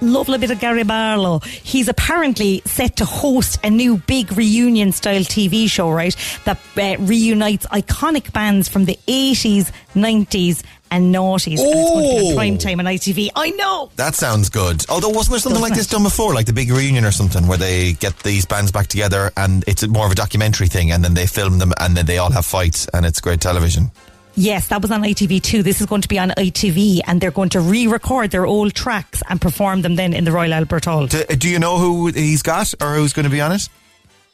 Lovely 0.00 0.38
bit 0.38 0.52
of 0.52 0.60
Gary 0.60 0.84
Barlow. 0.84 1.40
He's 1.40 1.88
apparently 1.88 2.62
set 2.64 2.96
to 2.96 3.04
host 3.04 3.58
a 3.64 3.70
new 3.70 3.96
big 3.96 4.30
reunion 4.36 4.92
style 4.92 5.22
TV 5.22 5.68
show, 5.68 5.90
right? 5.90 6.14
That 6.44 6.58
uh, 6.76 6.96
reunites 7.00 7.66
iconic 7.66 8.32
bands 8.32 8.68
from 8.68 8.84
the 8.84 8.96
80s, 9.08 9.72
90s, 9.94 10.62
and 10.90 11.14
noughties. 11.14 11.58
And 11.60 11.68
it's 11.70 11.90
going 11.90 12.04
to 12.04 12.14
be 12.14 12.26
Oh. 12.26 12.28
on 12.30 12.34
prime 12.36 12.58
time 12.58 12.80
on 12.80 12.86
ITV. 12.86 13.30
I 13.36 13.50
know. 13.50 13.90
That 13.96 14.14
sounds 14.14 14.48
good. 14.48 14.84
Although, 14.88 15.08
wasn't 15.10 15.32
there 15.32 15.40
something 15.40 15.62
like 15.62 15.74
this 15.74 15.86
done 15.86 16.02
before, 16.02 16.34
like 16.34 16.46
the 16.46 16.52
big 16.52 16.70
reunion 16.70 17.04
or 17.04 17.10
something, 17.12 17.46
where 17.46 17.58
they 17.58 17.92
get 17.94 18.18
these 18.20 18.44
bands 18.46 18.70
back 18.72 18.86
together 18.88 19.30
and 19.36 19.64
it's 19.66 19.86
more 19.86 20.06
of 20.06 20.12
a 20.12 20.14
documentary 20.14 20.66
thing, 20.68 20.90
and 20.92 21.04
then 21.04 21.14
they 21.14 21.26
film 21.26 21.58
them 21.58 21.72
and 21.80 21.96
then 21.96 22.06
they 22.06 22.18
all 22.18 22.30
have 22.32 22.46
fights, 22.46 22.86
and 22.94 23.04
it's 23.06 23.20
great 23.20 23.40
television. 23.40 23.90
Yes, 24.34 24.68
that 24.68 24.80
was 24.82 24.92
on 24.92 25.02
ITV 25.02 25.42
too. 25.42 25.64
This 25.64 25.80
is 25.80 25.86
going 25.86 26.02
to 26.02 26.08
be 26.08 26.16
on 26.18 26.30
ITV, 26.30 27.00
and 27.08 27.20
they're 27.20 27.32
going 27.32 27.48
to 27.50 27.60
re-record 27.60 28.30
their 28.30 28.46
old 28.46 28.72
tracks 28.72 29.20
and 29.28 29.40
perform 29.40 29.82
them 29.82 29.96
then 29.96 30.12
in 30.14 30.22
the 30.22 30.30
Royal 30.30 30.54
Albert 30.54 30.84
Hall. 30.84 31.08
Do, 31.08 31.24
do 31.24 31.48
you 31.48 31.58
know 31.58 31.78
who 31.78 32.06
he's 32.08 32.42
got 32.42 32.72
or 32.80 32.94
who's 32.94 33.12
going 33.12 33.24
to 33.24 33.30
be 33.30 33.40
on 33.40 33.50
it? 33.50 33.68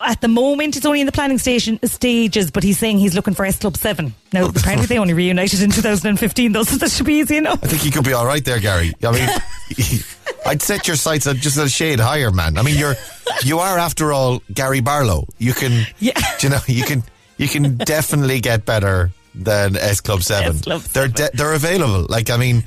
At 0.04 0.20
the 0.20 0.28
moment, 0.28 0.76
it's 0.76 0.84
only 0.86 1.00
in 1.00 1.06
the 1.06 1.12
planning 1.12 1.38
station 1.38 1.78
stages, 1.84 2.50
but 2.50 2.62
he's 2.62 2.78
saying 2.78 2.98
he's 2.98 3.14
looking 3.14 3.34
for 3.34 3.44
S 3.44 3.58
Club 3.58 3.76
Seven. 3.76 4.14
Now, 4.32 4.44
oh. 4.44 4.52
apparently, 4.54 4.86
they 4.86 4.98
only 4.98 5.14
reunited 5.14 5.62
in 5.62 5.70
2015, 5.70 6.52
though, 6.52 6.62
so 6.64 6.76
that 6.76 6.90
should 6.90 7.06
be 7.06 7.14
easy 7.14 7.36
enough. 7.36 7.60
I 7.62 7.66
think 7.68 7.82
he 7.82 7.90
could 7.90 8.04
be 8.04 8.12
all 8.12 8.26
right 8.26 8.44
there, 8.44 8.60
Gary. 8.60 8.92
I 9.02 9.10
mean, 9.12 9.28
I'd 10.46 10.62
set 10.62 10.86
your 10.86 10.96
sights 10.96 11.24
just 11.24 11.56
a 11.58 11.68
shade 11.68 12.00
higher, 12.00 12.30
man. 12.30 12.58
I 12.58 12.62
mean, 12.62 12.78
you're 12.78 12.94
you 13.42 13.58
are 13.60 13.78
after 13.78 14.12
all 14.12 14.42
Gary 14.52 14.80
Barlow. 14.80 15.26
You 15.38 15.54
can, 15.54 15.86
Yeah. 15.98 16.20
you 16.40 16.50
know, 16.50 16.60
you 16.66 16.84
can 16.84 17.02
you 17.38 17.48
can 17.48 17.76
definitely 17.78 18.40
get 18.40 18.64
better 18.64 19.10
than 19.34 19.76
S 19.76 20.00
Club 20.00 20.22
Seven. 20.22 20.56
S 20.56 20.62
Club 20.62 20.80
They're 20.82 21.08
de- 21.08 21.30
they're 21.34 21.54
available. 21.54 22.06
Like, 22.08 22.30
I 22.30 22.36
mean, 22.36 22.64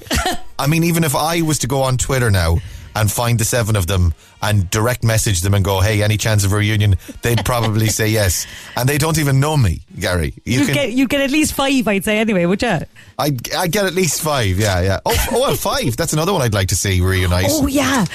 I 0.59 0.67
mean, 0.67 0.83
even 0.83 1.03
if 1.03 1.15
I 1.15 1.41
was 1.41 1.59
to 1.59 1.67
go 1.67 1.83
on 1.83 1.97
Twitter 1.97 2.31
now 2.31 2.57
and 2.95 3.11
find 3.11 3.39
the 3.39 3.45
seven 3.45 3.75
of 3.75 3.85
them 3.87 4.13
and 4.41 4.69
direct 4.69 5.03
message 5.03 5.41
them 5.41 5.53
and 5.53 5.63
go, 5.65 5.79
"Hey, 5.81 6.01
any 6.03 6.17
chance 6.17 6.43
of 6.45 6.53
a 6.53 6.57
reunion?" 6.57 6.95
They'd 7.21 7.43
probably 7.45 7.87
say 7.87 8.07
yes, 8.09 8.45
and 8.75 8.87
they 8.87 8.97
don't 8.97 9.17
even 9.17 9.39
know 9.39 9.57
me, 9.57 9.81
Gary. 9.99 10.33
You 10.45 10.65
can. 10.65 10.73
get 10.73 10.91
you 10.93 11.07
get 11.07 11.21
at 11.21 11.31
least 11.31 11.53
five, 11.53 11.87
I'd 11.87 12.03
say, 12.05 12.19
anyway, 12.19 12.45
would 12.45 12.61
you? 12.61 12.79
I 13.19 13.31
I 13.57 13.67
get 13.67 13.85
at 13.85 13.93
least 13.93 14.21
five. 14.21 14.57
Yeah, 14.59 14.81
yeah. 14.81 14.99
Oh, 15.05 15.27
oh, 15.31 15.39
well, 15.41 15.55
five. 15.55 15.97
That's 15.97 16.13
another 16.13 16.33
one 16.33 16.41
I'd 16.41 16.53
like 16.53 16.67
to 16.69 16.75
see 16.75 17.01
reunite. 17.01 17.45
Oh 17.49 17.67
yeah, 17.67 18.05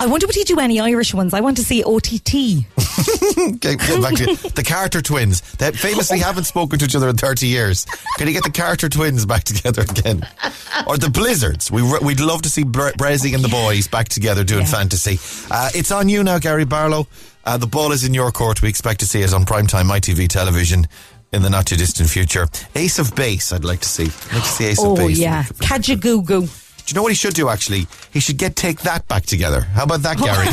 I 0.00 0.06
wonder 0.06 0.26
would 0.26 0.34
he 0.36 0.44
do 0.44 0.58
any 0.58 0.80
Irish 0.80 1.14
ones? 1.14 1.34
I 1.34 1.40
want 1.40 1.56
to 1.58 1.64
see 1.64 1.82
OTT. 1.84 2.64
Okay, 3.40 3.76
back 3.76 4.14
to 4.16 4.50
the 4.54 4.64
Carter 4.66 5.00
twins. 5.00 5.40
They 5.56 5.70
famously 5.72 6.18
haven't 6.18 6.44
spoken 6.44 6.78
to 6.78 6.84
each 6.84 6.94
other 6.94 7.08
in 7.08 7.16
30 7.16 7.46
years. 7.46 7.86
Can 8.18 8.26
you 8.26 8.32
get 8.34 8.44
the 8.44 8.50
Carter 8.50 8.88
twins 8.88 9.24
back 9.26 9.44
together 9.44 9.82
again? 9.82 10.26
Or 10.86 10.96
the 10.98 11.08
Blizzards. 11.10 11.70
We, 11.70 11.82
re- 11.82 11.98
we'd 12.02 12.20
love 12.20 12.42
to 12.42 12.50
see 12.50 12.64
Bre- 12.64 12.90
Brezzy 12.90 13.34
and 13.34 13.42
the 13.44 13.48
boys 13.48 13.86
back 13.88 14.08
together 14.08 14.44
doing 14.44 14.62
Yeah. 14.66 14.72
fantasy. 14.72 15.18
Uh, 15.50 15.59
it's 15.74 15.90
on 15.90 16.08
you 16.08 16.22
now, 16.22 16.38
Gary 16.38 16.64
Barlow. 16.64 17.06
Uh, 17.44 17.56
the 17.56 17.66
ball 17.66 17.92
is 17.92 18.04
in 18.04 18.14
your 18.14 18.30
court. 18.30 18.62
We 18.62 18.68
expect 18.68 19.00
to 19.00 19.06
see 19.06 19.22
it 19.22 19.32
on 19.34 19.44
primetime 19.44 19.86
ITV 19.90 20.28
television 20.28 20.86
in 21.32 21.42
the 21.42 21.50
not 21.50 21.66
too 21.66 21.76
distant 21.76 22.08
future. 22.08 22.46
Ace 22.74 22.98
of 22.98 23.14
Base, 23.14 23.52
I'd 23.52 23.64
like 23.64 23.80
to 23.80 23.88
see. 23.88 24.04
I'd 24.04 24.34
like 24.34 24.42
to 24.44 24.48
see 24.48 24.66
Ace 24.66 24.78
Oh 24.80 24.92
of 24.92 24.98
Base. 24.98 25.18
yeah, 25.18 25.44
Kajagoogoo. 25.44 26.26
Do 26.86 26.92
you 26.92 26.94
know 26.94 27.02
what 27.02 27.12
he 27.12 27.16
should 27.16 27.34
do 27.34 27.48
actually? 27.48 27.86
He 28.12 28.20
should 28.20 28.36
get 28.36 28.56
Take 28.56 28.80
That 28.80 29.06
back 29.06 29.24
together. 29.24 29.60
How 29.60 29.84
about 29.84 30.00
that, 30.02 30.18
Gary? 30.18 30.48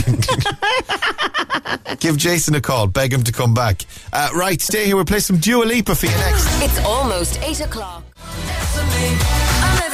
Give 2.00 2.16
Jason 2.18 2.54
a 2.56 2.62
call, 2.62 2.88
beg 2.88 3.12
him 3.12 3.24
to 3.24 3.32
come 3.32 3.54
back. 3.54 3.86
Uh, 4.14 4.30
right, 4.36 4.62
stay 4.62 4.86
here. 4.86 4.96
We'll 4.96 5.06
play 5.06 5.20
some 5.20 5.38
Dua 5.38 5.64
Lipa 5.64 5.96
for 5.96 6.06
you 6.06 6.12
next. 6.14 6.46
It's 6.62 6.80
almost 6.86 7.40
8 7.42 7.62
o'clock. 7.62 8.04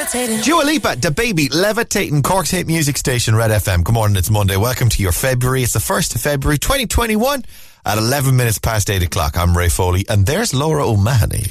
Levitating. 0.04 0.42
Dua 0.42 0.63
Lipa, 0.63 0.98
the 0.98 1.12
baby, 1.12 1.48
levitating 1.48 2.24
Cork's 2.24 2.50
hit 2.52 2.68
music 2.68 2.98
station, 2.98 3.38
Red 3.38 3.52
FM. 3.52 3.86
Good 3.86 3.94
morning, 3.94 4.18
it's 4.18 4.30
Monday. 4.30 4.58
Welcome 4.58 4.89
to 4.89 5.02
your 5.02 5.13
February. 5.13 5.63
It's 5.63 5.72
the 5.72 5.80
1st 5.80 6.16
of 6.16 6.22
February, 6.22 6.58
2021 6.58 7.46
at 7.86 7.98
11 7.98 8.36
minutes 8.36 8.60
past 8.60 8.89
8 8.89 9.02
o'clock. 9.02 9.38
I'm 9.38 9.58
Ray 9.58 9.70
Foley, 9.70 10.06
and 10.10 10.26
there's 10.26 10.54
Laura 10.54 10.86
O'Mahony. 10.86 11.46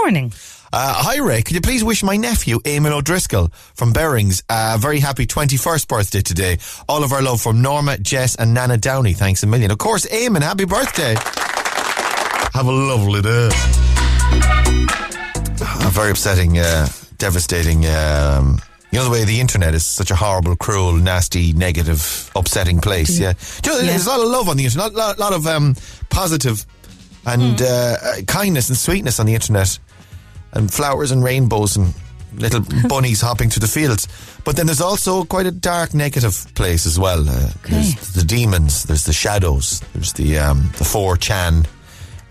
Morning. 0.00 0.32
Uh, 0.72 0.94
hi, 0.96 1.18
Ray. 1.18 1.42
Could 1.42 1.54
you 1.54 1.60
please 1.60 1.84
wish 1.84 2.02
my 2.02 2.16
nephew, 2.16 2.58
Eamon 2.64 2.90
O'Driscoll 2.90 3.52
from 3.74 3.92
Berrings, 3.92 4.42
a 4.50 4.78
very 4.78 4.98
happy 4.98 5.24
21st 5.24 5.86
birthday 5.86 6.22
today? 6.22 6.58
All 6.88 7.04
of 7.04 7.12
our 7.12 7.22
love 7.22 7.40
from 7.40 7.62
Norma, 7.62 7.98
Jess, 7.98 8.34
and 8.34 8.52
Nana 8.52 8.78
Downey. 8.78 9.12
Thanks 9.12 9.44
a 9.44 9.46
million. 9.46 9.70
Of 9.70 9.78
course, 9.78 10.06
Eamon, 10.06 10.42
happy 10.42 10.64
birthday. 10.64 11.14
Have 12.52 12.66
a 12.66 12.72
lovely 12.72 13.22
day. 13.22 13.48
A 15.86 15.90
very 15.90 16.10
upsetting, 16.10 16.58
uh, 16.58 16.88
devastating. 17.22 17.86
Um, 17.86 18.58
you 18.90 18.98
know 18.98 19.04
the 19.04 19.10
way 19.10 19.24
the 19.24 19.40
internet 19.40 19.74
is 19.74 19.84
such 19.86 20.10
a 20.10 20.16
horrible, 20.16 20.56
cruel, 20.56 20.92
nasty, 20.92 21.52
negative, 21.52 22.30
upsetting 22.34 22.80
place. 22.80 23.18
Yeah, 23.18 23.34
Do 23.62 23.70
you 23.70 23.78
know, 23.78 23.86
there's 23.86 24.06
a 24.06 24.10
lot 24.10 24.20
of 24.20 24.26
love 24.26 24.48
on 24.48 24.56
the 24.56 24.64
internet, 24.64 24.92
a 24.92 24.96
lot, 24.96 25.18
lot 25.20 25.32
of 25.32 25.46
um, 25.46 25.76
positive 26.10 26.66
and 27.24 27.62
uh, 27.62 27.96
uh, 28.02 28.22
kindness 28.26 28.68
and 28.68 28.76
sweetness 28.76 29.20
on 29.20 29.26
the 29.26 29.34
internet, 29.34 29.78
and 30.52 30.70
flowers 30.70 31.12
and 31.12 31.22
rainbows 31.22 31.76
and 31.76 31.94
little 32.34 32.60
bunnies 32.88 33.20
hopping 33.20 33.48
through 33.50 33.60
the 33.60 33.68
fields. 33.80 34.08
But 34.44 34.56
then 34.56 34.66
there's 34.66 34.80
also 34.80 35.24
quite 35.24 35.46
a 35.46 35.52
dark, 35.52 35.94
negative 35.94 36.44
place 36.56 36.84
as 36.86 36.98
well. 36.98 37.20
Uh, 37.26 37.50
There's 37.70 37.94
the 38.14 38.24
demons, 38.24 38.82
there's 38.82 39.04
the 39.04 39.12
shadows, 39.12 39.80
there's 39.94 40.12
the 40.12 40.38
um, 40.38 40.64
the 40.76 40.84
4chan 40.84 41.66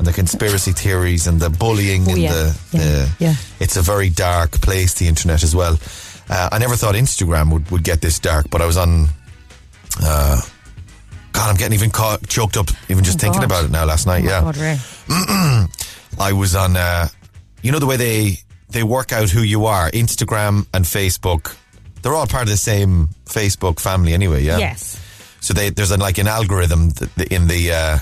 and 0.01 0.07
the 0.07 0.13
conspiracy 0.13 0.71
theories 0.71 1.27
and 1.27 1.39
the 1.39 1.51
bullying 1.51 2.07
Oh, 2.07 2.11
and 2.13 2.17
yeah. 2.17 2.33
the, 2.33 2.59
Yeah. 2.71 2.79
the 2.81 3.09
Yeah. 3.19 3.35
it's 3.59 3.77
a 3.77 3.83
very 3.83 4.09
dark 4.09 4.59
place, 4.59 4.95
the 4.95 5.07
internet 5.07 5.43
as 5.43 5.55
well. 5.55 5.77
Uh, 6.27 6.49
I 6.51 6.57
never 6.57 6.75
thought 6.75 6.95
Instagram 6.95 7.51
would, 7.51 7.69
would 7.69 7.83
get 7.83 8.01
this 8.01 8.17
dark, 8.17 8.49
but 8.49 8.61
I 8.61 8.65
was 8.65 8.77
on. 8.77 9.09
Uh, 10.01 10.41
God, 11.33 11.49
I'm 11.51 11.55
getting 11.55 11.73
even 11.73 11.91
caught, 11.91 12.27
choked 12.27 12.57
up 12.57 12.69
even 12.89 13.03
just 13.03 13.19
Oh, 13.19 13.21
thinking 13.21 13.41
God. 13.41 13.45
about 13.51 13.65
it 13.65 13.71
now. 13.71 13.85
Last 13.85 14.07
night, 14.07 14.23
Oh, 14.25 14.51
yeah, 14.57 14.79
God. 15.07 15.69
I 16.19 16.33
was 16.33 16.55
on. 16.55 16.75
Uh, 16.75 17.07
you 17.61 17.71
know 17.71 17.77
the 17.79 17.85
way 17.85 17.97
they 17.97 18.39
they 18.69 18.81
work 18.83 19.11
out 19.11 19.29
who 19.29 19.41
you 19.41 19.65
are. 19.67 19.91
Instagram 19.91 20.65
and 20.73 20.83
Facebook, 20.83 21.55
they're 22.01 22.15
all 22.15 22.25
part 22.25 22.43
of 22.43 22.49
the 22.49 22.57
same 22.57 23.09
Facebook 23.25 23.79
family 23.79 24.13
anyway. 24.15 24.41
Yeah. 24.43 24.57
Yes. 24.57 24.97
So 25.41 25.53
they, 25.53 25.69
there's 25.69 25.91
a, 25.91 25.97
like 25.97 26.17
an 26.17 26.27
algorithm 26.27 26.91
in 27.29 27.47
the 27.47 27.71
uh, 27.71 27.97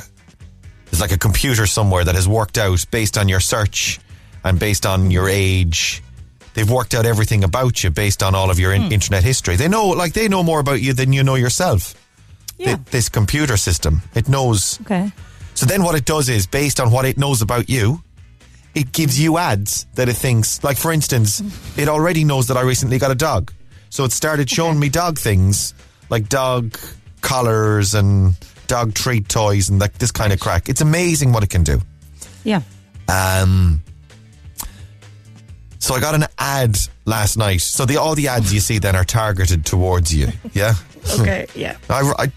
there's 0.99 1.11
like 1.11 1.15
a 1.15 1.19
computer 1.19 1.65
somewhere 1.65 2.03
that 2.03 2.15
has 2.15 2.27
worked 2.27 2.57
out 2.57 2.85
based 2.91 3.17
on 3.17 3.29
your 3.29 3.39
search 3.39 3.99
and 4.43 4.59
based 4.59 4.85
on 4.85 5.11
your 5.11 5.29
age. 5.29 6.03
They've 6.53 6.69
worked 6.69 6.93
out 6.93 7.05
everything 7.05 7.43
about 7.43 7.83
you 7.83 7.89
based 7.89 8.21
on 8.21 8.35
all 8.35 8.49
of 8.49 8.59
your 8.59 8.73
in- 8.73 8.87
hmm. 8.87 8.91
internet 8.91 9.23
history. 9.23 9.55
They 9.55 9.69
know, 9.69 9.87
like, 9.89 10.13
they 10.13 10.27
know 10.27 10.43
more 10.43 10.59
about 10.59 10.81
you 10.81 10.93
than 10.93 11.13
you 11.13 11.23
know 11.23 11.35
yourself. 11.35 11.93
Yeah. 12.57 12.75
Th- 12.75 12.87
this 12.91 13.07
computer 13.09 13.55
system, 13.55 14.01
it 14.13 14.27
knows. 14.27 14.79
Okay. 14.81 15.11
So 15.53 15.65
then 15.65 15.83
what 15.83 15.95
it 15.95 16.05
does 16.05 16.27
is, 16.27 16.47
based 16.47 16.79
on 16.79 16.91
what 16.91 17.05
it 17.05 17.17
knows 17.17 17.41
about 17.41 17.69
you, 17.69 18.03
it 18.75 18.91
gives 18.91 19.19
you 19.19 19.37
ads 19.37 19.85
that 19.95 20.09
it 20.09 20.13
thinks, 20.13 20.61
like 20.63 20.77
for 20.77 20.91
instance, 20.91 21.41
it 21.77 21.87
already 21.87 22.23
knows 22.23 22.47
that 22.47 22.57
I 22.57 22.61
recently 22.61 22.97
got 22.97 23.11
a 23.11 23.15
dog. 23.15 23.53
So 23.89 24.03
it 24.03 24.11
started 24.11 24.49
showing 24.49 24.79
me 24.79 24.89
dog 24.89 25.17
things, 25.17 25.73
like 26.09 26.27
dog 26.29 26.77
collars 27.21 27.93
and 27.93 28.35
dog 28.69 28.93
treat 28.93 29.27
toys 29.27 29.67
and 29.69 29.79
like 29.79 29.97
this 29.97 30.11
kind 30.11 30.31
of 30.31 30.39
crack. 30.39 30.69
It's 30.69 30.79
amazing 30.81 31.33
what 31.33 31.43
it 31.43 31.49
can 31.49 31.63
do. 31.63 31.81
Yeah. 32.45 32.61
Um, 33.09 33.81
so 35.79 35.95
I 35.95 35.99
got 35.99 36.15
an 36.15 36.25
ad 36.37 36.77
last 37.05 37.35
night. 37.37 37.61
So 37.61 37.85
the 37.85 37.97
all 37.97 38.15
the 38.15 38.27
ads 38.29 38.53
you 38.53 38.59
see 38.59 38.77
then 38.79 38.95
are 38.95 39.03
targeted 39.03 39.65
towards 39.65 40.13
you. 40.15 40.29
Yeah. 40.53 40.75
Okay. 41.19 41.47
Yeah. 41.55 41.77
I, 41.89 42.01
I, 42.19 42.31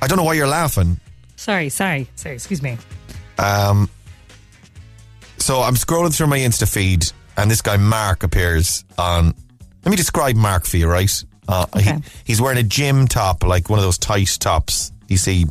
I 0.00 0.06
don't 0.06 0.16
know 0.16 0.22
why 0.24 0.34
you're 0.34 0.46
laughing. 0.46 0.98
Sorry. 1.36 1.68
Sorry. 1.68 2.08
Sorry. 2.14 2.36
Excuse 2.36 2.62
me. 2.62 2.78
Um, 3.38 3.90
so 5.38 5.60
I'm 5.60 5.74
scrolling 5.74 6.16
through 6.16 6.28
my 6.28 6.38
Insta 6.38 6.72
feed, 6.72 7.10
and 7.36 7.50
this 7.50 7.60
guy 7.60 7.76
Mark 7.76 8.22
appears 8.22 8.84
on. 8.96 9.34
Let 9.84 9.90
me 9.90 9.96
describe 9.96 10.36
Mark 10.36 10.64
for 10.64 10.76
you, 10.78 10.86
right? 10.88 11.12
Uh, 11.48 11.66
Okay. 11.76 11.96
he, 11.96 12.02
he's 12.24 12.40
wearing 12.40 12.56
a 12.58 12.62
gym 12.62 13.08
top, 13.08 13.42
like 13.42 13.68
one 13.68 13.78
of 13.80 13.84
those 13.84 13.98
tight 13.98 14.34
tops 14.38 14.92
you 15.08 15.16
see 15.16 15.46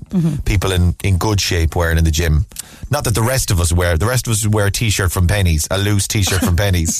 people 0.46 0.72
in, 0.72 0.96
in 1.04 1.18
good 1.18 1.39
shape 1.39 1.76
wearing 1.76 1.98
in 1.98 2.04
the 2.04 2.12
gym. 2.12 2.46
Not 2.92 3.04
that 3.06 3.16
the 3.16 3.22
rest 3.22 3.52
of 3.52 3.60
us 3.60 3.72
wear. 3.74 3.98
The 3.98 4.06
rest 4.06 4.28
of 4.28 4.34
us 4.34 4.46
wear 4.48 4.68
a 4.68 4.72
t-shirt 4.72 5.12
from 5.12 5.28
Pennies, 5.28 5.68
a 5.72 5.78
loose 5.78 6.08
t-shirt 6.08 6.42
from 6.42 6.56
Pennies. 6.56 7.00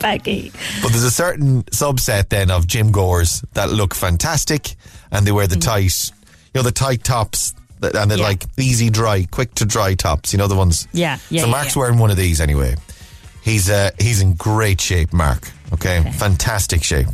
Baggy. 0.00 0.52
But 0.82 0.90
there's 0.92 1.04
a 1.04 1.10
certain 1.10 1.62
subset 1.64 2.28
then 2.28 2.50
of 2.50 2.66
gym 2.66 2.92
goers 2.92 3.42
that 3.54 3.70
look 3.70 3.94
fantastic 3.94 4.76
and 5.10 5.26
they 5.26 5.32
wear 5.32 5.46
the 5.46 5.56
tight, 5.56 6.10
you 6.54 6.58
know, 6.58 6.62
the 6.62 6.72
tight 6.72 7.04
tops 7.04 7.54
and 7.82 8.10
they're 8.10 8.18
Yeah. 8.18 8.24
like 8.24 8.44
easy 8.58 8.90
dry, 8.90 9.24
quick 9.30 9.54
to 9.56 9.64
dry 9.64 9.94
tops. 9.94 10.32
You 10.32 10.38
know 10.38 10.48
the 10.48 10.56
ones. 10.56 10.88
Yeah, 10.92 11.18
yeah, 11.30 11.42
So 11.42 11.48
Mark's 11.48 11.74
yeah. 11.76 11.80
wearing 11.82 11.98
one 11.98 12.10
of 12.10 12.16
these 12.16 12.40
anyway. 12.40 12.74
He's 13.42 13.70
uh, 13.70 13.90
he's 13.98 14.20
in 14.20 14.34
great 14.34 14.80
shape, 14.80 15.12
Mark. 15.12 15.50
Okay, 15.72 16.02
fantastic 16.18 16.82
shape. 16.82 17.06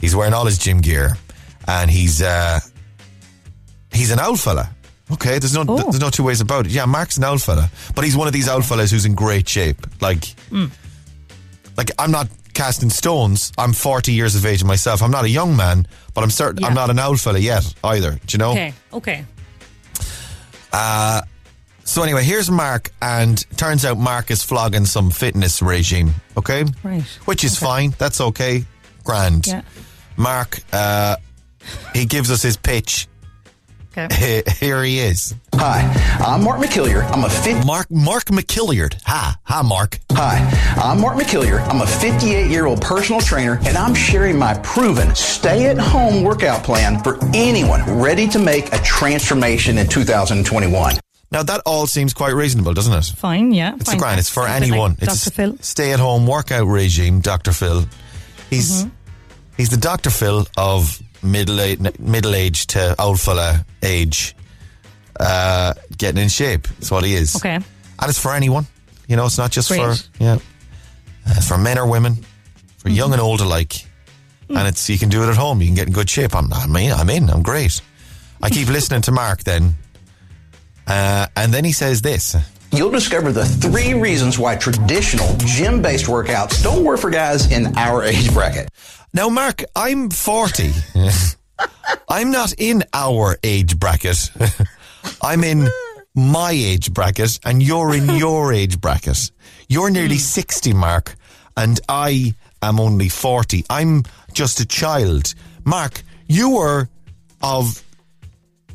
He's 0.00 0.16
wearing 0.16 0.34
all 0.34 0.44
his 0.46 0.58
gym 0.58 0.80
gear, 0.80 1.16
and 1.68 1.90
he's 1.90 2.20
uh, 2.22 2.58
he's 3.92 4.10
an 4.10 4.20
old 4.20 4.40
fella. 4.40 4.70
Okay, 5.10 5.38
there's 5.38 5.54
no 5.54 5.64
Oh. 5.68 5.76
there's 5.90 6.00
no 6.00 6.10
two 6.10 6.22
ways 6.24 6.40
about 6.40 6.66
it. 6.66 6.72
Yeah, 6.72 6.86
Mark's 6.86 7.16
an 7.18 7.24
old 7.24 7.42
fella, 7.42 7.70
but 7.94 8.04
he's 8.04 8.16
one 8.16 8.26
of 8.26 8.32
these 8.32 8.48
old 8.48 8.64
fellas 8.64 8.90
who's 8.90 9.04
in 9.04 9.14
great 9.14 9.48
shape. 9.48 9.86
Like, 10.00 10.24
Hmm. 10.48 10.66
like 11.76 11.90
I'm 11.98 12.10
not 12.10 12.28
casting 12.54 12.90
stones. 12.90 13.52
I'm 13.58 13.72
40 13.72 14.12
years 14.12 14.34
of 14.34 14.44
age 14.46 14.62
myself. 14.64 15.02
I'm 15.02 15.10
not 15.10 15.24
a 15.24 15.28
young 15.28 15.56
man, 15.56 15.86
but 16.14 16.22
I'm 16.24 16.30
certain 16.30 16.64
I'm 16.64 16.74
not 16.74 16.90
an 16.90 16.98
old 16.98 17.20
fella 17.20 17.38
yet 17.38 17.74
either. 17.84 18.12
Do 18.26 18.34
you 18.34 18.38
know? 18.38 18.50
Okay, 18.52 18.74
okay. 18.92 19.24
So 21.84 22.02
anyway, 22.02 22.24
here's 22.24 22.50
Mark, 22.50 22.90
and 23.02 23.44
turns 23.56 23.84
out 23.84 23.98
Mark 23.98 24.30
is 24.30 24.42
flogging 24.42 24.86
some 24.86 25.10
fitness 25.10 25.60
regime. 25.60 26.14
Okay, 26.36 26.64
Right. 26.82 27.02
which 27.26 27.44
is 27.44 27.58
fine. 27.58 27.92
That's 27.98 28.20
okay. 28.20 28.64
Grand. 29.04 29.46
Yeah. 29.48 29.62
Mark, 30.16 30.60
uh, 30.72 31.16
he 31.92 32.06
gives 32.06 32.30
us 32.30 32.40
his 32.40 32.56
pitch. 32.56 33.08
Okay. 33.96 34.42
Here 34.58 34.82
he 34.82 34.98
is. 35.00 35.34
Hi, 35.56 35.82
I'm 36.18 36.42
Mark 36.42 36.60
McKilliard. 36.60 37.04
I'm 37.12 37.24
a 37.24 37.28
50. 37.28 37.66
Mark 37.66 37.90
Mark 37.90 38.24
McKilliard. 38.26 38.98
Hi, 39.04 39.34
hi, 39.44 39.62
Mark. 39.62 39.98
Hi, 40.12 40.38
I'm 40.82 41.00
Mark 41.00 41.16
McKilliard. 41.18 41.66
I'm 41.68 41.82
a 41.82 41.86
58 41.86 42.50
year 42.50 42.64
old 42.66 42.80
personal 42.80 43.20
trainer, 43.20 43.58
and 43.66 43.76
I'm 43.76 43.94
sharing 43.94 44.38
my 44.38 44.54
proven 44.58 45.14
stay 45.14 45.66
at 45.66 45.78
home 45.78 46.22
workout 46.24 46.64
plan 46.64 47.02
for 47.02 47.18
anyone 47.34 47.82
ready 48.00 48.26
to 48.28 48.38
make 48.38 48.72
a 48.72 48.78
transformation 48.78 49.76
in 49.78 49.86
2021. 49.88 50.94
Now 51.30 51.42
that 51.42 51.60
all 51.66 51.86
seems 51.86 52.12
quite 52.14 52.34
reasonable, 52.34 52.72
doesn't 52.74 52.92
it? 52.92 53.04
Fine, 53.16 53.52
yeah. 53.52 53.74
It's 53.76 53.86
fine. 53.90 53.96
a 53.96 53.98
grand. 53.98 54.20
It's 54.20 54.28
for 54.30 54.46
Sounds 54.46 54.62
anyone. 54.68 54.90
Like 54.92 55.02
it's 55.04 55.24
Dr. 55.24 55.34
Phil. 55.34 55.56
stay-at-home 55.60 56.26
workout 56.26 56.66
regime. 56.66 57.20
Dr. 57.20 57.52
Phil. 57.52 57.84
He's 58.50 58.84
Mm-hmm. 58.84 58.90
he's 59.56 59.68
the 59.70 59.76
Dr. 59.78 60.10
Phil 60.10 60.46
of 60.58 61.00
middle 61.22 61.60
age, 61.60 61.78
middle 61.98 62.34
age 62.34 62.66
to 62.68 62.94
old 63.00 63.20
fella 63.20 63.64
age, 63.82 64.34
uh, 65.20 65.74
getting 65.96 66.22
in 66.22 66.28
shape. 66.28 66.66
That's 66.68 66.90
what 66.90 67.04
he 67.04 67.14
is. 67.14 67.36
Okay. 67.36 67.54
and 67.54 67.64
it's 68.08 68.18
for 68.18 68.32
anyone. 68.34 68.66
You 69.08 69.16
know, 69.16 69.26
it's 69.26 69.38
not 69.38 69.50
just 69.50 69.68
Great. 69.68 69.80
for 69.80 69.94
yeah, 70.22 70.38
uh, 71.26 71.40
for 71.40 71.58
men 71.58 71.78
or 71.78 71.86
women, 71.86 72.16
for 72.78 72.88
Mm-hmm. 72.88 72.96
young 72.96 73.12
and 73.12 73.20
old 73.20 73.40
alike. 73.40 73.86
Mm. 74.48 74.58
And 74.58 74.68
it's 74.68 74.88
you 74.90 74.98
can 74.98 75.08
do 75.08 75.22
it 75.22 75.28
at 75.28 75.36
home. 75.36 75.60
You 75.60 75.66
can 75.68 75.74
get 75.76 75.86
in 75.86 75.92
good 75.92 76.08
shape. 76.10 76.34
I'm 76.34 76.52
I'm 76.52 76.74
in. 76.76 76.92
I'm 76.92 77.08
in. 77.10 77.30
I'm 77.30 77.42
great. 77.42 77.80
I 78.42 78.50
keep 78.50 78.68
listening 78.76 79.02
to 79.02 79.12
Mark 79.12 79.44
then, 79.44 79.74
uh, 80.86 81.26
and 81.36 81.52
then 81.54 81.64
he 81.64 81.72
says 81.72 82.02
this. 82.02 82.36
You'll 82.74 82.90
discover 82.90 83.32
the 83.32 83.44
three 83.44 83.92
reasons 83.92 84.38
why 84.38 84.56
traditional 84.56 85.36
gym 85.38 85.82
based 85.82 86.06
workouts 86.06 86.62
don't 86.62 86.84
work 86.84 87.00
for 87.00 87.10
guys 87.10 87.52
in 87.52 87.76
our 87.76 88.02
age 88.02 88.32
bracket. 88.32 88.70
Now, 89.14 89.28
Mark, 89.28 89.62
I'm 89.76 90.08
40. 90.08 90.72
I'm 92.08 92.30
not 92.30 92.54
in 92.56 92.82
our 92.94 93.36
age 93.42 93.78
bracket. 93.78 94.30
I'm 95.22 95.44
in 95.44 95.68
my 96.14 96.52
age 96.52 96.94
bracket, 96.94 97.38
and 97.44 97.62
you're 97.62 97.94
in 97.94 98.08
your 98.16 98.54
age 98.54 98.80
bracket. 98.80 99.30
You're 99.68 99.90
nearly 99.90 100.14
hmm. 100.14 100.20
60, 100.20 100.72
Mark, 100.72 101.14
and 101.58 101.78
I 101.90 102.34
am 102.62 102.80
only 102.80 103.10
40. 103.10 103.66
I'm 103.68 104.04
just 104.32 104.60
a 104.60 104.66
child. 104.66 105.34
Mark, 105.64 106.02
you 106.26 106.56
were 106.56 106.88
of 107.42 107.84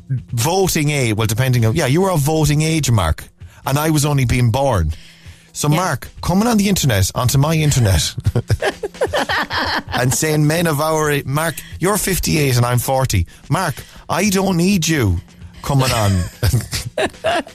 voting 0.08 0.90
age. 0.90 1.16
Well, 1.16 1.26
depending 1.26 1.66
on, 1.66 1.74
yeah, 1.74 1.86
you 1.86 2.02
were 2.02 2.12
of 2.12 2.20
voting 2.20 2.62
age, 2.62 2.92
Mark, 2.92 3.24
and 3.66 3.76
I 3.76 3.90
was 3.90 4.04
only 4.04 4.24
being 4.24 4.52
born. 4.52 4.92
So, 5.58 5.68
Mark, 5.68 6.06
coming 6.22 6.46
on 6.46 6.56
the 6.56 6.68
internet, 6.68 7.10
onto 7.16 7.36
my 7.36 7.52
internet, 7.52 8.14
and 9.88 10.14
saying 10.14 10.46
men 10.46 10.68
of 10.68 10.80
our 10.80 11.10
age, 11.10 11.24
Mark, 11.24 11.56
you're 11.80 11.98
58 11.98 12.58
and 12.58 12.64
I'm 12.64 12.78
40. 12.78 13.26
Mark, 13.50 13.74
I 14.08 14.30
don't 14.30 14.56
need 14.56 14.86
you 14.86 15.16
coming 15.64 15.90
on. 15.90 16.12
and 16.96 17.10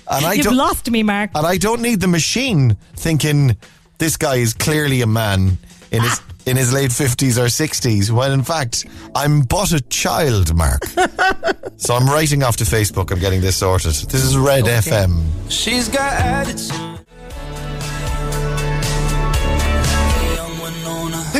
I 0.09 0.33
You've 0.33 0.47
don't, 0.47 0.57
lost 0.57 0.91
me, 0.91 1.01
Mark. 1.01 1.31
and 1.33 1.47
I 1.47 1.55
don't 1.55 1.81
need 1.81 2.01
the 2.01 2.09
machine 2.09 2.75
thinking 2.93 3.55
this 3.99 4.17
guy 4.17 4.35
is 4.35 4.53
clearly 4.53 5.01
a 5.01 5.07
man 5.07 5.57
in 5.91 6.01
his 6.01 6.19
ah. 6.19 6.33
in 6.45 6.57
his 6.57 6.73
late 6.73 6.91
50s 6.91 7.37
or 7.37 7.45
60s 7.45 8.11
when 8.11 8.33
in 8.33 8.43
fact 8.43 8.85
I'm 9.15 9.43
but 9.43 9.71
a 9.71 9.79
child, 9.79 10.53
Mark. 10.53 10.83
so 11.77 11.95
I'm 11.95 12.07
writing 12.07 12.43
off 12.43 12.57
to 12.57 12.65
Facebook. 12.65 13.13
I'm 13.13 13.19
getting 13.19 13.39
this 13.39 13.55
sorted. 13.55 13.93
This 13.93 14.25
is 14.25 14.35
Red 14.35 14.65
FM. 14.65 15.23
She's 15.49 15.87
got 15.87 16.11
attitude. 16.11 16.92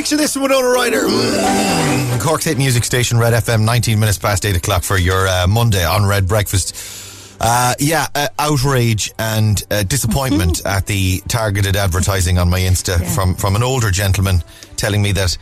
Picture 0.04 0.18
this 0.18 0.34
from 0.34 0.42
Winona 0.42 0.68
Ryder. 0.68 1.04
Mm. 1.04 2.20
Cork's 2.20 2.44
hit 2.44 2.58
music 2.58 2.84
station, 2.84 3.18
Red 3.18 3.32
FM, 3.32 3.64
19 3.64 3.98
minutes 3.98 4.18
past 4.18 4.46
8 4.46 4.54
o'clock 4.54 4.84
for 4.84 4.98
your 4.98 5.30
uh, 5.30 5.48
Monday 5.48 5.86
on 5.86 6.06
Red 6.06 6.28
Breakfast. 6.28 7.38
Uh, 7.40 7.74
yeah, 7.80 8.08
uh, 8.14 8.28
outrage 8.38 9.14
and 9.18 9.64
uh, 9.72 9.84
disappointment 9.84 10.62
at 10.66 10.88
the 10.88 11.22
targeted 11.30 11.78
advertising 11.78 12.38
on 12.38 12.50
my 12.50 12.60
Insta 12.60 13.02
from, 13.16 13.34
from 13.34 13.56
an 13.56 13.64
older 13.64 13.92
gentleman 13.92 14.44
telling 14.76 15.02
me 15.02 15.14
that 15.14 15.38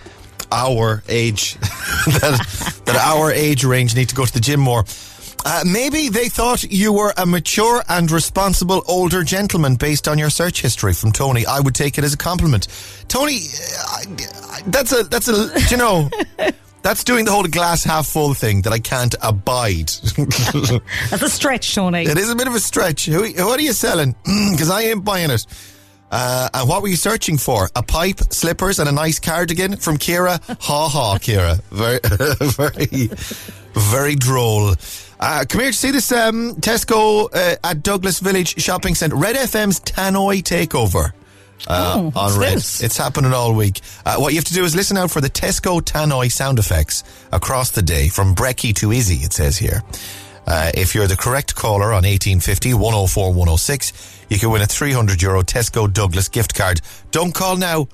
our 0.52 1.02
age, 1.10 1.56
that, 2.06 2.82
that 2.86 2.98
our 2.98 3.32
age 3.32 3.64
range 3.64 3.96
need 3.96 4.10
to 4.10 4.16
go 4.16 4.28
to 4.28 4.34
the 4.34 4.40
gym 4.40 4.60
more. 4.60 4.84
Uh, 5.44 5.64
maybe 5.66 6.10
they 6.10 6.30
thought 6.30 6.64
you 6.64 6.94
were 6.94 7.14
a 7.18 7.26
mature 7.26 7.84
and 7.90 8.12
responsible 8.12 8.84
older 8.88 9.24
gentleman 9.24 9.76
based 9.76 10.08
on 10.08 10.18
your 10.20 10.30
search 10.30 10.62
history 10.62 10.94
from 10.94 11.12
Tony. 11.12 11.46
I 11.46 11.60
would 11.60 11.74
take 11.76 11.98
it 11.98 12.04
as 12.04 12.14
a 12.14 12.18
compliment. 12.18 12.68
Tony, 13.08 13.38
uh, 13.38 13.84
I- 13.88 14.06
I- 14.58 14.62
that's 14.68 14.92
a, 14.92 15.04
that's 15.04 15.28
a, 15.28 15.50
you 15.72 15.78
know, 15.78 16.10
that's 16.84 17.04
doing 17.04 17.26
the 17.26 17.32
whole 17.32 17.44
glass 17.48 17.84
half 17.84 18.08
full 18.08 18.34
thing 18.36 18.62
that 18.64 18.74
I 18.74 18.80
can't 18.80 19.16
abide. 19.22 19.90
That's 21.10 21.22
a 21.24 21.30
stretch, 21.30 21.76
Tony. 21.76 22.04
It 22.04 22.18
is 22.18 22.30
a 22.32 22.36
bit 22.36 22.48
of 22.48 22.56
a 22.56 22.60
stretch. 22.60 23.06
Who, 23.06 23.22
what 23.46 23.60
are 23.60 23.64
you 23.64 23.74
selling? 23.74 24.16
Because 24.24 24.70
I 24.70 24.82
ain't 24.84 25.04
buying 25.06 25.30
it. 25.32 25.46
Uh, 26.12 26.50
and 26.54 26.68
what 26.70 26.82
were 26.82 26.90
you 26.90 26.96
searching 26.98 27.38
for? 27.38 27.70
A 27.76 27.82
pipe, 27.82 28.20
slippers, 28.32 28.80
and 28.80 28.90
a 28.90 28.92
nice 28.92 29.20
cardigan 29.20 29.78
from 29.78 29.98
Kira? 29.98 30.40
Ha 30.62 30.90
ha, 30.90 31.18
Kira. 31.18 31.62
Very, 31.72 32.00
very, 32.52 33.10
very 33.74 34.16
droll. 34.16 34.76
Uh, 35.20 35.46
come 35.48 35.62
here 35.62 35.72
to 35.72 35.78
see 35.78 35.92
this 35.92 36.12
um, 36.12 36.56
Tesco 36.56 37.30
uh, 37.34 37.56
at 37.64 37.84
Douglas 37.84 38.20
Village 38.20 38.62
Shopping 38.62 38.96
Centre. 38.96 39.16
Red 39.16 39.36
FM's 39.36 39.80
Tannoy 39.80 40.42
takeover. 40.44 41.12
Uh, 41.68 42.12
Oh, 42.14 42.20
on 42.20 42.40
Red. 42.40 42.58
this? 42.58 42.82
It's 42.82 42.98
happening 42.98 43.32
all 43.34 43.54
week. 43.54 43.82
Uh, 44.04 44.16
what 44.18 44.34
you 44.34 44.40
have 44.40 44.46
to 44.46 44.54
do 44.54 44.64
is 44.66 44.76
listen 44.76 44.98
out 44.98 45.12
for 45.12 45.22
the 45.22 45.30
Tesco 45.30 45.80
Tannoy 45.80 46.32
sound 46.32 46.58
effects 46.58 47.04
across 47.32 47.70
the 47.72 47.84
day 47.84 48.08
from 48.10 48.34
Brecky 48.34 48.74
to 48.78 48.92
Izzy, 48.92 49.18
it 49.18 49.32
says 49.32 49.58
here. 49.60 49.84
Uh, 50.48 50.72
if 50.74 50.96
you're 50.96 51.08
the 51.08 51.18
correct 51.18 51.56
caller 51.56 51.88
on 51.88 52.04
1850 52.04 52.74
104 52.74 53.30
106, 53.30 54.26
you 54.30 54.40
can 54.40 54.50
win 54.50 54.62
a 54.62 54.66
300 54.66 55.22
euro 55.22 55.44
Tesco 55.44 55.92
Douglas 55.92 56.30
gift 56.30 56.56
card. 56.56 56.82
Don't 57.12 57.34
call 57.34 57.58
now. 57.58 57.88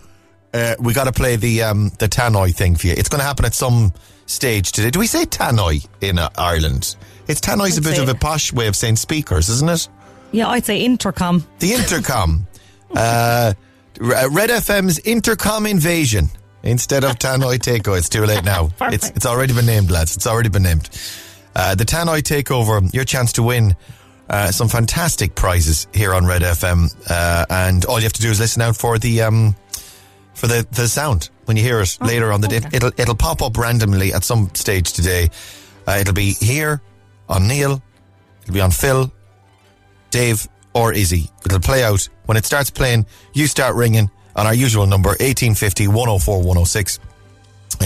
Uh, 0.54 0.76
we 0.80 0.93
got 0.93 1.04
to 1.04 1.12
play 1.12 1.36
the 1.36 1.62
um, 1.64 1.89
the 2.00 2.08
Tannoy 2.08 2.56
thing 2.56 2.76
for 2.76 2.88
you. 2.88 2.93
It's 2.93 3.10
going 3.10 3.20
to 3.20 3.26
happen 3.26 3.45
at 3.45 3.54
some 3.54 3.93
stage 4.26 4.72
today. 4.72 4.89
Do 4.89 5.00
we 5.00 5.08
say 5.08 5.26
Tannoy 5.26 5.88
in 6.02 6.18
uh, 6.18 6.30
Ireland? 6.38 6.95
It's 7.28 7.41
Tannoy's 7.41 7.78
a 7.78 7.82
bit 7.82 8.00
of 8.00 8.08
a 8.08 8.16
posh 8.16 8.54
way 8.54 8.68
of 8.68 8.76
saying 8.76 8.95
speakers, 8.95 9.50
isn't 9.50 9.70
it? 9.70 9.89
Yeah, 10.32 10.48
I'd 10.48 10.66
say 10.66 10.82
intercom. 10.82 11.45
The 11.60 11.74
intercom. 11.74 12.48
uh, 12.95 13.54
Red 14.00 14.50
FM's 14.50 15.00
intercom 15.00 15.66
invasion 15.66 16.30
instead 16.64 17.04
of 17.04 17.18
Tannoy 17.18 17.58
Takeover. 17.58 17.98
It's 17.98 18.10
too 18.10 18.26
late 18.26 18.43
now. 18.43 18.70
It's, 18.82 19.10
it's 19.10 19.26
already 19.26 19.54
been 19.54 19.66
named, 19.66 19.91
lads. 19.91 20.16
It's 20.16 20.28
already 20.28 20.50
been 20.50 20.64
named. 20.64 20.89
Uh, 21.58 21.74
the 21.74 21.84
Tannoy 21.86 22.20
Takeover, 22.20 22.93
your 22.93 23.03
chance 23.03 23.34
to 23.34 23.41
win 23.41 23.76
uh, 24.30 24.51
some 24.51 24.68
fantastic 24.68 25.34
prizes 25.34 25.88
here 25.91 26.14
on 26.14 26.24
Red 26.24 26.43
FM. 26.43 26.95
Uh, 27.10 27.47
and 27.49 27.84
all 27.86 27.97
you 27.97 28.03
have 28.03 28.14
to 28.14 28.22
do 28.22 28.30
is 28.30 28.39
listen 28.39 28.62
out 28.62 28.78
for 28.78 28.99
the 28.99 29.24
um, 29.24 29.55
for 30.36 30.45
the, 30.45 30.68
the 30.74 30.88
sound 30.88 31.32
when 31.45 31.58
you 31.58 31.64
hear 31.64 31.82
it 31.82 31.97
later 31.99 32.32
on 32.32 32.41
the 32.41 32.47
day. 32.47 32.62
It'll, 32.72 32.91
it'll 32.95 33.16
pop 33.16 33.41
up 33.41 33.58
randomly 33.58 34.14
at 34.14 34.24
some 34.24 34.51
stage 34.53 34.93
today. 34.93 35.30
Uh, 35.88 35.97
it'll 35.99 36.14
be 36.14 36.34
here 36.34 36.80
on 37.28 37.47
Neil. 37.47 37.82
It'll 38.43 38.53
be 38.53 38.62
on 38.62 38.70
Phil, 38.70 39.12
Dave, 40.12 40.47
or 40.76 40.93
Izzy. 40.93 41.28
It'll 41.43 41.60
play 41.60 41.84
out. 41.84 42.08
When 42.28 42.38
it 42.38 42.45
starts 42.45 42.70
playing, 42.70 43.08
you 43.34 43.47
start 43.47 43.76
ringing 43.76 44.12
on 44.36 44.45
our 44.45 44.53
usual 44.53 44.86
number, 44.86 45.10
1850 45.10 45.88
104 45.88 46.38
106. 46.38 46.99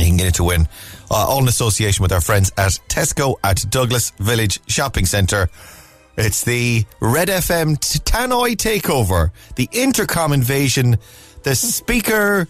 You 0.01 0.07
can 0.07 0.17
get 0.17 0.27
it 0.27 0.35
to 0.35 0.43
win. 0.43 0.67
Uh, 1.09 1.15
all 1.27 1.41
in 1.41 1.47
association 1.47 2.03
with 2.03 2.11
our 2.11 2.21
friends 2.21 2.51
at 2.57 2.79
Tesco 2.87 3.35
at 3.43 3.65
Douglas 3.69 4.11
Village 4.19 4.59
Shopping 4.67 5.05
Centre. 5.05 5.49
It's 6.17 6.43
the 6.43 6.85
Red 6.99 7.29
FM 7.29 7.77
Tannoy 8.03 8.55
Takeover, 8.55 9.31
the 9.55 9.69
intercom 9.71 10.33
invasion, 10.33 10.97
the 11.43 11.55
speaker 11.55 12.47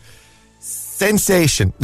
sensation. 0.60 1.74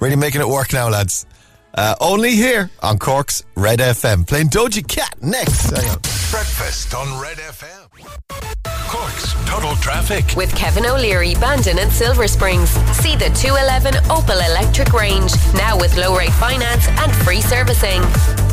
really 0.00 0.16
making 0.16 0.40
it 0.40 0.48
work 0.48 0.72
now, 0.72 0.88
lads. 0.88 1.26
Uh, 1.74 1.94
only 2.00 2.30
here 2.34 2.70
on 2.82 2.98
Cork's 2.98 3.44
Red 3.54 3.80
FM. 3.80 4.26
Playing 4.26 4.48
Doji 4.48 4.86
Cat 4.86 5.14
next. 5.20 6.15
Hang 6.26 6.34
on. 6.34 6.44
Breakfast 6.44 6.94
on 6.94 7.20
Red 7.20 7.38
FM. 7.38 7.88
Cork's 8.88 9.34
Total 9.48 9.74
Traffic. 9.76 10.24
With 10.36 10.54
Kevin 10.54 10.86
O'Leary, 10.86 11.34
Bandon 11.34 11.78
and 11.78 11.92
Silver 11.92 12.26
Springs. 12.28 12.70
See 12.96 13.16
the 13.16 13.30
211 13.30 13.94
Opel 14.04 14.46
Electric 14.48 14.92
range. 14.92 15.32
Now 15.54 15.76
with 15.78 15.96
low 15.96 16.16
rate 16.16 16.32
finance 16.34 16.86
and 16.88 17.12
free 17.24 17.40
servicing. 17.40 18.00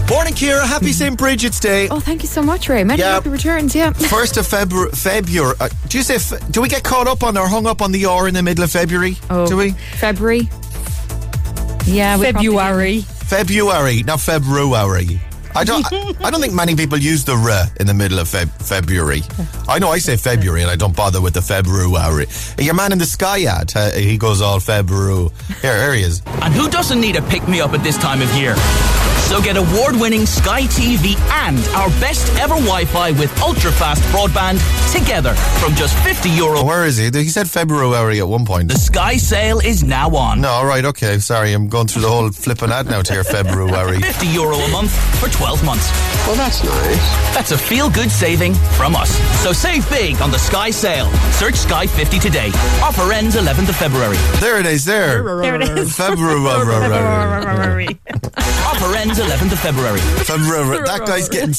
Morning, 0.10 0.34
Kira. 0.34 0.66
Happy 0.66 0.92
St. 0.92 1.18
Bridget's 1.18 1.60
Day. 1.60 1.88
Oh, 1.90 2.00
thank 2.00 2.22
you 2.24 2.28
so 2.28 2.42
much, 2.42 2.68
Ray. 2.70 2.84
Many 2.84 3.02
Yeah. 3.02 3.14
happy 3.14 3.30
returns, 3.30 3.74
yeah. 3.76 3.92
First 3.94 4.38
of 4.38 4.46
February. 4.48 4.92
February. 4.92 5.56
Uh, 5.60 5.70
do 5.88 5.98
you 5.98 6.04
say? 6.04 6.18
Fe- 6.20 6.44
do 6.52 6.62
we 6.62 6.68
get 6.68 6.84
caught 6.84 7.08
up 7.08 7.24
on 7.24 7.38
or 7.38 7.48
hung 7.48 7.66
up 7.68 7.82
on 7.82 7.92
the 7.92 8.06
R 8.06 8.28
in 8.28 8.34
the 8.34 8.44
middle 8.44 8.64
of 8.64 8.72
February? 8.72 9.18
Oh, 9.30 9.48
Do 9.48 9.58
we? 9.58 9.72
February. 10.00 10.50
Yeah, 11.86 12.18
we 12.18 12.26
February. 12.32 13.02
February, 13.02 14.04
not 14.04 14.20
February. 14.20 15.20
I 15.56 15.64
don't. 15.64 15.86
I, 16.24 16.32
don't 16.32 16.42
think 16.42 16.54
many 16.54 16.76
people 16.76 16.98
use 16.98 17.24
the 17.24 17.34
R 17.34 17.68
in 17.80 17.88
the 17.88 17.94
middle 17.94 18.20
of 18.20 18.28
Feb- 18.28 18.50
February. 18.62 19.22
I 19.68 19.80
know 19.80 19.90
I 19.90 20.00
say 20.00 20.18
February 20.18 20.62
and 20.62 20.72
I 20.72 20.76
don't 20.76 20.96
bother 20.96 21.22
with 21.22 21.34
the 21.36 21.42
February. 21.42 22.26
Your 22.58 22.74
man 22.74 22.92
in 22.92 22.98
the 22.98 23.06
sky 23.06 23.44
ad, 23.44 23.72
uh, 23.76 23.92
he 23.92 24.18
goes 24.18 24.42
all 24.42 24.60
February. 24.60 25.30
Here, 25.62 25.76
here 25.76 25.94
he 25.94 26.02
is. 26.02 26.22
And 26.26 26.54
who 26.54 26.70
doesn't 26.70 27.00
need 27.00 27.16
a 27.16 27.22
pick 27.24 27.48
me 27.48 27.62
up 27.62 27.74
at 27.74 27.84
this 27.84 27.98
time 27.98 28.22
of 28.22 28.34
year? 28.36 28.56
So 29.30 29.42
get 29.42 29.58
award 29.58 29.96
winning 29.96 30.26
Sky 30.28 30.64
TV 30.64 31.18
and 31.48 31.58
our 31.76 31.90
best 32.00 32.32
ever 32.38 32.56
Wi 32.56 32.86
Fi 32.86 33.12
with 33.12 33.32
ultra 33.42 33.72
fast 33.72 34.04
broadband 34.14 34.60
together 34.92 35.34
from 35.60 35.74
just 35.74 35.98
50 36.04 36.30
euro. 36.30 36.60
Oh, 36.60 36.66
where 36.66 36.86
is 36.86 36.98
he? 36.98 37.10
He 37.10 37.30
said 37.30 37.50
February 37.50 38.20
at 38.20 38.28
one 38.28 38.46
point. 38.46 38.68
The 38.70 38.78
Sky 38.78 39.18
sale 39.18 39.60
is 39.60 39.84
now 39.84 40.16
on. 40.16 40.42
No, 40.42 40.50
all 40.50 40.66
right, 40.66 40.86
okay. 40.86 41.18
Sorry, 41.18 41.52
I'm 41.54 41.68
going 41.68 41.88
through 41.88 42.04
the 42.04 42.10
whole 42.10 42.30
flipping 42.32 42.72
ad 42.72 42.86
now 42.88 43.02
to 43.02 43.14
hear 43.14 43.24
February. 43.24 44.00
50 44.02 44.28
euro 44.28 44.56
a 44.56 44.70
month 44.70 44.92
for 45.20 45.30
12 45.30 45.64
months. 45.66 45.90
Well, 46.28 46.36
that's 46.36 46.64
nice. 46.64 47.34
That's 47.34 47.52
a 47.52 47.58
feel 47.58 47.90
good 47.90 48.12
saving 48.12 48.54
from 48.54 48.96
us. 48.96 49.10
So 49.42 49.52
save 49.52 49.90
big 49.90 50.22
on 50.22 50.30
the 50.32 50.38
Sky 50.40 50.70
sale. 50.70 51.10
Search 51.32 51.56
Sky 51.56 51.88
50 51.88 52.20
today. 52.20 52.52
Offer 52.84 53.12
ends 53.14 53.36
11th 53.36 53.70
of 53.70 53.76
February. 53.78 54.18
There 54.40 54.60
it 54.60 54.66
is, 54.68 54.86
there. 54.86 55.24
There 55.42 55.56
it 55.56 55.70
is. 55.70 55.96
February. 55.96 56.40
Offer 58.64 58.96
ends 58.98 59.13
11th 59.20 59.52
of 59.52 59.60
February. 59.60 60.00
February. 60.00 60.84
That 60.86 61.06
guy's 61.06 61.30
getting 61.30 61.54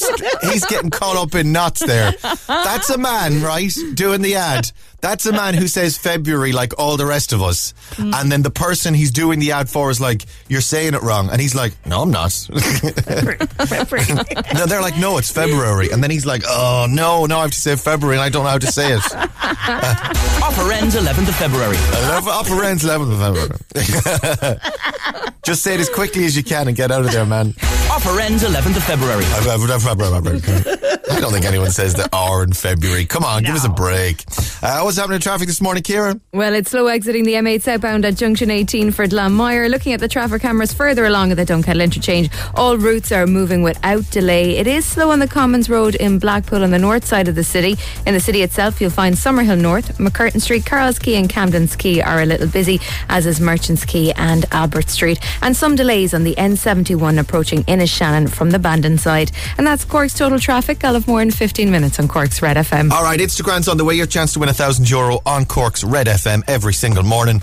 he's 0.49 0.65
getting 0.65 0.89
caught 0.89 1.17
up 1.17 1.35
in 1.35 1.51
knots 1.51 1.85
there. 1.85 2.13
That's 2.47 2.89
a 2.89 2.97
man, 2.97 3.41
right? 3.41 3.71
Doing 3.93 4.21
the 4.21 4.35
ad. 4.35 4.71
That's 5.01 5.25
a 5.27 5.31
man 5.31 5.53
who 5.53 5.67
says 5.67 5.97
February 5.99 6.51
like 6.51 6.79
all 6.79 6.97
the 6.97 7.05
rest 7.05 7.31
of 7.31 7.41
us. 7.43 7.73
Mm. 7.91 8.13
And 8.15 8.31
then 8.31 8.41
the 8.41 8.49
person 8.49 8.93
he's 8.95 9.11
doing 9.11 9.37
the 9.39 9.51
ad 9.51 9.69
for 9.69 9.91
is 9.91 10.01
like, 10.01 10.25
You're 10.47 10.61
saying 10.61 10.95
it 10.95 11.01
wrong. 11.03 11.29
And 11.29 11.39
he's 11.39 11.53
like, 11.53 11.73
No, 11.85 12.01
I'm 12.01 12.09
not. 12.11 12.33
no, 12.51 12.57
they're 14.65 14.81
like, 14.81 14.97
No, 14.97 15.17
it's 15.19 15.31
February. 15.31 15.91
And 15.91 16.01
then 16.01 16.09
he's 16.09 16.25
like, 16.25 16.41
Oh 16.47 16.87
no, 16.89 17.25
no, 17.27 17.37
I 17.37 17.41
have 17.43 17.51
to 17.51 17.59
say 17.59 17.75
February 17.75 18.15
and 18.17 18.23
I 18.23 18.29
don't 18.29 18.45
know 18.45 18.49
how 18.49 18.57
to 18.57 18.71
say 18.71 18.93
it. 18.93 19.01
Offer 20.43 20.71
ends 20.71 20.95
11th 20.95 21.29
of 21.29 21.35
February. 21.35 21.77
Eleven- 21.77 22.33
Upper 22.33 22.63
ends 22.63 22.83
11th 22.83 23.13
of 23.13 23.19
February. 23.19 24.61
Just 25.45 25.61
say 25.61 25.75
it 25.75 25.79
as 25.79 25.89
quickly 25.89 26.25
as 26.25 26.35
you 26.35 26.43
can 26.43 26.67
and 26.67 26.75
get 26.75 26.89
out 26.89 27.05
of 27.05 27.11
there, 27.11 27.23
man. 27.23 27.53
Offer 28.05 28.21
ends 28.21 28.43
11th 28.43 28.77
of 28.77 28.83
February. 28.83 29.25
I 29.25 31.19
don't 31.19 31.31
think 31.31 31.45
anyone 31.45 31.71
says 31.71 31.95
the 31.95 32.07
R 32.13 32.43
in 32.43 32.53
February. 32.53 33.05
Come 33.05 33.23
on, 33.23 33.41
give 33.41 33.55
us 33.55 33.65
a 33.65 33.69
break. 33.69 34.23
Uh, 34.61 34.81
what's 34.81 34.97
happening 34.97 35.15
in 35.15 35.21
traffic 35.21 35.47
this 35.47 35.59
morning, 35.59 35.81
Kira? 35.81 36.19
Well, 36.31 36.53
it's 36.53 36.69
slow 36.69 36.85
exiting 36.85 37.23
the 37.23 37.33
M8 37.33 37.63
southbound 37.63 38.05
at 38.05 38.15
junction 38.15 38.51
18 38.51 38.91
for 38.91 39.07
Glanmire. 39.07 39.69
Looking 39.71 39.93
at 39.93 39.99
the 40.01 40.07
traffic 40.07 40.43
cameras 40.43 40.71
further 40.71 41.05
along 41.05 41.31
at 41.31 41.37
the 41.37 41.45
Dunkettle 41.45 41.83
interchange, 41.83 42.29
all 42.53 42.77
routes 42.77 43.11
are 43.11 43.25
moving 43.25 43.63
without 43.63 44.07
delay. 44.11 44.57
It 44.57 44.67
is 44.67 44.85
slow 44.85 45.09
on 45.09 45.17
the 45.17 45.27
Commons 45.27 45.67
Road 45.67 45.95
in 45.95 46.19
Blackpool 46.19 46.63
on 46.63 46.69
the 46.69 46.79
north 46.79 47.05
side 47.05 47.27
of 47.27 47.33
the 47.33 47.43
city. 47.43 47.75
In 48.05 48.13
the 48.13 48.19
city 48.19 48.43
itself, 48.43 48.79
you'll 48.79 48.91
find 48.91 49.15
Summerhill 49.15 49.59
North, 49.59 49.97
MacCurtain 49.97 50.41
Street, 50.41 50.63
Carroll's 50.65 50.99
Quay, 50.99 51.15
and 51.15 51.27
Camden's 51.27 51.75
Quay 51.75 52.01
are 52.01 52.21
a 52.21 52.25
little 52.25 52.47
busy, 52.47 52.79
as 53.09 53.25
is 53.25 53.41
Merchants 53.41 53.83
Quay 53.83 54.11
and 54.13 54.45
Albert 54.51 54.89
Street. 54.89 55.19
And 55.41 55.55
some 55.55 55.75
delays 55.75 56.13
on 56.13 56.23
the 56.23 56.35
N71 56.35 57.19
approaching 57.19 57.63
Inishannon 57.63 57.94
Shannon 57.95 58.27
from 58.27 58.51
the 58.51 58.59
Bandon 58.59 58.97
side. 58.97 59.31
And 59.57 59.65
that's 59.65 59.85
Cork's 59.85 60.13
total 60.13 60.39
traffic. 60.39 60.83
I'll 60.83 60.93
have 60.93 61.07
more 61.07 61.21
in 61.21 61.31
15 61.31 61.71
minutes 61.71 61.99
on 61.99 62.07
Cork's 62.07 62.41
Red 62.41 62.57
FM. 62.57 62.91
All 62.91 63.03
right, 63.03 63.19
Instagram's 63.19 63.67
on 63.67 63.77
the 63.77 63.85
way. 63.85 63.95
Your 63.95 64.05
chance 64.05 64.33
to 64.33 64.39
win 64.39 64.49
a 64.49 64.53
thousand 64.53 64.89
euro 64.89 65.19
on 65.25 65.45
Cork's 65.45 65.83
Red 65.83 66.07
FM 66.07 66.43
every 66.47 66.73
single 66.73 67.03
morning. 67.03 67.41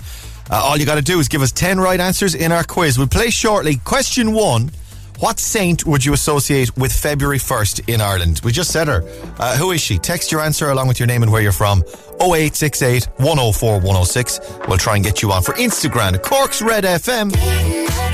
Uh, 0.51 0.55
all 0.63 0.77
you 0.77 0.85
got 0.85 0.95
to 0.95 1.01
do 1.01 1.19
is 1.19 1.27
give 1.27 1.41
us 1.41 1.51
10 1.51 1.79
right 1.79 1.99
answers 1.99 2.35
in 2.35 2.51
our 2.51 2.63
quiz. 2.63 2.97
We'll 2.97 3.07
play 3.07 3.29
shortly. 3.29 3.77
Question 3.77 4.33
one 4.33 4.71
What 5.19 5.39
saint 5.39 5.85
would 5.85 6.03
you 6.03 6.13
associate 6.13 6.75
with 6.77 6.91
February 6.91 7.39
1st 7.39 7.93
in 7.93 8.01
Ireland? 8.01 8.41
We 8.43 8.51
just 8.51 8.71
said 8.71 8.87
her. 8.87 9.03
Uh, 9.39 9.55
who 9.57 9.71
is 9.71 9.81
she? 9.81 9.97
Text 9.97 10.31
your 10.31 10.41
answer 10.41 10.69
along 10.69 10.87
with 10.89 10.99
your 10.99 11.07
name 11.07 11.23
and 11.23 11.31
where 11.31 11.41
you're 11.41 11.51
from. 11.51 11.81
0868 12.21 13.05
104 13.17 13.73
106. 13.75 14.39
We'll 14.67 14.77
try 14.77 14.95
and 14.95 15.03
get 15.03 15.21
you 15.21 15.31
on 15.31 15.41
for 15.43 15.53
Instagram. 15.53 16.21
Cork's 16.21 16.61
Red 16.61 16.83
FM. 16.83 18.12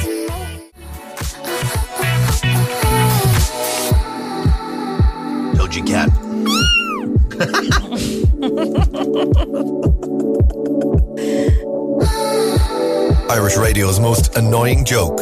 Doja 5.69 5.85
Cat. 5.85 6.09
Irish 13.29 13.57
radio's 13.57 13.99
most 13.99 14.35
annoying 14.35 14.83
joke. 14.83 15.19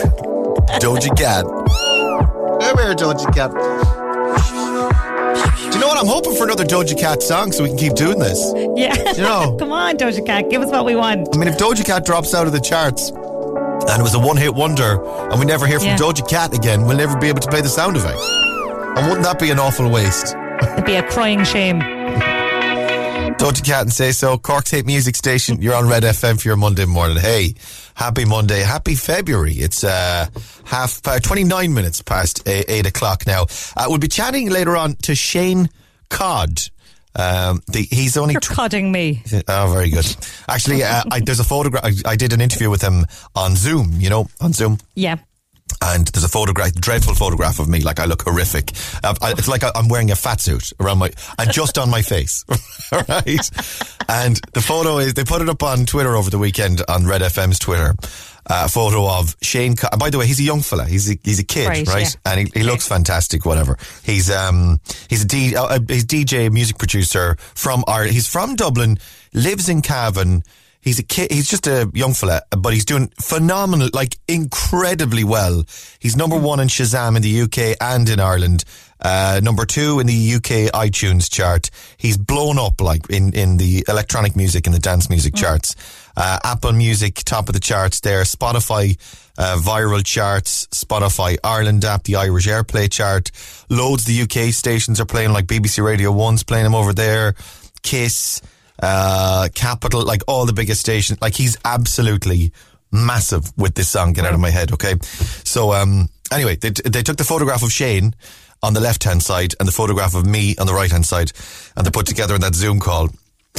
Doji 0.81 1.15
Cat. 1.17 1.45
Come 1.45 2.77
here, 2.77 2.95
Doja 2.95 3.33
Cat. 3.33 3.51
Do 5.71 5.75
you 5.75 5.79
know 5.81 5.87
what? 5.87 5.97
I'm 5.97 6.07
hoping 6.07 6.35
for 6.35 6.45
another 6.45 6.65
Doja 6.65 6.97
Cat 6.97 7.21
song 7.21 7.51
so 7.51 7.63
we 7.63 7.69
can 7.69 7.77
keep 7.77 7.93
doing 7.93 8.19
this. 8.19 8.51
Yeah. 8.75 8.95
You 9.13 9.21
know. 9.21 9.55
Come 9.59 9.71
on, 9.71 9.97
Doja 9.97 10.25
Cat. 10.25 10.49
Give 10.49 10.61
us 10.61 10.71
what 10.71 10.85
we 10.85 10.95
want. 10.95 11.27
I 11.33 11.37
mean, 11.37 11.47
if 11.47 11.57
Doja 11.57 11.85
Cat 11.85 12.05
drops 12.05 12.33
out 12.33 12.47
of 12.47 12.53
the 12.53 12.61
charts 12.61 13.09
and 13.11 13.99
it 13.99 14.03
was 14.03 14.15
a 14.15 14.19
one 14.19 14.37
hit 14.37 14.55
wonder 14.55 15.03
and 15.29 15.39
we 15.39 15.45
never 15.45 15.67
hear 15.67 15.79
from 15.79 15.89
Yeah. 15.89 15.97
Doja 15.97 16.27
Cat 16.27 16.55
again, 16.55 16.85
we'll 16.85 16.97
never 16.97 17.17
be 17.17 17.27
able 17.27 17.41
to 17.41 17.49
play 17.49 17.61
the 17.61 17.69
sound 17.69 17.95
effect. 17.97 18.17
And 18.97 19.05
wouldn't 19.05 19.25
that 19.25 19.37
be 19.37 19.51
an 19.51 19.59
awful 19.59 19.91
waste? 19.91 20.35
It'd 20.73 20.83
be 20.83 20.95
a 20.95 21.03
crying 21.03 21.43
shame. 21.43 21.77
Don't 23.37 23.55
you 23.55 23.63
Cat 23.63 23.83
and 23.83 23.93
say 23.93 24.11
so. 24.11 24.39
Cork's 24.39 24.71
hit 24.71 24.87
music 24.87 25.15
station. 25.15 25.61
You're 25.61 25.75
on 25.75 25.87
Red 25.87 26.01
FM 26.01 26.41
for 26.41 26.47
your 26.47 26.57
Monday 26.57 26.85
morning. 26.85 27.17
Hey, 27.17 27.53
happy 27.93 28.25
Monday, 28.25 28.61
happy 28.61 28.95
February. 28.95 29.53
It's 29.53 29.83
uh, 29.83 30.25
half 30.65 31.07
uh, 31.07 31.19
29 31.19 31.71
minutes 31.71 32.01
past 32.01 32.41
eight, 32.47 32.65
eight 32.67 32.87
o'clock 32.87 33.27
now. 33.27 33.43
Uh, 33.75 33.85
we'll 33.87 33.99
be 33.99 34.07
chatting 34.07 34.49
later 34.49 34.75
on 34.75 34.95
to 35.03 35.13
Shane 35.13 35.69
Codd. 36.09 36.59
Um, 37.15 37.61
the, 37.67 37.83
he's 37.91 38.17
only 38.17 38.33
You're 38.33 38.41
tw- 38.41 38.49
codding 38.49 38.91
me. 38.91 39.21
Oh, 39.47 39.71
very 39.71 39.91
good. 39.91 40.07
Actually, 40.49 40.81
uh, 40.83 41.03
I, 41.11 41.19
there's 41.19 41.39
a 41.39 41.43
photograph. 41.43 41.85
I, 41.85 41.91
I 42.03 42.15
did 42.15 42.33
an 42.33 42.41
interview 42.41 42.71
with 42.71 42.81
him 42.81 43.05
on 43.35 43.55
Zoom. 43.55 43.91
You 44.01 44.09
know, 44.09 44.27
on 44.41 44.53
Zoom 44.53 44.79
Yeah. 44.95 45.17
And 45.81 46.07
there's 46.07 46.23
a 46.23 46.29
photograph, 46.29 46.73
dreadful 46.73 47.13
photograph 47.15 47.59
of 47.59 47.67
me, 47.69 47.81
like 47.81 47.99
I 47.99 48.05
look 48.05 48.23
horrific. 48.23 48.71
Uh, 49.03 49.13
I, 49.21 49.31
it's 49.31 49.47
like 49.47 49.63
I, 49.63 49.71
I'm 49.75 49.87
wearing 49.89 50.11
a 50.11 50.15
fat 50.15 50.41
suit 50.41 50.73
around 50.79 50.97
my, 50.99 51.11
and 51.37 51.51
just 51.51 51.77
on 51.77 51.89
my 51.89 52.01
face, 52.01 52.43
right? 52.91 53.49
And 54.09 54.39
the 54.53 54.61
photo 54.61 54.97
is, 54.97 55.13
they 55.13 55.23
put 55.23 55.41
it 55.41 55.49
up 55.49 55.63
on 55.63 55.85
Twitter 55.85 56.15
over 56.15 56.29
the 56.29 56.37
weekend 56.39 56.81
on 56.87 57.05
Red 57.05 57.21
FM's 57.21 57.59
Twitter. 57.59 57.93
Uh, 58.49 58.65
photo 58.65 59.05
of 59.05 59.35
Shane. 59.41 59.75
Co- 59.75 59.89
and 59.91 59.99
by 59.99 60.09
the 60.09 60.17
way, 60.17 60.25
he's 60.25 60.39
a 60.39 60.43
young 60.43 60.61
fella. 60.61 60.85
He's 60.85 61.11
a, 61.11 61.19
he's 61.21 61.37
a 61.37 61.43
kid, 61.43 61.67
Right, 61.67 61.85
right? 61.85 62.03
yeah. 62.25 62.31
And 62.31 62.47
he, 62.47 62.59
he 62.61 62.63
looks 62.65 62.87
fantastic. 62.87 63.45
Whatever. 63.45 63.77
He's 64.05 64.31
um 64.31 64.79
he's 65.09 65.25
a 65.25 65.27
D, 65.27 65.53
uh, 65.57 65.65
uh, 65.65 65.79
he's 65.89 66.05
DJ, 66.05 66.49
music 66.49 66.77
producer 66.77 67.35
from 67.55 67.83
Ireland. 67.89 68.13
He's 68.13 68.25
from 68.29 68.55
Dublin, 68.55 68.99
lives 69.33 69.67
in 69.67 69.81
Cavan. 69.81 70.43
He's 70.87 70.99
a 70.99 71.03
kid. 71.03 71.33
He's 71.33 71.49
just 71.49 71.67
a 71.67 71.91
young 71.93 72.13
fella, 72.13 72.43
but 72.57 72.71
he's 72.71 72.85
doing 72.85 73.11
phenomenal, 73.19 73.89
like 73.91 74.15
incredibly 74.29 75.25
well. 75.25 75.65
He's 75.99 76.15
number 76.15 76.39
one 76.39 76.61
in 76.61 76.69
Shazam 76.69 77.17
in 77.17 77.21
the 77.21 77.41
UK 77.41 77.75
and 77.81 78.07
in 78.07 78.21
Ireland. 78.21 78.63
Uh, 79.01 79.41
number 79.43 79.65
two 79.65 79.99
in 79.99 80.07
the 80.07 80.35
UK 80.35 80.71
iTunes 80.71 81.29
chart. 81.29 81.71
He's 81.97 82.15
blown 82.15 82.57
up 82.57 82.79
like 82.79 83.09
in, 83.09 83.33
in 83.33 83.57
the 83.57 83.83
electronic 83.89 84.37
music 84.37 84.65
and 84.65 84.73
the 84.73 84.79
dance 84.79 85.09
music 85.09 85.35
charts. 85.35 85.75
Uh, 86.15 86.39
Apple 86.45 86.71
Music, 86.71 87.15
top 87.15 87.49
of 87.49 87.53
the 87.53 87.59
charts 87.59 87.99
there. 87.99 88.21
Spotify, 88.21 88.97
uh, 89.37 89.57
viral 89.59 90.05
charts. 90.05 90.67
Spotify 90.67 91.35
Ireland 91.43 91.83
app, 91.83 92.03
the 92.03 92.15
Irish 92.15 92.47
Airplay 92.47 92.89
chart. 92.89 93.29
Loads 93.69 94.03
of 94.03 94.15
the 94.15 94.21
UK 94.21 94.53
stations 94.53 95.01
are 95.01 95.05
playing, 95.05 95.33
like 95.33 95.47
BBC 95.47 95.83
Radio 95.83 96.13
1's 96.13 96.43
playing 96.43 96.65
him 96.65 96.75
over 96.75 96.93
there. 96.93 97.35
Kiss, 97.83 98.41
uh, 98.81 99.49
Capital, 99.53 100.03
like 100.03 100.21
all 100.27 100.45
the 100.45 100.53
biggest 100.53 100.81
stations. 100.81 101.21
Like 101.21 101.35
he's 101.35 101.57
absolutely 101.65 102.51
massive 102.91 103.51
with 103.57 103.75
this 103.75 103.89
song. 103.89 104.13
Get 104.13 104.25
out 104.25 104.33
of 104.33 104.39
my 104.39 104.49
head, 104.49 104.71
okay? 104.73 104.95
So, 105.43 105.73
um, 105.73 106.09
anyway, 106.31 106.55
they, 106.55 106.69
they 106.69 107.03
took 107.03 107.17
the 107.17 107.23
photograph 107.23 107.63
of 107.63 107.71
Shane 107.71 108.15
on 108.63 108.73
the 108.73 108.79
left 108.79 109.03
hand 109.03 109.21
side 109.21 109.53
and 109.59 109.67
the 109.67 109.73
photograph 109.73 110.15
of 110.15 110.25
me 110.25 110.55
on 110.57 110.67
the 110.67 110.73
right 110.73 110.91
hand 110.91 111.05
side, 111.05 111.31
and 111.75 111.85
they 111.85 111.91
put 111.91 112.07
together 112.07 112.35
in 112.35 112.41
that 112.41 112.55
Zoom 112.55 112.79
call. 112.79 113.09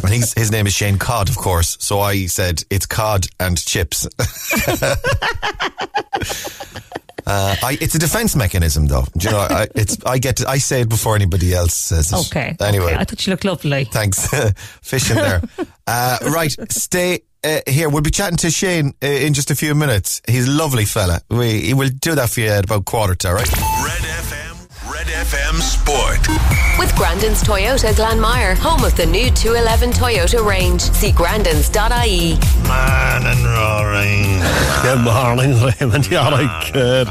And 0.02 0.12
he's, 0.12 0.32
his 0.34 0.52
name 0.52 0.68
is 0.68 0.74
Shane 0.74 0.98
Codd, 0.98 1.28
of 1.28 1.36
course. 1.36 1.76
So 1.80 1.98
I 1.98 2.26
said 2.26 2.62
it's 2.70 2.86
cod 2.86 3.26
and 3.40 3.58
chips. 3.58 4.06
Uh, 7.28 7.56
I, 7.62 7.78
it's 7.78 7.94
a 7.94 7.98
defense 7.98 8.34
mechanism, 8.34 8.86
though. 8.86 9.04
Do 9.16 9.28
you 9.28 9.34
know, 9.34 9.40
I, 9.40 9.68
it's 9.74 9.98
I 10.06 10.16
get 10.16 10.38
to, 10.38 10.48
I 10.48 10.56
say 10.56 10.80
it 10.80 10.88
before 10.88 11.14
anybody 11.14 11.52
else 11.52 11.74
says 11.74 12.10
it. 12.10 12.26
Okay. 12.28 12.56
Anyway, 12.58 12.86
okay. 12.86 12.96
I 12.96 13.04
thought 13.04 13.26
you 13.26 13.30
looked 13.32 13.44
lovely. 13.44 13.84
thanks. 13.84 14.26
Fish 14.82 15.10
in 15.10 15.16
there. 15.16 15.42
Uh, 15.86 16.18
right, 16.22 16.54
stay 16.70 17.20
uh, 17.44 17.60
here. 17.66 17.90
We'll 17.90 18.02
be 18.02 18.10
chatting 18.10 18.38
to 18.38 18.50
Shane 18.50 18.94
uh, 19.02 19.06
in 19.06 19.34
just 19.34 19.50
a 19.50 19.54
few 19.54 19.74
minutes. 19.74 20.22
He's 20.26 20.48
a 20.48 20.50
lovely 20.50 20.86
fella. 20.86 21.20
We 21.28 21.74
we'll 21.74 21.90
do 21.90 22.14
that 22.14 22.30
for 22.30 22.40
you 22.40 22.48
at 22.48 22.64
about 22.64 22.86
quarter 22.86 23.14
to, 23.14 23.28
all 23.28 23.34
right? 23.34 23.48
Red 23.48 24.02
FM, 24.02 24.07
Red 24.98 25.06
FM 25.06 25.60
Sport. 25.60 26.26
With 26.76 26.92
Grandin's 26.96 27.40
Toyota 27.44 27.92
Glanmire, 27.92 28.56
home 28.56 28.82
of 28.82 28.96
the 28.96 29.06
new 29.06 29.30
211 29.30 29.90
Toyota 29.90 30.44
range. 30.44 30.80
See 30.80 31.12
grandins.ie. 31.12 32.34
Man 32.66 33.22
and 33.24 33.44
roaring. 33.44 34.42
Good 34.82 35.04
morning, 35.04 35.54
Raymond. 35.80 36.10
You're 36.10 36.20
right, 36.20 36.70
good. 36.72 37.06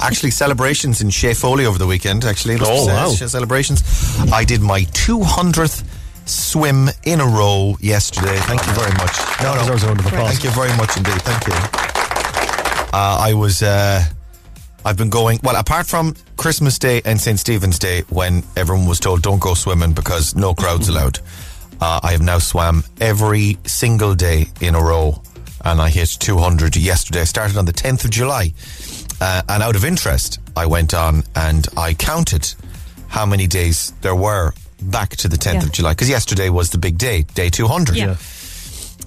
Actually, 0.00 0.30
celebrations 0.30 1.02
in 1.02 1.10
Chez 1.10 1.34
Foley 1.38 1.66
over 1.66 1.76
the 1.78 1.86
weekend. 1.86 2.24
Actually, 2.24 2.56
Oh, 2.62 2.86
wow. 2.86 3.08
Celebrations. 3.10 3.82
I 4.32 4.42
did 4.44 4.62
my 4.62 4.80
200th 4.92 5.84
swim 6.24 6.88
in 7.04 7.20
a 7.20 7.26
row 7.26 7.76
yesterday. 7.80 8.38
Thank 8.38 8.66
you 8.66 8.72
very 8.72 8.92
much. 8.92 9.18
No, 9.42 9.52
no. 9.54 9.60
Deserves 9.60 9.82
a 9.82 9.86
round 9.88 10.00
of 10.00 10.06
applause. 10.06 10.30
Thank 10.30 10.44
you 10.44 10.50
very 10.52 10.74
much 10.78 10.96
indeed. 10.96 11.20
Thank 11.20 11.46
you. 11.46 11.52
Uh, 12.94 13.18
I 13.20 13.34
was. 13.34 13.62
Uh, 13.62 14.02
I've 14.84 14.96
been 14.96 15.10
going. 15.10 15.38
Well, 15.42 15.56
apart 15.56 15.86
from 15.86 16.14
Christmas 16.36 16.78
Day 16.78 17.02
and 17.04 17.20
St 17.20 17.38
Stephen's 17.38 17.78
Day, 17.78 18.02
when 18.10 18.42
everyone 18.56 18.86
was 18.86 18.98
told 19.00 19.22
don't 19.22 19.40
go 19.40 19.54
swimming 19.54 19.92
because 19.92 20.34
no 20.34 20.54
crowds 20.54 20.88
allowed. 20.92 21.18
Uh, 21.80 22.00
I 22.02 22.12
have 22.12 22.22
now 22.22 22.38
swam 22.38 22.84
every 23.00 23.58
single 23.64 24.14
day 24.14 24.46
in 24.60 24.74
a 24.74 24.80
row, 24.82 25.20
and 25.64 25.80
I 25.80 25.88
hit 25.88 26.08
200 26.08 26.76
yesterday. 26.76 27.22
I 27.22 27.24
started 27.24 27.56
on 27.56 27.64
the 27.64 27.72
10th 27.72 28.04
of 28.04 28.10
July, 28.10 28.52
uh, 29.20 29.42
and 29.48 29.62
out 29.62 29.74
of 29.76 29.84
interest, 29.84 30.38
I 30.56 30.66
went 30.66 30.94
on 30.94 31.24
and 31.34 31.66
I 31.76 31.94
counted 31.94 32.52
how 33.08 33.26
many 33.26 33.46
days 33.46 33.92
there 34.00 34.14
were 34.14 34.52
back 34.82 35.10
to 35.16 35.28
the 35.28 35.36
10th 35.36 35.54
Yeah. 35.54 35.62
of 35.62 35.72
July 35.72 35.90
because 35.92 36.08
yesterday 36.08 36.48
was 36.50 36.70
the 36.70 36.78
big 36.78 36.98
day, 36.98 37.22
day 37.34 37.50
200. 37.50 37.96
Yeah. 37.96 38.16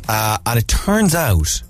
Uh, 0.08 0.38
and 0.46 0.60
it 0.60 0.68
turns 0.68 1.16
out 1.16 1.62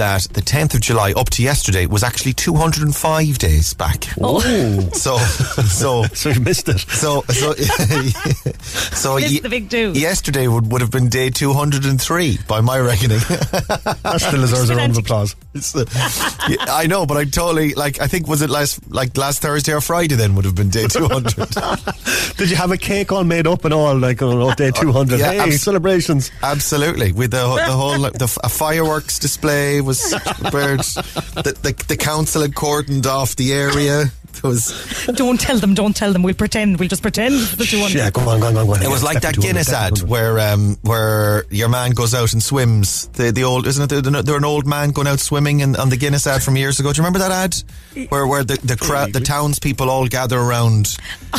that 0.00 0.22
the 0.32 0.40
10th 0.40 0.72
of 0.74 0.80
July 0.80 1.12
up 1.12 1.28
to 1.28 1.42
yesterday 1.42 1.84
was 1.84 2.02
actually 2.02 2.32
205 2.32 3.36
days 3.36 3.74
back. 3.74 4.06
Oh. 4.20 4.40
So, 4.94 5.18
so, 5.18 6.04
So 6.14 6.30
you 6.30 6.40
missed 6.40 6.68
it. 6.70 6.78
so, 6.80 7.22
so, 7.28 7.52
so 7.54 9.16
Missed 9.16 9.30
ye- 9.32 9.40
the 9.40 9.48
big 9.50 9.68
do. 9.68 9.92
yesterday 9.92 10.48
would, 10.48 10.72
would 10.72 10.80
have 10.80 10.90
been 10.90 11.08
day 11.10 11.28
203 11.30 12.38
by 12.48 12.60
my 12.62 12.78
reckoning. 12.78 13.18
That 13.18 14.16
still 14.20 14.40
deserves 14.40 14.70
a 14.70 14.76
round 14.76 14.92
of 14.92 14.98
applause. 14.98 15.36
Yeah, 16.48 16.64
I 16.68 16.86
know, 16.86 17.06
but 17.06 17.16
I 17.16 17.24
totally, 17.24 17.74
like, 17.74 18.00
I 18.00 18.06
think, 18.06 18.26
was 18.26 18.42
it 18.42 18.50
last, 18.50 18.90
like, 18.90 19.16
last 19.16 19.42
Thursday 19.42 19.72
or 19.72 19.80
Friday 19.80 20.14
then 20.14 20.34
would 20.34 20.44
have 20.44 20.54
been 20.54 20.70
day 20.70 20.86
200. 20.86 21.34
Did 22.36 22.50
you 22.50 22.56
have 22.56 22.70
a 22.70 22.76
cake 22.76 23.12
all 23.12 23.24
made 23.24 23.46
up 23.46 23.64
and 23.64 23.74
all, 23.74 23.96
like 23.96 24.22
on 24.22 24.38
oh, 24.38 24.54
day 24.54 24.70
200? 24.70 25.18
Yeah, 25.18 25.32
hey, 25.32 25.38
abs- 25.38 25.54
Absolutely. 25.54 26.30
Absolutely, 26.42 27.12
with 27.12 27.32
the 27.32 27.54
the 27.54 27.72
whole 27.72 27.98
like, 27.98 28.14
the 28.14 28.38
a 28.42 28.48
fireworks 28.48 29.18
display 29.18 29.80
was 29.80 30.14
prepared. 30.38 30.80
The, 30.80 31.56
the 31.62 31.84
the 31.88 31.96
council 31.96 32.42
had 32.42 32.52
cordoned 32.52 33.06
off 33.06 33.36
the 33.36 33.52
area. 33.52 34.06
It 34.42 34.46
was 34.46 35.06
Don't 35.14 35.38
tell 35.40 35.58
them, 35.58 35.74
don't 35.74 35.94
tell 35.94 36.12
them. 36.12 36.22
We'll 36.22 36.34
pretend. 36.34 36.78
We'll 36.78 36.88
just 36.88 37.02
pretend 37.02 37.34
the 37.34 37.64
200. 37.64 37.94
Yeah, 37.96 38.10
go 38.10 38.22
on, 38.22 38.40
go 38.40 38.46
on, 38.46 38.54
go 38.54 38.60
on. 38.60 38.66
Go 38.66 38.72
on. 38.74 38.82
it 38.82 38.88
was 38.88 39.02
Yeah, 39.02 39.08
like 39.08 39.20
that 39.22 39.36
Guinness 39.36 39.72
ad 39.72 39.98
where 40.02 40.38
um 40.38 40.76
where 40.82 41.44
your 41.50 41.68
man 41.68 41.90
goes 41.92 42.14
out 42.14 42.32
and 42.32 42.42
swims. 42.42 43.08
The 43.08 43.30
the 43.32 43.44
old 43.44 43.66
isn't 43.66 43.92
it? 43.92 44.02
They're, 44.04 44.22
they're 44.22 44.36
an 44.36 44.44
old 44.44 44.66
man 44.66 44.90
going 44.90 45.06
out 45.06 45.20
swimming 45.20 45.60
in, 45.60 45.76
on 45.76 45.88
the 45.90 45.96
Guinness 45.96 46.26
ad 46.26 46.42
from 46.42 46.56
years 46.56 46.80
ago. 46.80 46.92
Do 46.92 46.98
you 46.98 47.04
remember 47.06 47.18
that 47.20 47.32
ad 47.32 48.08
where 48.10 48.26
where 48.26 48.44
the 48.44 48.58
the 48.64 48.76
crowd 48.76 49.12
the 49.12 49.20
townspeople 49.20 49.88
all 49.90 50.06
gather 50.06 50.38
around 50.38 50.96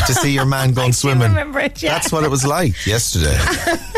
to 0.07 0.13
see 0.13 0.31
your 0.31 0.45
man 0.45 0.73
going 0.79 0.93
swimming? 0.93 1.29
remember 1.29 1.59
it, 1.59 1.81
yeah. 1.81 1.93
That's 1.93 2.11
what 2.11 2.23
it 2.23 2.29
was 2.29 2.45
like 2.45 2.85
yesterday. 2.85 3.37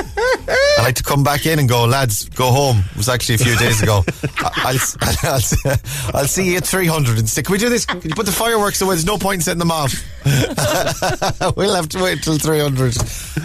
I 0.48 0.78
like 0.84 0.96
to 0.96 1.04
come 1.04 1.24
back 1.24 1.46
in 1.46 1.60
and 1.60 1.70
go, 1.70 1.86
lads, 1.86 2.28
go 2.30 2.52
home. 2.52 2.84
It 2.92 2.98
was 2.98 3.10
actually 3.10 3.36
a 3.36 3.38
few 3.40 3.58
days 3.58 3.82
ago. 3.82 4.04
I- 4.40 4.52
I'll, 4.66 5.34
I'll, 5.34 5.78
I'll 6.14 6.28
see 6.28 6.52
you 6.52 6.58
at 6.58 6.66
300 6.66 7.18
and 7.20 7.28
stick. 7.30 7.46
Can 7.46 7.54
we 7.54 7.58
do 7.60 7.70
this? 7.70 7.86
Can 7.86 8.02
you 8.02 8.16
put 8.16 8.26
the 8.26 8.32
fireworks 8.32 8.82
away? 8.82 8.93
There's 8.94 9.06
no 9.06 9.18
point 9.18 9.38
in 9.38 9.42
setting 9.42 9.58
them 9.58 9.72
off. 9.72 9.92
we'll 11.58 11.74
have 11.74 11.90
to 11.90 12.04
wait 12.04 12.22
till 12.22 12.38
300. 12.38 12.96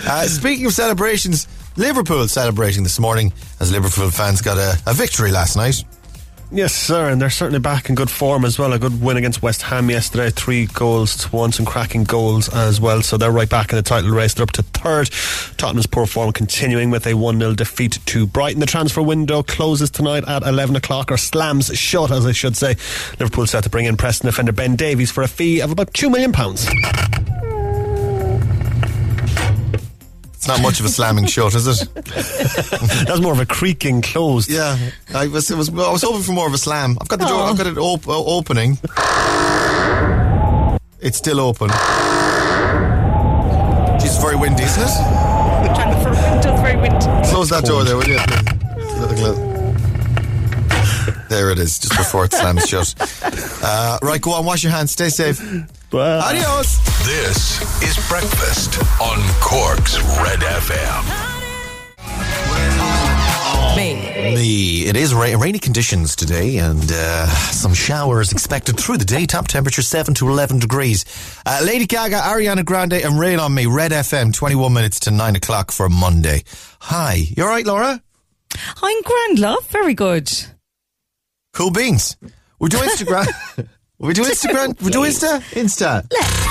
Uh, 0.06 0.26
speaking 0.26 0.66
of 0.66 0.74
celebrations, 0.74 1.48
Liverpool 1.78 2.28
celebrating 2.28 2.82
this 2.82 3.00
morning 3.00 3.32
as 3.58 3.72
Liverpool 3.72 4.10
fans 4.10 4.42
got 4.42 4.58
a, 4.58 4.78
a 4.86 4.92
victory 4.92 5.30
last 5.30 5.56
night. 5.56 5.82
Yes, 6.50 6.74
sir, 6.74 7.10
and 7.10 7.20
they're 7.20 7.28
certainly 7.28 7.58
back 7.58 7.90
in 7.90 7.94
good 7.94 8.08
form 8.08 8.46
as 8.46 8.58
well. 8.58 8.72
A 8.72 8.78
good 8.78 9.02
win 9.02 9.18
against 9.18 9.42
West 9.42 9.60
Ham 9.62 9.90
yesterday, 9.90 10.30
three 10.30 10.64
goals 10.64 11.14
to 11.16 11.28
one, 11.28 11.52
some 11.52 11.66
cracking 11.66 12.04
goals 12.04 12.48
as 12.48 12.80
well. 12.80 13.02
So 13.02 13.18
they're 13.18 13.30
right 13.30 13.48
back 13.48 13.70
in 13.70 13.76
the 13.76 13.82
title 13.82 14.10
race. 14.10 14.32
They're 14.32 14.44
up 14.44 14.52
to 14.52 14.62
third. 14.62 15.10
Tottenham's 15.58 15.86
poor 15.86 16.06
form 16.06 16.32
continuing 16.32 16.90
with 16.90 17.06
a 17.06 17.12
1 17.12 17.38
0 17.38 17.54
defeat 17.54 17.98
to 18.06 18.26
Brighton. 18.26 18.60
The 18.60 18.66
transfer 18.66 19.02
window 19.02 19.42
closes 19.42 19.90
tonight 19.90 20.24
at 20.26 20.42
11 20.42 20.74
o'clock, 20.74 21.12
or 21.12 21.18
slams 21.18 21.76
shut, 21.76 22.10
as 22.10 22.24
I 22.24 22.32
should 22.32 22.56
say. 22.56 22.76
Liverpool 23.18 23.46
set 23.46 23.64
to 23.64 23.70
bring 23.70 23.84
in 23.84 23.98
Preston 23.98 24.26
defender 24.26 24.52
Ben 24.52 24.74
Davies 24.74 25.10
for 25.10 25.22
a 25.22 25.28
fee 25.28 25.60
of 25.60 25.70
about 25.70 25.92
£2 25.92 26.10
million. 26.10 26.32
It's 30.48 30.56
not 30.56 30.66
much 30.66 30.80
of 30.80 30.86
a 30.86 30.88
slamming 30.88 31.26
shut, 31.26 31.54
is 31.54 31.66
it? 31.66 31.94
That's 32.04 33.20
more 33.20 33.34
of 33.34 33.40
a 33.40 33.44
creaking 33.44 34.00
closed. 34.00 34.48
Yeah, 34.50 34.78
I 35.14 35.26
was, 35.26 35.50
it 35.50 35.58
was. 35.58 35.68
I 35.68 35.92
was 35.92 36.00
hoping 36.00 36.22
for 36.22 36.32
more 36.32 36.46
of 36.46 36.54
a 36.54 36.58
slam. 36.58 36.96
I've 36.98 37.06
got 37.06 37.18
the 37.18 37.26
door. 37.26 37.42
I've 37.42 37.58
got 37.58 37.66
it 37.66 37.76
op- 37.76 38.08
uh, 38.08 38.24
opening. 38.24 38.78
It's 41.00 41.18
still 41.18 41.38
open. 41.40 41.68
She's 44.00 44.16
very 44.16 44.36
windy, 44.36 44.62
isn't 44.62 44.82
it? 44.84 45.74
Trying 45.74 46.02
for 46.02 46.12
windows, 46.12 46.60
very 46.62 46.76
windy. 46.76 47.28
Close 47.28 47.50
that 47.50 47.66
door 47.66 47.84
there, 47.84 47.98
will 47.98 48.08
you? 48.08 48.16
There 51.28 51.50
it 51.50 51.58
is, 51.58 51.78
just 51.78 51.94
before 51.94 52.24
it 52.24 52.32
slams 52.32 52.66
shut. 52.66 52.94
Uh, 53.62 53.98
right, 54.00 54.22
go 54.22 54.32
on, 54.32 54.46
wash 54.46 54.64
your 54.64 54.72
hands, 54.72 54.92
stay 54.92 55.10
safe. 55.10 55.38
Well, 55.90 56.20
Adios. 56.20 56.76
This 57.06 57.62
is 57.82 57.96
Breakfast 58.08 58.78
on 59.00 59.18
Cork's 59.40 59.98
Red 60.20 60.40
FM. 60.40 61.04
Me. 63.76 64.34
Me. 64.34 64.86
It 64.86 64.96
is 64.96 65.14
ra- 65.14 65.34
rainy 65.38 65.58
conditions 65.58 66.14
today 66.14 66.58
and 66.58 66.90
uh, 66.92 67.26
some 67.26 67.72
showers 67.72 68.32
expected 68.32 68.76
through 68.78 68.98
the 68.98 69.04
day. 69.04 69.24
Top 69.24 69.48
temperature 69.48 69.80
7 69.82 70.12
to 70.14 70.28
11 70.28 70.58
degrees. 70.58 71.04
Uh, 71.46 71.60
Lady 71.64 71.86
Gaga, 71.86 72.16
Ariana 72.16 72.64
Grande, 72.64 72.94
and 72.94 73.18
Rain 73.18 73.38
on 73.40 73.54
Me. 73.54 73.64
Red 73.66 73.92
FM, 73.92 74.34
21 74.34 74.72
minutes 74.72 75.00
to 75.00 75.10
9 75.10 75.36
o'clock 75.36 75.70
for 75.70 75.88
Monday. 75.88 76.42
Hi. 76.80 77.14
You 77.14 77.44
all 77.44 77.48
right, 77.48 77.64
Laura? 77.66 78.02
I'm 78.82 79.02
grand, 79.02 79.38
love. 79.38 79.66
Very 79.68 79.94
good. 79.94 80.30
Cool 81.54 81.70
beans. 81.70 82.16
We 82.58 82.68
do 82.68 82.76
Instagram. 82.78 83.26
We 83.98 84.14
do 84.14 84.22
Instagram. 84.22 84.80
We 84.80 84.90
do 84.90 85.00
Insta. 85.00 85.40
Insta. 85.52 86.06
Let's. 86.12 86.48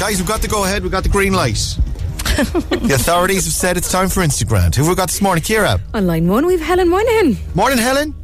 Guys, 0.00 0.18
we've 0.18 0.26
got 0.26 0.42
to 0.42 0.48
go 0.48 0.64
ahead. 0.64 0.82
We've 0.82 0.90
got 0.90 1.02
the 1.02 1.08
green 1.08 1.32
light. 1.32 1.54
the 2.24 2.92
authorities 2.94 3.44
have 3.44 3.54
said 3.54 3.76
it's 3.76 3.90
time 3.90 4.08
for 4.08 4.20
Instagram. 4.20 4.74
Who 4.74 4.82
have 4.82 4.88
we 4.88 4.94
got 4.94 5.08
this 5.08 5.20
morning? 5.20 5.44
Kira. 5.44 5.80
On 5.94 6.06
line 6.06 6.26
one, 6.26 6.46
we've 6.46 6.60
Helen 6.60 6.88
Moynihan. 6.88 7.36
Morning, 7.54 7.78
Helen. 7.78 8.14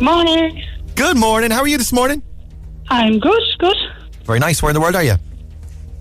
Morning. 0.00 0.62
Good 0.94 1.16
morning. 1.16 1.50
How 1.50 1.60
are 1.60 1.68
you 1.68 1.78
this 1.78 1.92
morning? 1.92 2.22
I'm 2.88 3.18
good, 3.18 3.42
good. 3.58 3.76
Very 4.24 4.38
nice. 4.38 4.62
Where 4.62 4.70
in 4.70 4.74
the 4.74 4.80
world 4.80 4.96
are 4.96 5.04
you? 5.04 5.14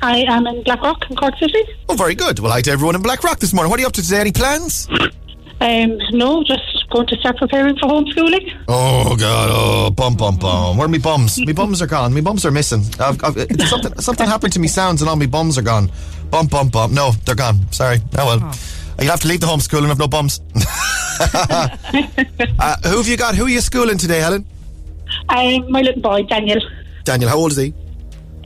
I 0.02 0.24
am 0.28 0.48
in 0.48 0.64
Blackrock 0.64 1.10
in 1.10 1.16
Cork 1.16 1.36
City. 1.38 1.64
Oh, 1.88 1.96
very 1.96 2.16
good. 2.16 2.40
Well, 2.40 2.52
hi 2.52 2.62
to 2.62 2.72
everyone 2.72 2.96
in 2.96 3.02
Blackrock 3.02 3.40
this 3.40 3.54
morning. 3.54 3.70
What 3.70 3.80
are 3.80 3.82
you 3.82 3.88
up 3.88 3.94
to 3.94 4.02
today? 4.02 4.20
Any 4.20 4.32
plans? 4.32 4.90
Um, 5.64 5.98
no, 6.12 6.44
just 6.44 6.90
going 6.90 7.08
to 7.08 7.16
start 7.20 7.38
preparing 7.38 7.78
for 7.78 7.88
homeschooling. 7.88 8.54
Oh 8.68 9.16
God! 9.16 9.50
Oh, 9.50 9.90
bum 9.92 10.16
bum 10.16 10.36
bum. 10.36 10.76
Where 10.76 10.88
are 10.88 10.90
my 10.90 10.98
bums? 10.98 11.40
My 11.40 11.54
bums 11.54 11.82
are 11.82 11.88
gone. 11.88 12.14
My 12.14 12.20
bums 12.20 12.46
are 12.46 12.52
missing. 12.52 12.84
I've, 13.00 13.24
I've, 13.24 13.36
something 13.70 13.96
something 14.02 14.28
happened 14.28 14.52
to 14.54 14.60
me 14.60 14.68
sounds 14.68 15.02
and 15.02 15.10
all 15.10 15.16
my 15.16 15.26
bums 15.26 15.58
are 15.58 15.62
gone. 15.62 15.90
Bum 16.30 16.48
bum 16.48 16.68
bum. 16.68 16.94
No, 16.94 17.12
they're 17.24 17.36
gone. 17.36 17.72
Sorry. 17.72 18.00
Oh 18.18 18.26
well. 18.26 18.54
You'll 19.00 19.10
have 19.12 19.22
to 19.22 19.28
leave 19.30 19.40
the 19.40 19.48
homeschooling 19.48 19.80
and 19.80 19.88
have 19.88 20.00
no 20.00 20.10
bums. 20.10 20.42
uh, 22.60 22.78
who 22.90 22.98
have 22.98 23.08
you 23.08 23.16
got? 23.16 23.36
Who 23.36 23.46
are 23.46 23.50
you 23.50 23.62
schooling 23.62 23.98
today, 23.98 24.20
Helen? 24.20 24.46
Um, 25.30 25.72
my 25.72 25.82
little 25.82 26.02
boy, 26.02 26.24
Daniel. 26.24 26.60
Daniel, 27.06 27.30
how 27.30 27.38
old 27.38 27.52
is 27.52 27.58
he? 27.58 27.74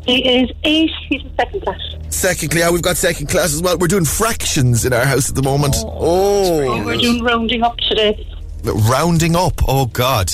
He 0.05 0.43
is 0.43 0.51
eight. 0.63 0.91
He's 1.09 1.23
in 1.23 1.35
second 1.35 1.63
class. 1.63 1.96
Second 2.17 2.49
class. 2.49 2.71
We've 2.71 2.81
got 2.81 2.97
second 2.97 3.27
class 3.27 3.53
as 3.53 3.61
well. 3.61 3.77
We're 3.77 3.87
doing 3.87 4.03
fractions 4.05 4.85
in 4.85 4.91
our 4.93 5.05
house 5.05 5.29
at 5.29 5.35
the 5.35 5.43
moment. 5.43 5.75
Oh, 5.77 5.93
oh. 5.99 6.67
oh 6.67 6.85
We're 6.85 6.97
doing 6.97 7.23
rounding 7.23 7.61
up 7.61 7.77
today. 7.77 8.27
rounding 8.63 9.35
up. 9.35 9.53
Oh 9.67 9.85
God. 9.85 10.31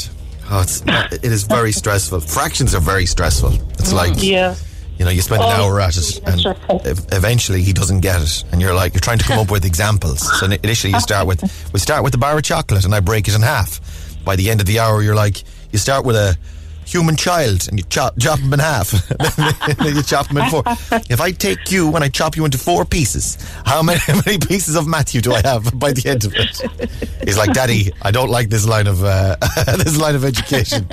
Oh, 0.50 0.62
it's, 0.62 0.82
it 1.12 1.26
is 1.26 1.44
very 1.44 1.72
stressful. 1.82 2.22
Fractions 2.22 2.74
are 2.74 2.80
very 2.80 3.06
stressful. 3.06 3.54
It's 3.72 3.92
mm, 3.92 3.96
like 3.96 4.14
Yeah. 4.16 4.56
You 4.98 5.06
know, 5.06 5.12
you 5.12 5.22
spend 5.22 5.42
an 5.42 5.50
Oh, 5.52 5.66
hour 5.66 5.82
at 5.82 5.98
it, 5.98 6.22
and 6.26 6.46
ev- 6.86 7.06
eventually 7.12 7.64
he 7.64 7.74
doesn't 7.74 8.02
get 8.02 8.22
it, 8.22 8.44
and 8.52 8.62
you're 8.62 8.76
like, 8.76 8.94
you're 8.94 9.02
trying 9.02 9.18
to 9.18 9.26
come 9.26 9.40
up 9.40 9.50
with 9.52 9.66
examples. 9.66 10.20
So 10.40 10.46
initially, 10.46 10.94
you 10.94 11.00
start 11.02 11.26
with 11.28 11.42
we 11.74 11.80
start 11.80 12.04
with 12.04 12.14
a 12.14 12.18
bar 12.20 12.38
of 12.38 12.44
chocolate, 12.44 12.86
and 12.86 12.94
I 12.96 13.00
break 13.02 13.28
it 13.28 13.34
in 13.36 13.42
half. 13.42 13.82
By 14.24 14.36
the 14.38 14.50
end 14.52 14.62
of 14.62 14.68
the 14.68 14.80
hour, 14.80 15.02
you're 15.02 15.16
like, 15.16 15.44
you 15.72 15.80
start 15.80 16.06
with 16.06 16.16
a 16.16 16.38
human 16.86 17.16
child 17.16 17.68
and 17.70 17.78
you 17.80 17.86
chop, 17.90 18.18
chop 18.20 18.40
them 18.40 18.54
in 18.54 18.60
half. 18.60 18.92
then 19.78 19.96
you 19.96 20.04
chop 20.04 20.28
him 20.28 20.38
in 20.38 20.50
four. 20.50 20.64
If 21.10 21.22
I 21.22 21.32
take 21.32 21.72
you 21.72 21.94
and 21.96 22.04
I 22.04 22.10
chop 22.10 22.36
you 22.36 22.46
into 22.46 22.58
four 22.58 22.86
pieces, 22.86 23.38
how 23.66 23.82
many, 23.82 24.00
how 24.06 24.22
many 24.26 24.38
pieces 24.38 24.76
of 24.76 24.88
Matthew 24.88 25.22
do 25.22 25.34
I 25.34 25.42
have 25.44 25.78
by 25.80 25.92
the 25.94 26.10
end 26.10 26.26
of 26.26 26.34
it? 26.36 26.92
He's 27.24 27.38
like, 27.38 27.54
Daddy, 27.54 27.92
I 28.02 28.12
don't 28.12 28.30
like 28.30 28.50
this 28.50 28.68
line 28.68 28.88
of 28.88 29.04
uh, 29.04 29.36
this 29.78 29.98
line 29.98 30.16
of 30.16 30.24
education. 30.26 30.88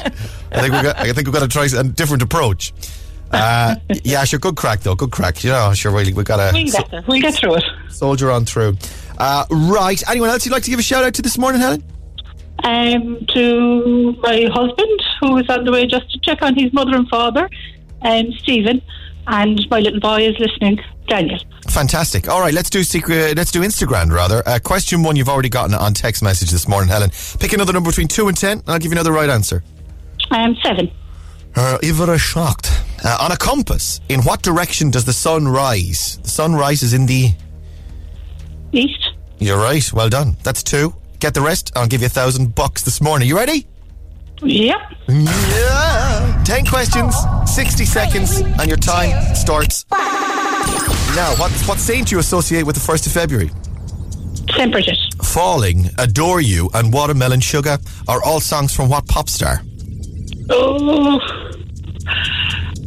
I 0.53 0.61
think 0.61 0.75
we 0.75 0.83
got. 0.83 0.99
I 0.99 1.13
think 1.13 1.27
we've 1.27 1.33
got 1.35 1.41
to 1.41 1.49
try 1.49 1.67
a 1.67 1.85
different 1.85 2.23
approach. 2.23 2.73
Uh, 3.33 3.77
yeah, 4.03 4.25
sure. 4.25 4.41
Good 4.41 4.57
crack 4.57 4.81
though. 4.81 4.95
Good 4.97 5.13
crack. 5.13 5.45
You 5.45 5.51
know, 5.51 5.73
sure. 5.73 5.93
Really 5.93 6.13
We 6.13 6.19
we 6.19 6.25
got 6.25 6.37
to 6.39 6.51
We'll 6.53 6.67
get 6.67 6.91
there. 6.91 7.03
We'll 7.07 7.21
get 7.21 7.35
through 7.35 7.57
it. 7.57 7.65
soldier 7.89 8.31
on 8.31 8.45
through. 8.45 8.77
Uh, 9.19 9.45
right. 9.51 10.03
Anyone 10.11 10.31
else 10.31 10.45
you'd 10.45 10.53
like 10.53 10.65
to 10.65 10.71
give 10.71 10.81
a 10.81 10.83
shout 10.83 11.05
out 11.05 11.15
to 11.15 11.23
this 11.23 11.39
morning, 11.39 11.61
Helen? 11.61 11.85
Um, 12.63 13.25
to 13.35 14.13
my 14.21 14.49
husband, 14.53 15.03
who 15.21 15.39
is 15.39 15.49
on 15.49 15.65
the 15.65 15.73
way 15.73 15.87
just 15.87 16.11
to 16.13 16.19
check 16.21 16.43
on 16.43 16.55
his 16.55 16.73
mother 16.73 16.95
and 16.95 17.09
father, 17.09 17.49
um, 18.03 18.33
Stephen, 18.33 18.83
and 19.27 19.67
my 19.71 19.81
little 19.81 20.01
boy 20.01 20.27
is 20.27 20.39
listening, 20.39 20.79
Daniel. 21.09 21.39
Fantastic. 21.69 22.29
All 22.29 22.41
right, 22.41 22.53
let's 22.53 22.69
do 22.69 22.83
secret. 22.83 23.37
Let's 23.37 23.51
do 23.51 23.61
Instagram 23.61 24.13
rather. 24.13 24.43
Uh, 24.47 24.59
question 24.59 25.03
one, 25.03 25.17
you've 25.17 25.29
already 25.29 25.49
gotten 25.49 25.75
on 25.75 25.95
text 25.95 26.23
message 26.23 26.51
this 26.51 26.69
morning, 26.69 26.91
Helen. 26.91 27.11
Pick 27.39 27.53
another 27.53 27.73
number 27.73 27.91
between 27.91 28.09
two 28.09 28.29
and 28.29 28.37
ten, 28.37 28.59
and 28.59 28.69
I'll 28.69 28.79
give 28.79 28.91
you 28.91 28.97
another 28.97 29.13
right 29.13 29.31
answer. 29.31 29.63
Um, 30.31 30.57
seven. 30.63 30.91
Uh, 31.55 31.79
Ivara 31.83 32.19
shocked. 32.19 32.71
Uh, 33.03 33.17
on 33.21 33.33
a 33.33 33.37
compass, 33.37 34.01
in 34.11 34.21
what 34.23 34.43
direction 34.43 34.91
does 34.91 35.05
the 35.07 35.13
sun 35.13 35.49
rise? 35.49 36.19
The 36.23 36.29
sun 36.29 36.55
rises 36.55 36.93
in 36.93 37.07
the. 37.07 37.31
East. 38.73 39.11
You're 39.39 39.59
right. 39.59 39.91
Well 39.93 40.11
done. 40.11 40.37
That's 40.43 40.63
two. 40.63 40.95
Get 41.21 41.35
the 41.35 41.41
rest. 41.43 41.71
I'll 41.77 41.87
give 41.87 42.01
you 42.01 42.07
a 42.07 42.11
thousand 42.11 42.55
bucks 42.55 42.83
this 42.83 43.01
morning. 43.01 43.29
You 43.29 43.37
ready? 43.37 43.67
Yep. 44.43 44.77
Yeah. 45.09 46.43
Ten 46.45 46.65
questions, 46.65 47.15
sixty 47.47 47.85
seconds, 47.85 48.39
and 48.41 48.67
your 48.67 48.79
time 48.79 49.35
starts 49.35 49.85
now. 49.91 51.35
What 51.37 51.51
what 51.69 51.79
saint 51.79 52.09
do 52.09 52.17
you 52.17 52.21
associate 52.21 52.65
with 52.65 52.75
the 52.75 52.81
first 52.81 53.07
of 53.07 53.13
February? 53.13 53.51
St. 54.57 54.73
Bridget. 54.73 54.97
Falling, 55.23 55.91
Adore 55.99 56.41
You, 56.41 56.71
and 56.75 56.93
Watermelon 56.93 57.41
Sugar 57.41 57.79
are 58.09 58.23
all 58.25 58.41
songs 58.41 58.75
from 58.75 58.89
what 58.89 59.07
pop 59.07 59.29
star? 59.29 59.61
Oh. 60.49 61.21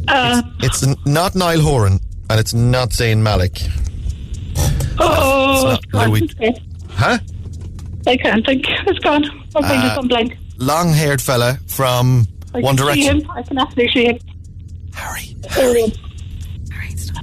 Uh, 0.08 0.42
It's 0.60 0.82
n- 0.82 0.96
not 1.06 1.34
Niall 1.34 1.60
Horan, 1.60 2.00
and 2.28 2.38
it's 2.40 2.52
not 2.52 2.90
Zayn 2.90 3.18
Malik. 3.18 3.60
oh. 4.98 5.78
It's 5.78 5.92
not 5.94 6.08
Louis. 6.10 6.28
Huh? 6.90 7.18
I 8.06 8.16
can't 8.16 8.44
think. 8.44 8.64
It's 8.86 8.98
gone. 9.00 9.22
My 9.54 9.60
mind 9.60 9.82
Uh, 9.88 9.92
is 9.92 9.98
on 9.98 10.08
blank. 10.08 10.36
Long-haired 10.58 11.20
fella 11.22 11.58
from 11.66 12.26
I 12.54 12.60
One 12.60 12.76
can 12.76 12.86
see 12.86 12.92
Direction. 13.02 13.20
him. 13.22 13.30
I 13.30 13.42
can 13.42 13.58
actually 13.58 13.88
see 13.92 14.04
him. 14.06 14.18
Harry. 14.94 15.36
Harry. 15.50 15.92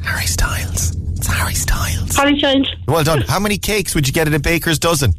Harry 0.04 0.26
Styles. 0.26 0.96
It's 1.16 1.28
Harry 1.28 1.54
Styles. 1.54 2.16
Harry 2.16 2.38
Styles. 2.40 2.68
Well 2.88 3.04
done. 3.04 3.22
How 3.22 3.40
many 3.40 3.58
cakes 3.58 3.94
would 3.96 4.08
you 4.08 4.14
get 4.14 4.28
at 4.28 4.34
a 4.34 4.40
baker's 4.40 4.80
dozen? 4.80 5.14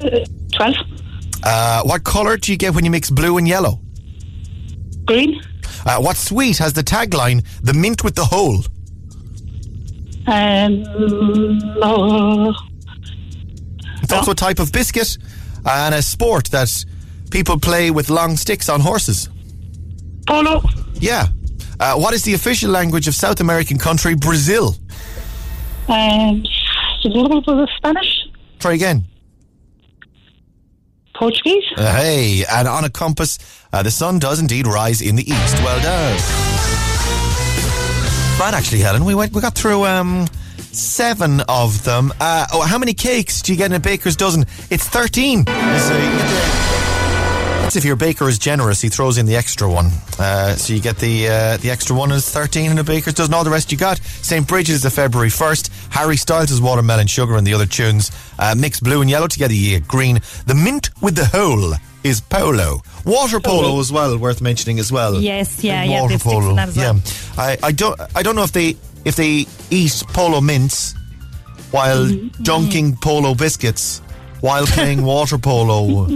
Uh, 0.00 0.20
Twelve. 0.54 0.76
Uh, 1.42 1.82
what 1.82 2.04
colour 2.04 2.36
do 2.36 2.52
you 2.52 2.58
get 2.58 2.74
when 2.74 2.84
you 2.84 2.90
mix 2.90 3.10
blue 3.10 3.36
and 3.36 3.48
yellow? 3.48 3.80
Green. 5.04 5.42
Uh, 5.84 5.98
what 6.00 6.16
sweet 6.16 6.58
has 6.58 6.72
the 6.72 6.82
tagline 6.84 7.44
"The 7.62 7.74
mint 7.74 8.04
with 8.04 8.14
the 8.14 8.24
hole"? 8.24 8.62
Um. 10.26 10.84
Oh. 11.82 12.54
It's 14.12 14.18
also 14.18 14.32
a 14.32 14.34
type 14.34 14.58
of 14.58 14.72
biscuit 14.72 15.16
and 15.64 15.94
a 15.94 16.02
sport 16.02 16.50
that 16.50 16.84
people 17.30 17.58
play 17.58 17.90
with 17.90 18.10
long 18.10 18.36
sticks 18.36 18.68
on 18.68 18.80
horses. 18.80 19.30
Polo. 20.26 20.62
Yeah. 20.94 21.28
Uh, 21.80 21.94
what 21.96 22.12
is 22.12 22.22
the 22.22 22.34
official 22.34 22.70
language 22.70 23.08
of 23.08 23.14
South 23.14 23.40
American 23.40 23.78
country 23.78 24.14
Brazil? 24.14 24.76
Um. 25.88 26.44
Spanish. 27.76 28.28
Try 28.60 28.74
again. 28.74 29.04
Portuguese. 31.14 31.64
Uh, 31.76 31.92
hey, 31.96 32.44
and 32.50 32.68
on 32.68 32.84
a 32.84 32.90
compass, 32.90 33.38
uh, 33.72 33.82
the 33.82 33.90
sun 33.90 34.18
does 34.18 34.40
indeed 34.40 34.66
rise 34.66 35.00
in 35.00 35.16
the 35.16 35.22
east. 35.22 35.54
Well 35.62 35.80
done. 35.80 36.18
Right, 38.38 38.54
actually, 38.54 38.80
Helen, 38.80 39.04
we 39.04 39.14
went. 39.14 39.32
We 39.32 39.40
got 39.40 39.54
through 39.54 39.86
um, 39.86 40.26
seven 40.72 41.40
of 41.48 41.84
them. 41.84 42.12
Uh, 42.20 42.46
oh, 42.52 42.62
how 42.62 42.78
many 42.78 42.94
cakes 42.94 43.42
do 43.42 43.52
you 43.52 43.58
get 43.58 43.66
in 43.70 43.76
a 43.76 43.80
baker's 43.80 44.16
dozen? 44.16 44.42
It's 44.70 44.88
thirteen. 44.88 45.38
You 45.40 45.44
see, 45.78 45.94
you 45.94 46.18
get 46.18 46.28
the- 46.28 46.62
That's 47.62 47.76
if 47.76 47.84
your 47.84 47.96
baker 47.96 48.28
is 48.28 48.38
generous. 48.38 48.80
He 48.80 48.88
throws 48.88 49.18
in 49.18 49.26
the 49.26 49.36
extra 49.36 49.70
one, 49.70 49.90
uh, 50.18 50.56
so 50.56 50.72
you 50.74 50.80
get 50.80 50.96
the 50.98 51.28
uh, 51.28 51.56
the 51.58 51.70
extra 51.70 51.94
one 51.96 52.10
is 52.12 52.28
thirteen 52.28 52.70
in 52.70 52.78
a 52.78 52.84
baker's 52.84 53.14
dozen. 53.14 53.32
All 53.34 53.44
the 53.44 53.50
rest 53.50 53.70
you 53.72 53.78
got. 53.78 53.98
St 53.98 54.46
Bridges 54.46 54.76
is 54.76 54.82
the 54.82 54.90
February 54.90 55.30
first. 55.30 55.70
Harry 55.90 56.16
Styles 56.16 56.50
is 56.50 56.60
watermelon 56.60 57.06
sugar, 57.06 57.36
and 57.36 57.46
the 57.46 57.54
other 57.54 57.66
tunes 57.66 58.10
uh, 58.38 58.54
mix 58.58 58.80
blue 58.80 59.00
and 59.00 59.08
yellow 59.10 59.28
together. 59.28 59.54
You 59.54 59.78
get 59.78 59.88
green. 59.88 60.20
The 60.46 60.54
mint 60.54 60.90
with 61.00 61.14
the 61.14 61.26
hole 61.26 61.74
is 62.02 62.20
polo. 62.20 62.82
Water 63.06 63.38
polo 63.38 63.78
as 63.78 63.92
well, 63.92 64.18
worth 64.18 64.40
mentioning 64.42 64.80
as 64.80 64.90
well. 64.90 65.14
Yes, 65.20 65.62
yeah, 65.62 65.84
yeah, 65.84 66.00
Water 66.02 66.18
they 66.18 66.30
have 66.34 66.56
that 66.56 66.68
as 66.70 66.76
well. 66.76 66.96
Yeah, 66.96 67.42
I, 67.42 67.58
I 67.62 67.72
don't 67.72 68.00
I 68.16 68.22
don't 68.24 68.34
know 68.34 68.42
if 68.42 68.52
they 68.52 68.76
if 69.04 69.16
they 69.16 69.46
eat 69.70 70.02
polo 70.08 70.40
mints 70.40 70.94
while 71.70 72.06
Mm-hmm. 72.06 72.42
dunking 72.42 72.96
polo 72.96 73.34
biscuits 73.34 74.00
while 74.40 74.66
playing 74.66 75.02
water 75.12 75.38
polo. 75.38 76.06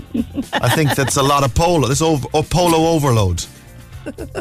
I 0.53 0.69
think 0.75 0.95
that's 0.95 1.17
a 1.17 1.23
lot 1.23 1.45
of 1.45 1.55
polo. 1.55 1.89
This 1.89 2.03
over, 2.03 2.27
oh, 2.35 2.43
polo 2.43 2.89
overload. 2.95 3.45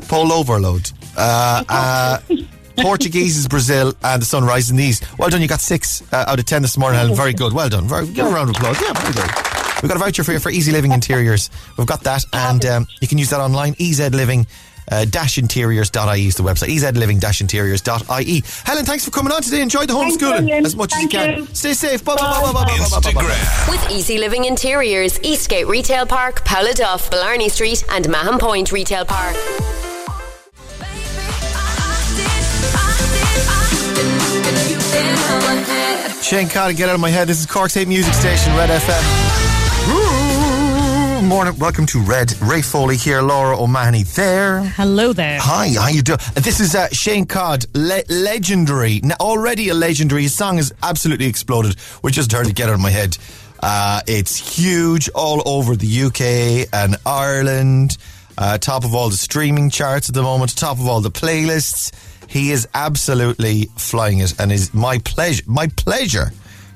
Polo 0.08 0.36
overload. 0.36 0.92
Uh, 1.18 1.64
uh, 1.70 2.18
Portuguese 2.78 3.38
is 3.38 3.48
Brazil, 3.48 3.94
and 4.04 4.22
the 4.22 4.26
sun 4.26 4.44
rises 4.44 4.70
in 4.72 4.76
the 4.76 4.84
east. 4.84 5.06
Well 5.18 5.30
done, 5.30 5.42
you 5.42 5.48
got 5.48 5.62
six 5.62 6.02
uh, 6.12 6.26
out 6.28 6.40
of 6.40 6.46
ten 6.46 6.62
this 6.62 6.78
morning, 6.78 7.00
Helen. 7.00 7.16
Very 7.16 7.34
good. 7.34 7.54
Well 7.54 7.70
done. 7.70 7.88
Very, 7.88 8.08
give 8.08 8.26
a 8.26 8.30
round 8.30 8.50
of 8.50 8.56
applause. 8.58 8.80
Yeah, 8.82 8.92
very 8.94 9.14
good. 9.14 9.32
We've 9.82 9.90
got 9.90 9.96
a 9.96 10.00
voucher 10.00 10.24
for 10.24 10.34
you 10.34 10.40
for 10.40 10.50
EZ 10.50 10.70
Living 10.72 10.92
Interiors. 10.92 11.50
We've 11.78 11.88
got 11.88 12.04
that, 12.04 12.26
and 12.34 12.66
um, 12.66 12.88
you 13.02 13.08
can 13.08 13.18
use 13.18 13.30
that 13.30 13.40
online. 13.40 13.76
EZ 13.80 14.12
Living. 14.12 14.46
Uh, 14.92 15.06
dashinteriors.ie 15.08 16.28
is 16.28 16.36
the 16.36 16.44
website. 16.44 16.70
ezliving-interiors.ie. 16.76 18.44
Helen, 18.66 18.86
thanks 18.86 19.06
for 19.06 19.12
coming 19.12 19.32
on 19.34 19.42
today. 19.42 19.62
Enjoy 19.62 19.86
the 19.86 19.94
homeschooling 19.94 20.50
as 20.64 20.76
much 20.76 20.92
Thank 20.92 21.14
as 21.14 21.22
you, 21.22 21.30
you 21.30 21.46
can. 21.46 21.56
Stay 21.56 21.74
safe. 21.74 22.04
Bye, 22.04 22.16
bye, 22.16 22.52
bye, 22.54 22.66
Instagram. 22.66 23.70
With 23.72 23.92
EZ 23.92 24.10
Living 24.20 24.46
Interiors, 24.46 25.20
Eastgate 25.24 25.68
Retail 25.68 26.06
Park, 26.06 26.46
Paula 26.46 26.74
Duff, 26.74 27.10
Blarney 27.10 27.50
Street 27.50 27.84
and 27.92 28.08
Mahon 28.10 28.40
Point 28.40 28.72
Retail 28.72 29.06
Park. 29.06 29.36
Shane 36.22 36.50
Codd, 36.50 36.76
get 36.76 36.90
out 36.90 36.96
of 36.96 37.02
my 37.02 37.10
head. 37.10 37.28
This 37.28 37.40
is 37.40 37.46
Cork's 37.46 37.76
Hate 37.76 37.88
Music 37.88 38.14
Station, 38.14 38.56
Red 38.56 38.70
FM. 38.72 39.45
Morning, 41.24 41.58
welcome 41.58 41.86
to 41.88 42.02
Red. 42.02 42.34
Ray 42.42 42.62
Foley 42.62 42.98
here, 42.98 43.22
Laura 43.22 43.58
O'Mahony 43.58 44.04
there. 44.04 44.62
Hello 44.62 45.14
there. 45.14 45.40
Hi, 45.42 45.70
how 45.70 45.88
you 45.88 46.02
doing? 46.02 46.20
This 46.36 46.60
is 46.60 46.76
uh, 46.76 46.90
Shane 46.90 47.26
Codd, 47.26 47.66
le- 47.74 48.04
legendary, 48.10 49.00
n- 49.02 49.14
already 49.20 49.70
a 49.70 49.74
legendary. 49.74 50.24
His 50.24 50.36
song 50.36 50.58
has 50.58 50.74
absolutely 50.84 51.28
exploded. 51.28 51.78
We 52.04 52.12
just 52.12 52.32
heard 52.32 52.48
it 52.48 52.56
get 52.56 52.68
out 52.68 52.76
of 52.76 52.80
my 52.82 52.90
head. 52.90 53.18
Uh, 53.62 54.02
it's 54.08 54.36
huge 54.58 55.10
all 55.16 55.42
over 55.48 55.76
the 55.76 56.04
UK 56.04 56.68
and 56.74 56.98
Ireland. 57.06 57.98
Uh, 58.38 58.58
top 58.58 58.84
of 58.84 58.94
all 58.94 59.10
the 59.10 59.18
streaming 59.18 59.70
charts 59.70 60.10
at 60.10 60.16
the 60.16 60.22
moment. 60.24 60.56
Top 60.58 60.80
of 60.80 60.88
all 60.88 61.00
the 61.02 61.12
playlists. 61.12 61.92
He 62.30 62.52
is 62.52 62.68
absolutely 62.74 63.70
flying 63.78 64.20
it, 64.20 64.40
and 64.40 64.52
is 64.52 64.74
my 64.74 65.00
pleasure. 65.00 65.44
My 65.48 65.68
pleasure 65.68 66.32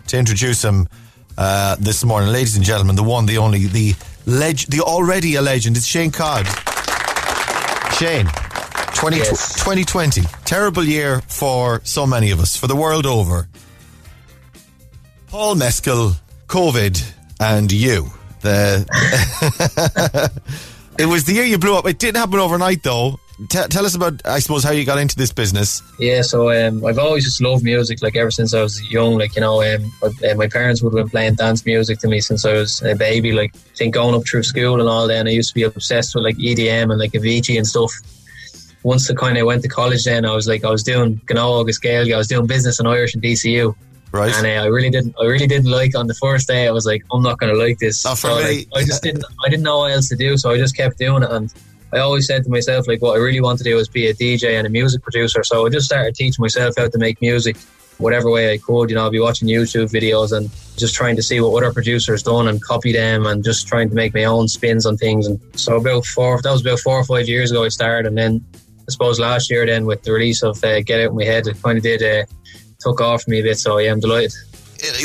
to 0.07 0.17
introduce 0.17 0.63
him 0.63 0.87
uh, 1.37 1.75
this 1.79 2.03
morning, 2.05 2.31
ladies 2.31 2.55
and 2.55 2.65
gentlemen. 2.65 2.95
The 2.95 3.03
one, 3.03 3.25
the 3.25 3.37
only, 3.37 3.67
the 3.67 3.95
leg- 4.29 4.69
the 4.69 4.81
already 4.81 5.35
a 5.35 5.41
legend. 5.41 5.77
It's 5.77 5.85
Shane 5.85 6.11
Codd. 6.11 6.47
Shane, 7.97 8.27
20, 8.95 9.17
2020, 9.17 10.21
terrible 10.45 10.83
year 10.83 11.21
for 11.27 11.81
so 11.83 12.05
many 12.07 12.31
of 12.31 12.39
us, 12.39 12.55
for 12.55 12.67
the 12.67 12.75
world 12.75 13.05
over. 13.05 13.47
Paul 15.27 15.55
Mescal, 15.55 16.13
COVID, 16.47 17.13
and 17.39 17.71
you. 17.71 18.07
The 18.41 18.85
it 20.97 21.05
was 21.05 21.25
the 21.25 21.33
year 21.33 21.43
you 21.43 21.57
blew 21.57 21.75
up. 21.75 21.85
It 21.85 21.99
didn't 21.99 22.17
happen 22.17 22.39
overnight, 22.39 22.83
though. 22.83 23.19
T- 23.47 23.67
tell 23.69 23.85
us 23.85 23.95
about, 23.95 24.21
I 24.25 24.39
suppose, 24.39 24.65
how 24.65 24.71
you 24.71 24.83
got 24.83 24.97
into 24.97 25.15
this 25.15 25.31
business. 25.31 25.81
Yeah, 25.97 26.23
so 26.23 26.51
um, 26.51 26.83
I've 26.85 26.99
always 26.99 27.23
just 27.23 27.41
loved 27.41 27.63
music, 27.63 28.01
like 28.01 28.17
ever 28.17 28.31
since 28.31 28.53
I 28.53 28.61
was 28.61 28.81
young. 28.91 29.17
Like 29.17 29.35
you 29.35 29.41
know, 29.41 29.63
um, 29.63 29.91
uh, 30.03 30.35
my 30.35 30.47
parents 30.47 30.81
would 30.81 30.93
have 30.93 31.05
been 31.05 31.09
playing 31.09 31.35
dance 31.35 31.65
music 31.65 31.99
to 31.99 32.09
me 32.09 32.19
since 32.19 32.43
I 32.43 32.53
was 32.53 32.81
a 32.81 32.95
baby. 32.95 33.31
Like 33.31 33.55
I 33.55 33.75
think 33.75 33.93
going 33.93 34.13
up 34.13 34.27
through 34.27 34.43
school 34.43 34.81
and 34.81 34.89
all 34.89 35.07
that, 35.07 35.19
and 35.19 35.29
I 35.29 35.31
used 35.31 35.49
to 35.49 35.55
be 35.55 35.63
obsessed 35.63 36.15
with 36.15 36.25
like 36.25 36.35
EDM 36.35 36.91
and 36.91 36.99
like 36.99 37.13
Avicii 37.13 37.55
and 37.57 37.65
stuff. 37.65 37.93
Once 38.83 39.09
I 39.09 39.13
kind 39.13 39.37
of 39.37 39.45
went 39.45 39.61
to 39.63 39.69
college, 39.69 40.03
then 40.03 40.25
I 40.25 40.33
was 40.33 40.47
like, 40.47 40.65
I 40.65 40.69
was 40.69 40.83
doing 40.83 41.17
Gnó 41.25 41.61
agus 41.61 41.79
Gaeilge, 41.79 42.13
I 42.13 42.17
was 42.17 42.27
doing 42.27 42.45
business 42.47 42.79
in 42.79 42.87
Irish 42.87 43.13
and 43.13 43.23
DCU. 43.23 43.75
Right. 44.11 44.33
And 44.33 44.45
uh, 44.45 44.63
I 44.63 44.65
really 44.65 44.89
didn't, 44.89 45.15
I 45.19 45.25
really 45.25 45.47
didn't 45.47 45.69
like 45.69 45.95
on 45.95 46.07
the 46.07 46.13
first 46.15 46.47
day. 46.47 46.67
I 46.67 46.71
was 46.71 46.85
like, 46.85 47.03
I'm 47.11 47.21
not 47.21 47.37
going 47.39 47.53
to 47.53 47.59
like 47.59 47.77
this. 47.77 48.05
Oh, 48.05 48.15
for 48.15 48.27
so, 48.27 48.37
me- 48.37 48.41
like, 48.41 48.67
I 48.75 48.83
just 48.83 49.03
didn't, 49.03 49.23
I 49.45 49.49
didn't 49.49 49.63
know 49.63 49.79
what 49.79 49.91
else 49.91 50.09
to 50.09 50.15
do, 50.15 50.37
so 50.37 50.51
I 50.51 50.57
just 50.57 50.75
kept 50.75 50.97
doing 50.97 51.23
it. 51.23 51.29
And 51.29 51.53
I 51.91 51.99
always 51.99 52.27
said 52.27 52.43
to 52.43 52.49
myself, 52.49 52.87
like, 52.87 53.01
what 53.01 53.13
I 53.13 53.17
really 53.17 53.41
want 53.41 53.57
to 53.59 53.63
do 53.63 53.77
is 53.77 53.87
be 53.87 54.07
a 54.07 54.13
DJ 54.13 54.57
and 54.57 54.67
a 54.67 54.69
music 54.69 55.01
producer. 55.01 55.43
So 55.43 55.65
I 55.65 55.69
just 55.69 55.87
started 55.87 56.15
teaching 56.15 56.41
myself 56.41 56.75
how 56.77 56.87
to 56.87 56.97
make 56.97 57.19
music 57.21 57.57
whatever 57.99 58.29
way 58.29 58.51
I 58.51 58.57
could. 58.57 58.89
You 58.89 58.95
know, 58.95 59.05
I'd 59.05 59.11
be 59.11 59.19
watching 59.19 59.47
YouTube 59.47 59.91
videos 59.91 60.35
and 60.35 60.49
just 60.77 60.95
trying 60.95 61.15
to 61.17 61.21
see 61.21 61.39
what 61.41 61.63
other 61.63 61.73
producers 61.73 62.23
done 62.23 62.47
and 62.47 62.61
copy 62.61 62.91
them 62.91 63.25
and 63.25 63.43
just 63.43 63.67
trying 63.67 63.89
to 63.89 63.95
make 63.95 64.13
my 64.13 64.23
own 64.23 64.47
spins 64.47 64.85
on 64.85 64.97
things. 64.97 65.27
And 65.27 65.39
so 65.53 65.77
about 65.77 66.05
four, 66.05 66.41
that 66.41 66.51
was 66.51 66.61
about 66.61 66.79
four 66.79 66.97
or 66.97 67.03
five 67.03 67.27
years 67.27 67.51
ago 67.51 67.65
I 67.65 67.69
started. 67.69 68.07
And 68.07 68.17
then 68.17 68.45
I 68.55 68.91
suppose 68.91 69.19
last 69.19 69.51
year 69.51 69.65
then 69.65 69.85
with 69.85 70.03
the 70.03 70.11
release 70.11 70.41
of 70.41 70.63
uh, 70.63 70.81
Get 70.81 71.05
Out 71.05 71.13
My 71.13 71.25
Head, 71.25 71.47
it 71.47 71.61
kind 71.61 71.77
of 71.77 71.83
did, 71.83 72.01
uh, 72.01 72.25
took 72.79 73.01
off 73.01 73.27
me 73.27 73.39
a 73.39 73.43
bit. 73.43 73.59
So 73.59 73.77
yeah, 73.77 73.91
I'm 73.91 73.99
delighted. 73.99 74.33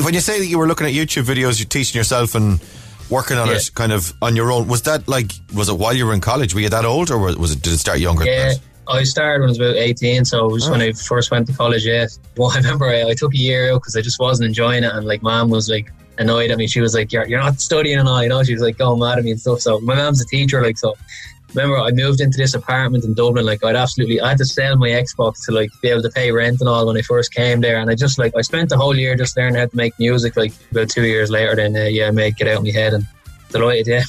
When 0.03 0.15
you 0.15 0.21
say 0.21 0.39
that 0.39 0.47
you 0.47 0.59
were 0.59 0.69
looking 0.69 0.87
at 0.87 0.93
YouTube 0.93 1.25
videos, 1.25 1.59
you're 1.59 1.67
teaching 1.67 1.99
yourself 1.99 2.37
and 2.37 2.61
working 3.11 3.37
on 3.39 3.49
Yeah. 3.49 3.55
it 3.57 3.71
kind 3.75 3.93
of 3.93 4.13
on 4.23 4.37
your 4.37 4.51
own, 4.53 4.67
was 4.69 4.83
that 4.83 5.07
like, 5.09 5.33
was 5.55 5.69
it 5.69 5.77
while 5.79 5.93
you 5.95 6.07
were 6.07 6.15
in 6.15 6.21
college? 6.21 6.55
Were 6.55 6.61
you 6.61 6.69
that 6.71 6.85
old 6.85 7.11
or 7.11 7.19
was 7.19 7.53
it, 7.53 7.63
did 7.63 7.73
it 7.73 7.79
start 7.79 7.99
younger? 7.99 8.25
than 8.25 8.33
Yeah? 8.33 8.53
I 8.87 9.03
started 9.05 9.41
when 9.41 9.49
I 9.49 9.53
was 9.53 9.59
about 9.59 9.77
18, 9.77 10.25
so 10.27 10.47
it 10.47 10.53
was 10.53 10.69
Oh. 10.69 10.73
when 10.73 10.83
I 10.83 10.93
first 10.93 11.31
went 11.31 11.47
to 11.47 11.55
college, 11.55 11.87
yeah. 11.87 12.07
Well, 12.37 12.51
I 12.55 12.57
remember 12.57 12.87
I, 12.87 13.05
I 13.11 13.15
took 13.15 13.33
a 13.35 13.37
year 13.39 13.73
out 13.73 13.81
because 13.81 13.97
I 13.97 14.01
just 14.03 14.19
wasn't 14.21 14.47
enjoying 14.49 14.85
it, 14.85 14.93
and 14.93 15.07
like, 15.07 15.23
mom 15.23 15.49
was 15.49 15.69
like 15.71 15.91
annoyed 16.19 16.51
at 16.51 16.59
me. 16.59 16.67
She 16.67 16.81
was 16.81 16.95
like, 16.95 17.11
You're, 17.13 17.27
you're 17.27 17.41
not 17.41 17.61
studying 17.61 17.99
and 17.99 18.09
all, 18.09 18.23
you 18.23 18.29
know, 18.29 18.43
she 18.45 18.53
was 18.53 18.63
like 18.63 18.77
going 18.79 19.01
mad 19.01 19.19
at 19.19 19.25
me 19.25 19.31
and 19.33 19.41
stuff. 19.41 19.61
So, 19.61 19.81
my 19.81 19.95
mom's 19.95 20.21
a 20.21 20.27
teacher, 20.27 20.63
like, 20.63 20.77
so. 20.79 20.95
Remember, 21.55 21.79
I 21.79 21.91
moved 21.93 22.21
into 22.21 22.37
this 22.37 22.55
apartment 22.55 23.05
in 23.05 23.15
Dublin. 23.15 23.47
Like, 23.47 23.65
I'd 23.65 23.77
absolutely, 23.77 24.21
I 24.21 24.31
had 24.31 24.39
to 24.39 24.45
sell 24.45 24.77
my 24.77 24.89
Xbox 24.89 25.45
to 25.47 25.53
like 25.53 25.71
be 25.83 25.89
able 25.89 26.03
to 26.03 26.11
pay 26.11 26.33
rent 26.33 26.61
and 26.61 26.69
all 26.69 26.87
when 26.87 26.97
I 26.97 27.03
first 27.03 27.33
came 27.33 27.61
there. 27.61 27.79
And 27.79 27.91
I 27.91 27.95
just 27.95 28.19
like, 28.19 28.35
I 28.37 28.41
spent 28.43 28.71
the 28.71 28.77
whole 28.77 28.97
year 28.97 29.15
just 29.15 29.37
learning 29.37 29.57
how 29.57 29.67
to 29.67 29.77
make 29.77 29.99
music. 29.99 30.37
Like, 30.37 30.53
about 30.71 30.89
two 30.91 31.05
years 31.05 31.31
later, 31.31 31.55
then 31.57 31.77
uh, 31.77 31.85
yeah, 31.85 32.09
I 32.09 32.11
made 32.11 32.37
Get 32.37 32.49
Out 32.49 32.59
of 32.59 32.65
My 32.65 32.71
Head 32.71 32.95
and 32.95 33.07
delighted, 33.51 33.87
yeah. 33.87 34.03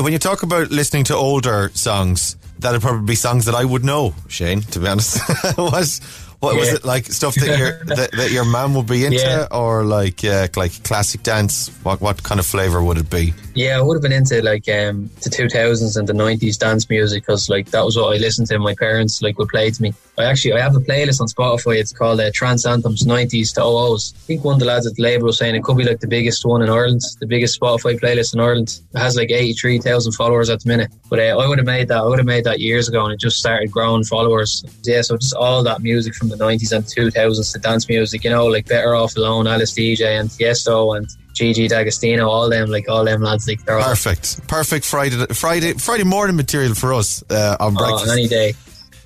When 0.00 0.12
you 0.12 0.18
talk 0.18 0.42
about 0.42 0.70
listening 0.70 1.04
to 1.04 1.14
older 1.14 1.70
songs, 1.74 2.36
that'd 2.58 2.80
probably 2.80 3.04
be 3.04 3.14
songs 3.14 3.44
that 3.44 3.54
I 3.54 3.64
would 3.64 3.84
know, 3.84 4.14
Shane, 4.28 4.62
to 4.62 4.80
be 4.80 4.86
honest. 4.86 5.20
was, 5.58 6.00
what 6.40 6.56
was 6.56 6.72
it 6.72 6.84
like 6.84 7.06
stuff 7.06 7.34
that 7.36 7.58
your 7.58 7.84
that, 7.84 8.10
that 8.12 8.30
your 8.32 8.44
mum 8.44 8.74
would 8.74 8.86
be 8.86 9.04
into 9.04 9.18
Yeah. 9.18 9.46
or 9.50 9.84
like 9.84 10.24
uh, 10.24 10.48
like 10.56 10.82
classic 10.82 11.22
dance? 11.22 11.68
What 11.82 12.00
what 12.00 12.22
kind 12.22 12.40
of 12.40 12.46
flavor 12.46 12.82
would 12.82 12.96
it 12.98 13.10
be? 13.10 13.34
Yeah, 13.54 13.76
I 13.76 13.82
would 13.82 13.96
have 13.96 14.02
been 14.02 14.12
into 14.12 14.42
like 14.42 14.66
um, 14.68 15.10
the 15.22 15.28
2000s 15.28 15.98
and 15.98 16.08
the 16.08 16.14
90s 16.14 16.58
dance 16.58 16.88
music 16.88 17.22
because 17.22 17.50
like 17.50 17.70
that 17.70 17.84
was 17.84 17.96
what 17.96 18.14
I 18.14 18.18
listened 18.18 18.48
to. 18.48 18.58
My 18.58 18.74
parents 18.74 19.20
like 19.20 19.38
would 19.38 19.48
play 19.48 19.70
to 19.70 19.82
me. 19.82 19.92
I 20.18 20.24
actually 20.24 20.54
I 20.54 20.60
have 20.60 20.74
a 20.74 20.80
playlist 20.80 21.20
on 21.20 21.26
Spotify. 21.26 21.76
It's 21.76 21.92
called 21.92 22.20
uh, 22.20 22.24
Anthems 22.24 23.04
90s 23.04 23.54
to 23.54 23.60
00s. 23.60 24.14
I 24.14 24.18
think 24.20 24.44
one 24.44 24.54
of 24.54 24.60
the 24.60 24.66
lads 24.66 24.86
at 24.86 24.94
the 24.94 25.02
label 25.02 25.26
was 25.26 25.38
saying 25.38 25.54
it 25.54 25.64
could 25.64 25.76
be 25.76 25.84
like 25.84 26.00
the 26.00 26.06
biggest 26.06 26.44
one 26.46 26.62
in 26.62 26.70
Ireland, 26.70 27.02
the 27.20 27.26
biggest 27.26 27.60
Spotify 27.60 27.98
playlist 28.00 28.32
in 28.34 28.40
Ireland. 28.40 28.80
It 28.94 28.98
has 28.98 29.16
like 29.16 29.30
83,000 29.30 30.12
followers 30.12 30.48
at 30.48 30.60
the 30.60 30.68
minute. 30.68 30.90
But 31.10 31.18
uh, 31.18 31.38
I 31.38 31.46
would 31.46 31.58
have 31.58 31.66
made 31.66 31.88
that. 31.88 31.98
I 31.98 32.06
would 32.06 32.18
have 32.18 32.26
made 32.26 32.44
that 32.44 32.60
years 32.60 32.88
ago, 32.88 33.04
and 33.04 33.12
it 33.12 33.20
just 33.20 33.36
started 33.36 33.70
growing 33.70 34.04
followers. 34.04 34.64
Yeah, 34.84 35.02
so 35.02 35.18
just 35.18 35.34
all 35.34 35.62
that 35.62 35.82
music 35.82 36.14
from 36.14 36.28
the 36.30 36.36
90s 36.36 36.72
and 36.72 36.84
2000s 36.84 37.52
to 37.52 37.58
dance 37.58 37.88
music. 37.88 38.24
You 38.24 38.30
know, 38.30 38.46
like 38.46 38.66
Better 38.66 38.94
Off 38.94 39.16
Alone, 39.16 39.46
Alice 39.46 39.72
Deejay, 39.72 40.18
and 40.18 40.30
Tiesto, 40.30 40.96
and 40.96 41.06
Gigi 41.32 41.68
D'Agostino, 41.68 42.28
all 42.28 42.48
them, 42.48 42.70
like 42.70 42.88
all 42.88 43.04
them 43.04 43.22
lads, 43.22 43.48
like 43.48 43.64
they're 43.64 43.78
all 43.78 43.84
Perfect, 43.84 44.46
perfect 44.48 44.84
Friday 44.84 45.26
Friday 45.32 45.72
Friday 45.74 46.04
morning 46.04 46.36
material 46.36 46.74
for 46.74 46.94
us 46.94 47.22
uh, 47.30 47.56
on 47.60 47.74
breakfast. 47.74 48.08
Oh, 48.08 48.12
any 48.12 48.28
day. 48.28 48.54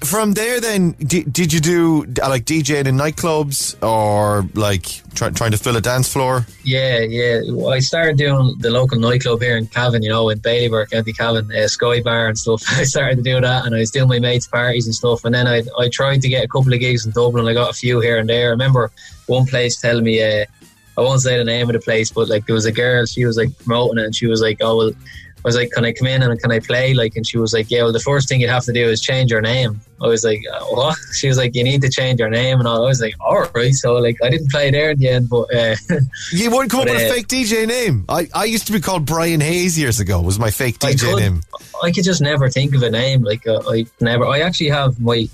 From 0.00 0.34
there, 0.34 0.60
then, 0.60 0.92
did, 0.92 1.32
did 1.32 1.52
you 1.54 1.58
do 1.58 2.06
uh, 2.22 2.28
like 2.28 2.44
DJing 2.44 2.86
in 2.86 2.96
nightclubs 2.96 3.82
or 3.82 4.46
like 4.52 4.84
try, 5.14 5.30
trying 5.30 5.52
to 5.52 5.56
fill 5.56 5.74
a 5.76 5.80
dance 5.80 6.12
floor? 6.12 6.46
Yeah, 6.64 6.98
yeah. 6.98 7.40
Well, 7.48 7.72
I 7.72 7.78
started 7.78 8.18
doing 8.18 8.56
the 8.58 8.70
local 8.70 9.00
nightclub 9.00 9.40
here 9.40 9.56
in 9.56 9.66
Cavan, 9.68 10.02
you 10.02 10.10
know, 10.10 10.28
in 10.28 10.38
Bailieborough, 10.40 10.90
County 10.90 11.14
Cavan, 11.14 11.50
uh, 11.50 11.66
Sky 11.66 12.02
Bar 12.02 12.28
and 12.28 12.38
stuff. 12.38 12.62
I 12.68 12.84
started 12.84 13.16
to 13.16 13.22
do 13.22 13.40
that, 13.40 13.64
and 13.64 13.74
I 13.74 13.78
was 13.78 13.90
doing 13.90 14.08
my 14.08 14.18
mates' 14.18 14.46
parties 14.46 14.84
and 14.84 14.94
stuff. 14.94 15.24
And 15.24 15.34
then 15.34 15.46
I 15.46 15.62
I 15.78 15.88
tried 15.88 16.20
to 16.22 16.28
get 16.28 16.44
a 16.44 16.48
couple 16.48 16.74
of 16.74 16.80
gigs 16.80 17.06
in 17.06 17.12
Dublin. 17.12 17.48
I 17.48 17.54
got 17.54 17.70
a 17.70 17.74
few 17.74 17.98
here 18.00 18.18
and 18.18 18.28
there. 18.28 18.48
I 18.48 18.50
remember 18.50 18.90
one 19.26 19.46
place 19.46 19.80
telling 19.80 20.04
me, 20.04 20.22
uh, 20.22 20.44
I 20.98 21.02
won't 21.02 21.20
say 21.20 21.36
the 21.36 21.44
name 21.44 21.68
of 21.68 21.74
the 21.74 21.80
place, 21.80 22.10
but 22.10 22.28
like 22.28 22.46
there 22.46 22.54
was 22.54 22.64
a 22.64 22.72
girl, 22.72 23.04
she 23.06 23.24
was 23.24 23.36
like 23.36 23.56
promoting 23.58 23.98
it, 23.98 24.06
and 24.06 24.14
she 24.14 24.26
was 24.26 24.40
like, 24.40 24.58
"Oh 24.60 24.76
well." 24.76 24.92
I 25.46 25.48
was 25.48 25.54
like, 25.54 25.70
"Can 25.70 25.84
I 25.84 25.92
come 25.92 26.08
in 26.08 26.22
and 26.24 26.40
can 26.42 26.50
I 26.50 26.58
play?" 26.58 26.92
Like, 26.92 27.14
and 27.14 27.24
she 27.24 27.38
was 27.38 27.52
like, 27.52 27.70
"Yeah, 27.70 27.84
well, 27.84 27.92
the 27.92 28.00
first 28.00 28.28
thing 28.28 28.40
you'd 28.40 28.50
have 28.50 28.64
to 28.64 28.72
do 28.72 28.88
is 28.90 29.00
change 29.00 29.30
your 29.30 29.40
name." 29.40 29.80
I 30.02 30.08
was 30.08 30.24
like, 30.24 30.40
uh, 30.52 30.64
"What?" 30.64 30.96
She 31.14 31.28
was 31.28 31.38
like, 31.38 31.54
"You 31.54 31.62
need 31.62 31.82
to 31.82 31.88
change 31.88 32.18
your 32.18 32.30
name," 32.30 32.58
and 32.58 32.66
all. 32.66 32.84
I 32.84 32.88
was 32.88 33.00
like, 33.00 33.14
"All 33.20 33.46
right." 33.54 33.72
So 33.72 33.94
like, 33.94 34.16
I 34.24 34.28
didn't 34.28 34.50
play 34.50 34.72
there 34.72 34.90
in 34.90 34.98
the 34.98 35.08
end, 35.08 35.28
but 35.30 35.54
uh, 35.54 35.76
You 36.32 36.50
wouldn't 36.50 36.72
come 36.72 36.80
But, 36.80 36.88
up 36.88 36.94
with 36.96 37.02
a 37.04 37.10
uh, 37.10 37.12
fake 37.14 37.28
DJ 37.28 37.64
name. 37.68 38.04
I, 38.08 38.28
I 38.34 38.44
used 38.46 38.66
to 38.66 38.72
be 38.72 38.80
called 38.80 39.06
Brian 39.06 39.40
Hayes 39.40 39.78
years 39.78 40.00
ago. 40.00 40.20
Was 40.20 40.36
my 40.40 40.50
fake 40.50 40.78
I 40.82 40.94
DJ 40.94 41.12
could- 41.12 41.20
name? 41.20 41.40
I 41.84 41.92
could 41.92 42.04
just 42.04 42.22
never 42.22 42.48
think 42.48 42.74
of 42.74 42.82
a 42.82 42.90
name. 42.90 43.22
Like 43.22 43.46
uh, 43.46 43.60
I 43.70 43.86
never. 44.00 44.26
I 44.26 44.40
actually 44.40 44.70
have 44.70 44.98
my 44.98 45.28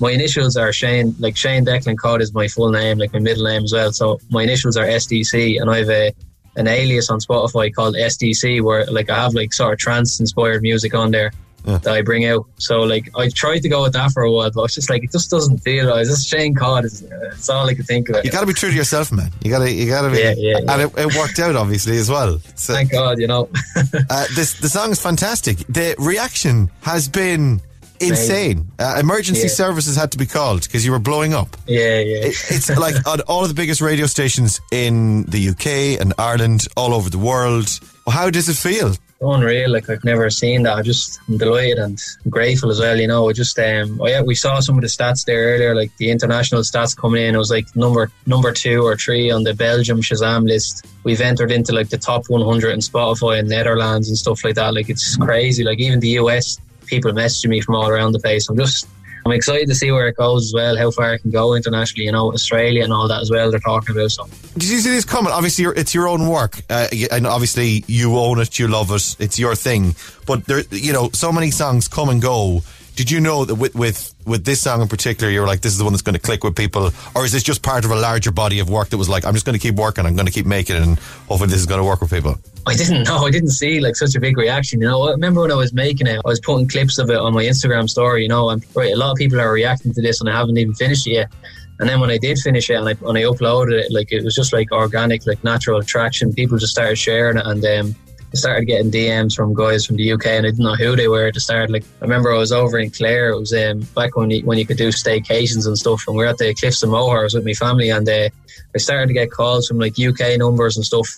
my 0.00 0.12
initials 0.12 0.56
are 0.56 0.72
Shane. 0.72 1.14
Like 1.18 1.36
Shane 1.36 1.66
Declan 1.66 1.96
Codd 1.98 2.22
is 2.22 2.32
my 2.32 2.48
full 2.48 2.70
name, 2.70 2.96
like 2.98 3.12
my 3.12 3.18
middle 3.18 3.44
name 3.44 3.64
as 3.64 3.72
well. 3.74 3.92
So 3.92 4.18
my 4.30 4.44
initials 4.44 4.76
are 4.78 4.86
SDC, 4.86 5.60
and 5.60 5.68
I've 5.70 5.90
a 5.90 6.14
an 6.58 6.66
alias 6.66 7.08
on 7.08 7.20
Spotify 7.20 7.72
called 7.72 7.94
SDC, 7.94 8.60
where 8.62 8.84
like 8.86 9.08
I 9.08 9.16
have 9.16 9.34
like 9.34 9.52
sort 9.52 9.72
of 9.72 9.78
trance 9.78 10.20
inspired 10.20 10.62
music 10.62 10.94
on 10.94 11.10
there. 11.10 11.32
That 11.64 11.88
I 11.88 12.00
bring 12.00 12.24
out. 12.24 12.46
So 12.56 12.80
like 12.80 13.10
I 13.14 13.28
tried 13.28 13.58
to 13.58 13.68
go 13.68 13.82
with 13.82 13.92
that 13.92 14.12
for 14.12 14.22
a 14.22 14.32
while, 14.32 14.50
but 14.50 14.62
it's 14.62 14.74
just 14.74 14.88
like 14.88 15.04
it 15.04 15.12
just 15.12 15.28
doesn't 15.30 15.58
feel 15.58 15.86
right. 15.86 16.00
It's 16.00 16.08
just 16.08 16.26
Shane 16.26 16.54
Codd. 16.54 16.86
It's, 16.86 17.02
it's 17.02 17.50
all 17.50 17.68
I 17.68 17.74
could 17.74 17.84
think 17.84 18.08
of. 18.08 18.24
You 18.24 18.30
got 18.30 18.40
to 18.40 18.46
be 18.46 18.54
true 18.54 18.70
to 18.70 18.74
yourself, 18.74 19.12
man. 19.12 19.30
You 19.44 19.50
got 19.50 19.58
to, 19.58 19.70
you 19.70 19.86
got 19.86 20.02
to 20.02 20.10
be. 20.10 20.18
Yeah, 20.18 20.34
yeah, 20.38 20.58
And 20.66 20.82
it, 20.82 20.92
it 20.96 21.14
worked 21.14 21.38
out, 21.38 21.56
obviously, 21.56 21.98
as 21.98 22.08
well. 22.08 22.38
So, 22.54 22.72
Thank 22.72 22.92
God, 22.92 23.18
you 23.18 23.26
know. 23.26 23.50
uh, 24.08 24.26
this 24.34 24.54
the 24.54 24.68
song 24.70 24.92
is 24.92 25.02
fantastic. 25.02 25.58
The 25.68 25.94
reaction 25.98 26.70
has 26.82 27.06
been 27.06 27.60
insane. 28.00 28.68
Uh, 28.78 28.96
emergency 29.00 29.42
Yeah. 29.42 29.48
services 29.48 29.96
had 29.96 30.12
to 30.12 30.18
be 30.18 30.26
called 30.26 30.62
because 30.62 30.84
you 30.84 30.92
were 30.92 30.98
blowing 30.98 31.34
up. 31.34 31.56
Yeah, 31.66 32.00
yeah. 32.00 32.26
It, 32.26 32.36
it's 32.50 32.68
like 32.78 33.06
on 33.06 33.20
all 33.22 33.42
of 33.42 33.48
the 33.48 33.54
biggest 33.54 33.80
radio 33.80 34.06
stations 34.06 34.60
in 34.70 35.24
the 35.24 35.48
UK 35.50 36.00
and 36.00 36.12
Ireland, 36.18 36.66
all 36.76 36.94
over 36.94 37.10
the 37.10 37.18
world. 37.18 37.78
How 38.08 38.30
does 38.30 38.48
it 38.48 38.56
feel? 38.56 38.94
unreal. 39.20 39.68
Like 39.72 39.90
I've 39.90 40.04
never 40.04 40.30
seen 40.30 40.62
that. 40.62 40.76
I 40.76 40.82
just 40.82 41.18
I'm 41.28 41.38
delighted 41.38 41.78
and 41.78 42.00
grateful 42.30 42.70
as 42.70 42.78
well. 42.78 42.96
You 42.96 43.08
know, 43.08 43.28
I 43.28 43.32
just 43.32 43.58
um, 43.58 44.00
oh 44.00 44.06
yeah, 44.06 44.22
we 44.22 44.36
saw 44.36 44.60
some 44.60 44.76
of 44.76 44.82
the 44.82 44.86
stats 44.86 45.24
there 45.24 45.54
earlier, 45.54 45.74
like 45.74 45.90
the 45.96 46.12
international 46.12 46.60
stats 46.62 46.96
coming 46.96 47.24
in. 47.24 47.34
It 47.34 47.38
was 47.38 47.50
like 47.50 47.66
number 47.74 48.12
number 48.26 48.52
two 48.52 48.82
or 48.86 48.96
three 48.96 49.28
on 49.32 49.42
the 49.42 49.54
Belgium 49.54 50.02
Shazam 50.02 50.46
list. 50.46 50.86
We've 51.02 51.20
entered 51.20 51.50
into 51.50 51.72
like 51.72 51.88
the 51.88 51.98
top 51.98 52.26
100 52.28 52.70
in 52.70 52.78
Spotify 52.78 53.40
in 53.40 53.48
Netherlands 53.48 54.06
and 54.08 54.16
stuff 54.16 54.44
like 54.44 54.54
that. 54.54 54.72
Like 54.72 54.88
it's 54.88 55.16
crazy. 55.16 55.64
Like 55.64 55.80
even 55.80 55.98
the 55.98 56.10
US 56.20 56.56
people 56.88 57.12
messaging 57.12 57.50
me 57.50 57.60
from 57.60 57.74
all 57.74 57.88
around 57.88 58.12
the 58.12 58.18
place. 58.18 58.48
I'm 58.48 58.56
just 58.56 58.88
I'm 59.28 59.32
excited 59.32 59.68
to 59.68 59.74
see 59.74 59.90
where 59.90 60.08
it 60.08 60.16
goes 60.16 60.46
as 60.46 60.54
well, 60.54 60.76
how 60.76 60.90
far 60.90 61.14
it 61.14 61.20
can 61.20 61.30
go 61.30 61.54
internationally. 61.54 62.06
You 62.06 62.12
know, 62.12 62.32
Australia 62.32 62.82
and 62.82 62.92
all 62.92 63.08
that 63.08 63.20
as 63.20 63.30
well. 63.30 63.50
They're 63.50 63.60
talking 63.60 63.94
about 63.94 64.10
so. 64.10 64.26
Did 64.54 64.70
you 64.70 64.78
see 64.78 64.90
this 64.90 65.04
coming? 65.04 65.32
Obviously, 65.32 65.66
it's 65.66 65.94
your 65.94 66.08
own 66.08 66.28
work, 66.28 66.62
uh, 66.70 66.88
and 67.10 67.26
obviously 67.26 67.84
you 67.86 68.16
own 68.16 68.40
it, 68.40 68.58
you 68.58 68.68
love 68.68 68.90
it, 68.90 69.16
it's 69.18 69.38
your 69.38 69.54
thing. 69.54 69.94
But 70.26 70.46
there, 70.46 70.62
you 70.70 70.92
know, 70.92 71.10
so 71.12 71.30
many 71.30 71.50
songs 71.50 71.88
come 71.88 72.08
and 72.08 72.22
go. 72.22 72.62
Did 72.96 73.12
you 73.12 73.20
know 73.20 73.44
that 73.44 73.54
with 73.54 73.74
with 73.74 74.14
with 74.24 74.44
this 74.44 74.62
song 74.62 74.82
in 74.82 74.88
particular, 74.88 75.30
you 75.30 75.40
were 75.40 75.46
like, 75.46 75.60
this 75.60 75.72
is 75.72 75.78
the 75.78 75.84
one 75.84 75.92
that's 75.92 76.02
going 76.02 76.14
to 76.14 76.20
click 76.20 76.42
with 76.42 76.56
people, 76.56 76.90
or 77.14 77.24
is 77.24 77.32
this 77.32 77.42
just 77.42 77.62
part 77.62 77.84
of 77.84 77.90
a 77.90 77.96
larger 77.96 78.32
body 78.32 78.60
of 78.60 78.70
work 78.70 78.88
that 78.88 78.98
was 78.98 79.08
like, 79.08 79.24
I'm 79.24 79.34
just 79.34 79.46
going 79.46 79.58
to 79.58 79.62
keep 79.62 79.76
working, 79.76 80.06
I'm 80.06 80.16
going 80.16 80.26
to 80.26 80.32
keep 80.32 80.46
making 80.46 80.76
it, 80.76 80.82
and 80.82 80.98
hopefully 80.98 81.50
this 81.50 81.60
is 81.60 81.66
going 81.66 81.80
to 81.80 81.86
work 81.86 82.00
with 82.00 82.10
people. 82.10 82.38
I 82.68 82.74
didn't 82.74 83.02
know. 83.08 83.26
I 83.26 83.30
didn't 83.30 83.50
see 83.50 83.80
like 83.80 83.96
such 83.96 84.14
a 84.14 84.20
big 84.20 84.36
reaction. 84.36 84.80
You 84.80 84.88
know, 84.88 85.08
I 85.08 85.10
remember 85.12 85.42
when 85.42 85.52
I 85.52 85.56
was 85.56 85.72
making 85.72 86.06
it, 86.06 86.20
I 86.24 86.28
was 86.28 86.40
putting 86.40 86.68
clips 86.68 86.98
of 86.98 87.10
it 87.10 87.16
on 87.16 87.34
my 87.34 87.44
Instagram 87.44 87.88
story. 87.88 88.22
You 88.22 88.28
know, 88.28 88.50
and 88.50 88.64
right, 88.76 88.92
a 88.92 88.96
lot 88.96 89.12
of 89.12 89.16
people 89.16 89.40
are 89.40 89.52
reacting 89.52 89.92
to 89.94 90.02
this, 90.02 90.20
and 90.20 90.28
I 90.28 90.36
haven't 90.36 90.58
even 90.58 90.74
finished 90.74 91.06
it 91.06 91.12
yet. 91.12 91.32
And 91.80 91.88
then 91.88 92.00
when 92.00 92.10
I 92.10 92.18
did 92.18 92.38
finish 92.38 92.70
it 92.70 92.74
and 92.74 92.88
I 92.88 92.94
when 92.94 93.16
I 93.16 93.22
uploaded 93.22 93.72
it, 93.72 93.92
like 93.92 94.12
it 94.12 94.24
was 94.24 94.34
just 94.34 94.52
like 94.52 94.72
organic, 94.72 95.26
like 95.26 95.42
natural 95.44 95.78
attraction. 95.78 96.32
People 96.32 96.58
just 96.58 96.72
started 96.72 96.96
sharing 96.96 97.38
it, 97.38 97.46
and 97.46 97.64
um, 97.64 97.94
I 98.32 98.36
started 98.36 98.66
getting 98.66 98.90
DMs 98.90 99.34
from 99.34 99.54
guys 99.54 99.86
from 99.86 99.96
the 99.96 100.12
UK, 100.12 100.26
and 100.26 100.46
I 100.46 100.50
didn't 100.50 100.64
know 100.64 100.74
who 100.74 100.96
they 100.96 101.08
were 101.08 101.30
the 101.30 101.40
start. 101.40 101.70
Like 101.70 101.84
I 102.02 102.04
remember 102.04 102.32
I 102.32 102.38
was 102.38 102.52
over 102.52 102.78
in 102.78 102.90
Clare. 102.90 103.30
It 103.30 103.38
was 103.38 103.54
um, 103.54 103.80
back 103.94 104.16
when 104.16 104.30
you, 104.30 104.44
when 104.44 104.58
you 104.58 104.66
could 104.66 104.76
do 104.76 104.88
staycations 104.88 105.66
and 105.66 105.78
stuff, 105.78 106.02
and 106.06 106.16
we 106.16 106.24
were 106.24 106.30
at 106.30 106.38
the 106.38 106.52
Cliffs 106.54 106.82
of 106.82 106.90
Moher. 106.90 107.28
With 107.32 107.44
my 107.44 107.54
family, 107.54 107.90
and 107.90 108.08
uh, 108.08 108.28
I 108.74 108.78
started 108.78 109.06
to 109.06 109.14
get 109.14 109.30
calls 109.30 109.68
from 109.68 109.78
like 109.78 109.98
UK 109.98 110.38
numbers 110.38 110.76
and 110.76 110.84
stuff 110.84 111.08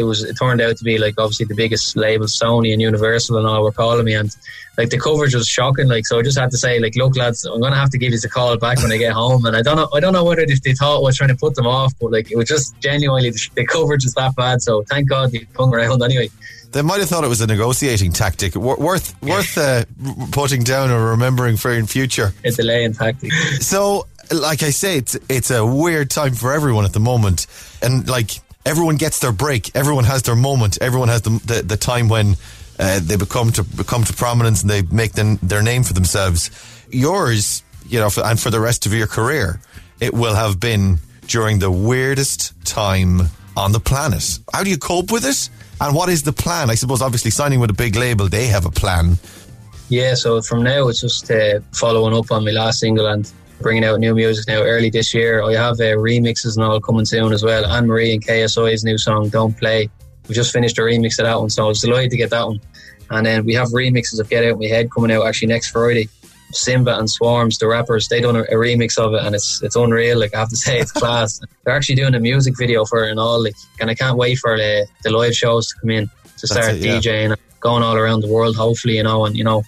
it 0.00 0.04
was 0.04 0.24
it 0.24 0.36
turned 0.36 0.60
out 0.60 0.76
to 0.76 0.84
be 0.84 0.98
like 0.98 1.14
obviously 1.18 1.46
the 1.46 1.54
biggest 1.54 1.96
label 1.96 2.26
Sony 2.26 2.72
and 2.72 2.82
Universal 2.82 3.36
and 3.38 3.46
all 3.46 3.62
were 3.62 3.72
calling 3.72 4.04
me 4.04 4.14
and 4.14 4.34
like 4.76 4.90
the 4.90 4.98
coverage 4.98 5.34
was 5.34 5.46
shocking 5.46 5.88
like 5.88 6.06
so 6.06 6.18
I 6.18 6.22
just 6.22 6.38
had 6.38 6.50
to 6.50 6.58
say 6.58 6.80
like 6.80 6.96
look 6.96 7.16
lads 7.16 7.44
I'm 7.44 7.60
gonna 7.60 7.76
have 7.76 7.90
to 7.90 7.98
give 7.98 8.12
you 8.12 8.18
a 8.24 8.28
call 8.28 8.56
back 8.56 8.82
when 8.82 8.90
I 8.92 8.96
get 8.96 9.12
home. 9.12 9.44
And 9.44 9.56
I 9.56 9.62
don't 9.62 9.76
know 9.76 9.88
I 9.94 10.00
don't 10.00 10.12
know 10.12 10.24
whether 10.24 10.42
if 10.42 10.62
they 10.62 10.74
thought 10.74 10.96
I 10.96 11.00
was 11.00 11.16
trying 11.16 11.28
to 11.28 11.36
put 11.36 11.54
them 11.54 11.66
off 11.66 11.92
but 12.00 12.10
like 12.10 12.30
it 12.30 12.36
was 12.36 12.48
just 12.48 12.78
genuinely 12.80 13.30
the, 13.30 13.48
the 13.54 13.66
coverage 13.66 14.04
was 14.04 14.14
that 14.14 14.34
bad 14.34 14.62
so 14.62 14.82
thank 14.84 15.08
God 15.08 15.30
they 15.32 15.46
hung 15.56 15.72
around 15.72 16.02
anyway. 16.02 16.30
They 16.72 16.82
might 16.82 17.00
have 17.00 17.08
thought 17.08 17.24
it 17.24 17.28
was 17.28 17.40
a 17.40 17.48
negotiating 17.48 18.12
tactic, 18.12 18.54
wor- 18.54 18.76
worth 18.76 19.20
worth 19.22 19.58
uh, 19.58 19.84
putting 20.30 20.62
down 20.62 20.90
or 20.90 21.10
remembering 21.10 21.56
for 21.56 21.72
in 21.72 21.86
future. 21.86 22.32
a 22.44 22.50
delaying 22.52 22.92
tactic. 22.92 23.32
So, 23.60 24.06
like 24.30 24.62
I 24.62 24.70
say, 24.70 24.98
it's 24.98 25.18
it's 25.28 25.50
a 25.50 25.66
weird 25.66 26.10
time 26.10 26.34
for 26.34 26.52
everyone 26.52 26.84
at 26.84 26.92
the 26.92 27.00
moment, 27.00 27.48
and 27.82 28.08
like 28.08 28.30
everyone 28.64 28.96
gets 28.96 29.18
their 29.20 29.32
break, 29.32 29.74
everyone 29.74 30.04
has 30.04 30.22
their 30.22 30.36
moment, 30.36 30.78
everyone 30.80 31.08
has 31.08 31.22
the 31.22 31.30
the, 31.44 31.62
the 31.62 31.76
time 31.76 32.08
when 32.08 32.36
uh, 32.78 33.00
they 33.02 33.16
become 33.16 33.52
to 33.52 33.62
become 33.62 34.04
to 34.04 34.12
prominence 34.12 34.62
and 34.62 34.70
they 34.70 34.82
make 34.82 35.12
them, 35.12 35.38
their 35.42 35.62
name 35.62 35.82
for 35.82 35.92
themselves. 35.92 36.50
Yours, 36.90 37.62
you 37.86 38.00
know, 38.00 38.10
for, 38.10 38.24
and 38.24 38.40
for 38.40 38.50
the 38.50 38.60
rest 38.60 38.86
of 38.86 38.94
your 38.94 39.06
career, 39.06 39.60
it 40.00 40.14
will 40.14 40.34
have 40.34 40.58
been 40.58 40.98
during 41.26 41.58
the 41.58 41.70
weirdest 41.70 42.52
time 42.64 43.20
on 43.56 43.72
the 43.72 43.80
planet. 43.80 44.38
How 44.52 44.64
do 44.64 44.70
you 44.70 44.78
cope 44.78 45.12
with 45.12 45.26
it? 45.26 45.50
And 45.80 45.94
what 45.94 46.08
is 46.08 46.22
the 46.22 46.32
plan? 46.32 46.70
I 46.70 46.74
suppose, 46.74 47.02
obviously, 47.02 47.30
signing 47.30 47.60
with 47.60 47.70
a 47.70 47.74
big 47.74 47.96
label, 47.96 48.28
they 48.28 48.46
have 48.46 48.66
a 48.66 48.70
plan. 48.70 49.18
Yeah, 49.88 50.14
so 50.14 50.40
from 50.40 50.62
now 50.62 50.88
it's 50.88 51.00
just 51.00 51.30
uh, 51.30 51.60
following 51.72 52.14
up 52.16 52.30
on 52.30 52.44
my 52.44 52.52
last 52.52 52.80
single 52.80 53.06
and 53.06 53.30
bringing 53.60 53.84
out 53.84 54.00
new 54.00 54.14
music 54.14 54.46
now 54.48 54.62
early 54.62 54.90
this 54.90 55.14
year. 55.14 55.42
I 55.42 55.54
have 55.54 55.74
uh, 55.80 55.96
remixes 55.96 56.56
and 56.56 56.64
all 56.64 56.80
coming 56.80 57.04
soon 57.04 57.32
as 57.32 57.42
well. 57.42 57.66
Anne 57.66 57.86
Marie 57.86 58.14
and 58.14 58.24
KSI's 58.24 58.84
new 58.84 58.98
song 58.98 59.28
"Don't 59.28 59.56
Play." 59.56 59.88
We 60.28 60.34
just 60.34 60.52
finished 60.52 60.78
a 60.78 60.82
remix 60.82 61.18
of 61.18 61.26
that 61.26 61.38
one, 61.38 61.50
so 61.50 61.64
I 61.64 61.68
was 61.68 61.80
delighted 61.80 62.10
to 62.12 62.16
get 62.16 62.30
that 62.30 62.46
one. 62.46 62.60
And 63.10 63.26
then 63.26 63.44
we 63.44 63.54
have 63.54 63.68
remixes 63.68 64.20
of 64.20 64.28
"Get 64.28 64.44
Out 64.44 64.58
My 64.58 64.66
Head" 64.66 64.90
coming 64.90 65.12
out 65.12 65.26
actually 65.26 65.48
next 65.48 65.70
Friday. 65.70 66.08
Simba 66.52 66.98
and 66.98 67.08
Swarms, 67.08 67.58
the 67.58 67.68
rappers, 67.68 68.08
they 68.08 68.20
done 68.20 68.36
a, 68.36 68.42
a 68.42 68.54
remix 68.54 68.98
of 68.98 69.14
it, 69.14 69.24
and 69.24 69.34
it's 69.34 69.62
it's 69.62 69.76
unreal. 69.76 70.18
Like 70.18 70.34
I 70.34 70.40
have 70.40 70.48
to 70.48 70.56
say, 70.56 70.80
it's 70.80 70.92
class. 71.00 71.40
They're 71.64 71.74
actually 71.74 71.94
doing 71.96 72.14
a 72.14 72.20
music 72.20 72.54
video 72.58 72.84
for 72.84 73.04
it 73.04 73.10
and 73.10 73.20
all. 73.20 73.42
Like, 73.42 73.54
and 73.80 73.90
I 73.90 73.94
can't 73.94 74.16
wait 74.16 74.38
for 74.38 74.56
the, 74.56 74.86
the 75.04 75.10
live 75.10 75.34
shows 75.34 75.68
to 75.68 75.74
come 75.80 75.90
in 75.90 76.06
to 76.06 76.12
That's 76.40 76.52
start 76.52 76.74
it, 76.74 76.78
yeah. 76.78 76.98
DJing, 76.98 77.36
going 77.60 77.82
all 77.82 77.96
around 77.96 78.22
the 78.22 78.32
world. 78.32 78.56
Hopefully, 78.56 78.96
you 78.96 79.02
know, 79.02 79.24
and 79.26 79.36
you 79.36 79.44
know, 79.44 79.62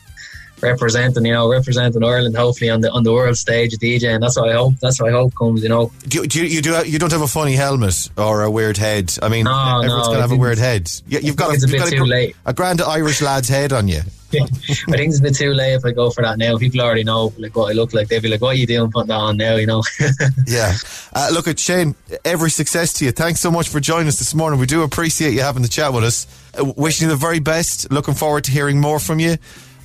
representing, 0.62 1.24
you 1.26 1.32
know, 1.32 1.48
representing 1.50 2.02
Ireland. 2.04 2.36
Hopefully 2.36 2.70
on 2.70 2.80
the 2.80 2.90
on 2.90 3.02
the 3.02 3.12
world 3.12 3.36
stage, 3.36 3.72
DJ, 3.78 4.14
and 4.14 4.22
That's 4.22 4.36
what 4.36 4.48
I 4.48 4.52
hope. 4.54 4.74
That's 4.80 5.00
what 5.00 5.10
I 5.10 5.12
hope 5.12 5.34
comes. 5.34 5.62
You 5.62 5.68
know. 5.68 5.92
Do, 6.08 6.18
you- 6.22 6.26
do 6.26 6.40
you, 6.42 6.46
you 6.46 6.62
do 6.62 6.82
you 6.88 6.98
don't 6.98 7.12
have 7.12 7.22
a 7.22 7.26
funny 7.28 7.54
helmet 7.54 8.08
or 8.16 8.42
a 8.42 8.50
weird 8.50 8.76
head? 8.76 9.14
I 9.22 9.28
mean, 9.28 9.44
No, 9.44 9.80
everyone's 9.82 10.06
no, 10.06 10.12
gonna 10.12 10.20
have 10.22 10.32
a 10.32 10.36
weird 10.36 10.58
head. 10.58 10.90
You, 11.06 11.18
you've 11.20 11.36
got 11.36 11.48
a, 11.48 11.52
think 11.52 11.62
it's 11.62 11.64
a 11.64 11.66
you've 11.68 11.72
bit 11.72 11.78
got 11.84 11.88
a, 11.88 11.96
too 11.96 11.98
gr- 12.04 12.06
late. 12.06 12.36
a 12.46 12.52
grand 12.54 12.80
Irish 12.80 13.20
lad's 13.22 13.48
head 13.48 13.72
on 13.72 13.88
you. 13.88 14.00
I 14.34 14.46
think 14.46 15.10
it's 15.10 15.18
a 15.18 15.22
bit 15.22 15.34
too 15.34 15.52
late 15.52 15.74
if 15.74 15.84
I 15.84 15.90
go 15.92 16.08
for 16.10 16.22
that 16.22 16.38
now. 16.38 16.56
People 16.56 16.80
already 16.80 17.04
know 17.04 17.34
like 17.36 17.54
what 17.54 17.70
I 17.70 17.74
look 17.74 17.92
like. 17.92 18.08
They'd 18.08 18.22
be 18.22 18.28
like, 18.28 18.40
"What 18.40 18.50
are 18.56 18.58
you 18.58 18.66
doing 18.66 18.90
putting 18.90 19.08
that 19.08 19.14
on 19.14 19.36
now?" 19.36 19.56
You 19.56 19.66
know. 19.66 19.82
Yeah. 20.46 20.74
Uh, 21.12 21.28
look 21.32 21.46
at 21.48 21.58
Shane. 21.58 21.94
Every 22.24 22.50
success 22.50 22.94
to 22.94 23.04
you. 23.04 23.12
Thanks 23.12 23.40
so 23.40 23.50
much 23.50 23.68
for 23.68 23.78
joining 23.78 24.08
us 24.08 24.18
this 24.18 24.34
morning. 24.34 24.58
We 24.58 24.64
do 24.66 24.82
appreciate 24.84 25.34
you 25.34 25.40
having 25.42 25.62
the 25.62 25.68
chat 25.68 25.92
with 25.92 26.04
us. 26.04 26.26
Uh, 26.58 26.64
wishing 26.76 27.06
you 27.06 27.10
the 27.10 27.16
very 27.18 27.40
best. 27.40 27.90
Looking 27.92 28.14
forward 28.14 28.44
to 28.44 28.50
hearing 28.52 28.80
more 28.80 28.98
from 28.98 29.18
you. 29.18 29.36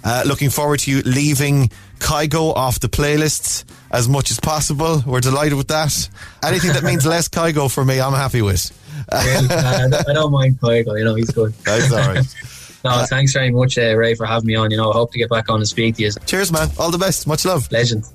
Uh, 0.07 0.23
looking 0.25 0.49
forward 0.49 0.79
to 0.79 0.89
you 0.89 1.01
leaving 1.01 1.69
Kygo 1.99 2.55
off 2.55 2.79
the 2.79 2.87
playlists 2.87 3.65
as 3.91 4.07
much 4.07 4.31
as 4.31 4.39
possible. 4.39 5.03
We're 5.05 5.19
delighted 5.19 5.57
with 5.57 5.67
that. 5.67 6.09
Anything 6.45 6.71
that 6.71 6.83
means 6.83 7.05
less 7.05 7.27
Kygo 7.27 7.69
for 7.69 7.83
me, 7.83 7.99
I'm 7.99 8.13
happy 8.13 8.41
with. 8.41 8.71
Really, 9.11 9.47
uh, 9.49 10.03
I 10.07 10.13
don't 10.13 10.31
mind 10.31 10.61
Kygo. 10.61 10.97
You 10.97 11.03
know, 11.03 11.15
he's 11.15 11.31
good. 11.31 11.53
That's 11.65 11.91
all 11.91 11.99
right. 11.99 12.25
no, 12.85 13.05
thanks 13.09 13.33
very 13.33 13.51
much, 13.51 13.77
uh, 13.77 13.97
Ray, 13.97 14.15
for 14.15 14.25
having 14.25 14.47
me 14.47 14.55
on. 14.55 14.71
You 14.71 14.77
know, 14.77 14.91
I 14.91 14.93
hope 14.93 15.11
to 15.11 15.17
get 15.17 15.29
back 15.29 15.49
on 15.49 15.59
and 15.59 15.67
speak 15.67 15.95
to 15.97 16.03
you. 16.03 16.11
Cheers, 16.25 16.53
man. 16.53 16.69
All 16.79 16.89
the 16.89 16.97
best. 16.97 17.27
Much 17.27 17.43
love. 17.43 17.69
Legend. 17.69 18.05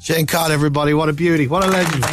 Shane 0.00 0.24
Codd, 0.24 0.50
everybody. 0.50 0.94
What 0.94 1.10
a 1.10 1.12
beauty. 1.12 1.46
What 1.46 1.62
a 1.62 1.66
legend. 1.66 2.04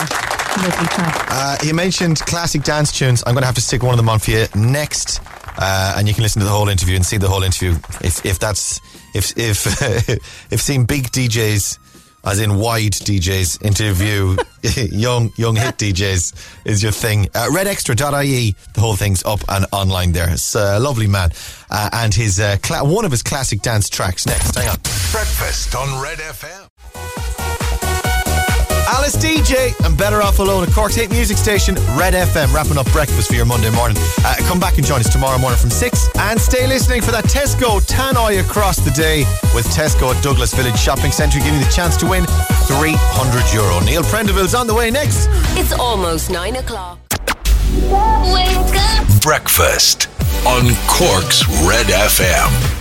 Uh, 0.63 1.57
he 1.61 1.71
mentioned 1.71 2.19
classic 2.19 2.63
dance 2.63 2.91
tunes. 2.91 3.23
I'm 3.25 3.33
going 3.33 3.43
to 3.43 3.45
have 3.45 3.55
to 3.55 3.61
stick 3.61 3.81
one 3.81 3.93
of 3.93 3.97
them 3.97 4.09
on 4.09 4.19
for 4.19 4.31
you 4.31 4.45
next, 4.55 5.21
uh, 5.57 5.95
and 5.97 6.07
you 6.07 6.13
can 6.13 6.23
listen 6.23 6.39
to 6.39 6.45
the 6.45 6.51
whole 6.51 6.69
interview 6.69 6.95
and 6.95 7.05
see 7.05 7.17
the 7.17 7.27
whole 7.27 7.43
interview 7.43 7.71
if 8.01 8.25
if 8.25 8.39
that's 8.39 8.79
if 9.13 9.37
if 9.37 9.65
if 10.51 10.61
seeing 10.61 10.85
big 10.85 11.05
DJs, 11.11 11.79
as 12.25 12.39
in 12.39 12.55
wide 12.55 12.93
DJs, 12.93 13.63
interview 13.63 14.37
young 14.91 15.31
young 15.37 15.55
hit 15.55 15.77
DJs 15.77 16.65
is 16.65 16.83
your 16.83 16.91
thing. 16.91 17.27
Uh, 17.33 17.47
redextra.ie, 17.51 18.55
the 18.73 18.81
whole 18.81 18.95
thing's 18.95 19.23
up 19.23 19.39
and 19.49 19.65
online 19.71 20.11
there. 20.11 20.29
It's 20.29 20.55
a 20.55 20.79
lovely 20.79 21.07
man, 21.07 21.31
uh, 21.69 21.89
and 21.93 22.13
his 22.13 22.39
uh, 22.39 22.57
cla- 22.61 22.83
one 22.83 23.05
of 23.05 23.11
his 23.11 23.23
classic 23.23 23.61
dance 23.61 23.89
tracks 23.89 24.25
next. 24.25 24.55
Hang 24.55 24.69
on. 24.69 24.77
Breakfast 25.11 25.75
on 25.75 26.01
Red 26.01 26.19
FM. 26.19 27.30
Alice 28.91 29.15
Deejay 29.15 29.73
and 29.85 29.97
Better 29.97 30.21
Off 30.21 30.39
Alone 30.39 30.63
at 30.63 30.73
Cork's 30.73 30.97
8 30.97 31.09
Music 31.11 31.37
Station, 31.37 31.75
Red 31.95 32.13
FM, 32.13 32.53
wrapping 32.53 32.77
up 32.77 32.91
breakfast 32.91 33.29
for 33.29 33.35
your 33.35 33.45
Monday 33.45 33.69
morning. 33.71 33.95
Uh, 34.19 34.35
come 34.41 34.59
back 34.59 34.77
and 34.77 34.85
join 34.85 34.99
us 34.99 35.09
tomorrow 35.09 35.37
morning 35.37 35.57
from 35.57 35.69
6 35.69 36.09
and 36.17 36.39
stay 36.39 36.67
listening 36.67 37.01
for 37.01 37.11
that 37.11 37.23
Tesco 37.25 37.79
Tannoy 37.87 38.41
across 38.41 38.77
the 38.77 38.91
day 38.91 39.19
with 39.55 39.65
Tesco 39.67 40.13
at 40.13 40.21
Douglas 40.21 40.53
Village 40.53 40.77
Shopping 40.77 41.11
Centre, 41.11 41.39
giving 41.39 41.55
you 41.55 41.65
the 41.65 41.71
chance 41.71 41.95
to 41.97 42.05
win 42.05 42.25
300 42.67 43.53
euro. 43.53 43.79
Neil 43.85 44.03
Prendeville's 44.03 44.53
on 44.53 44.67
the 44.67 44.75
way 44.75 44.91
next. 44.91 45.29
It's 45.57 45.71
almost 45.71 46.29
nine 46.29 46.57
o'clock. 46.57 46.99
Breakfast 49.21 50.09
on 50.45 50.65
Cork's 50.87 51.47
Red 51.65 51.87
FM. 51.87 52.80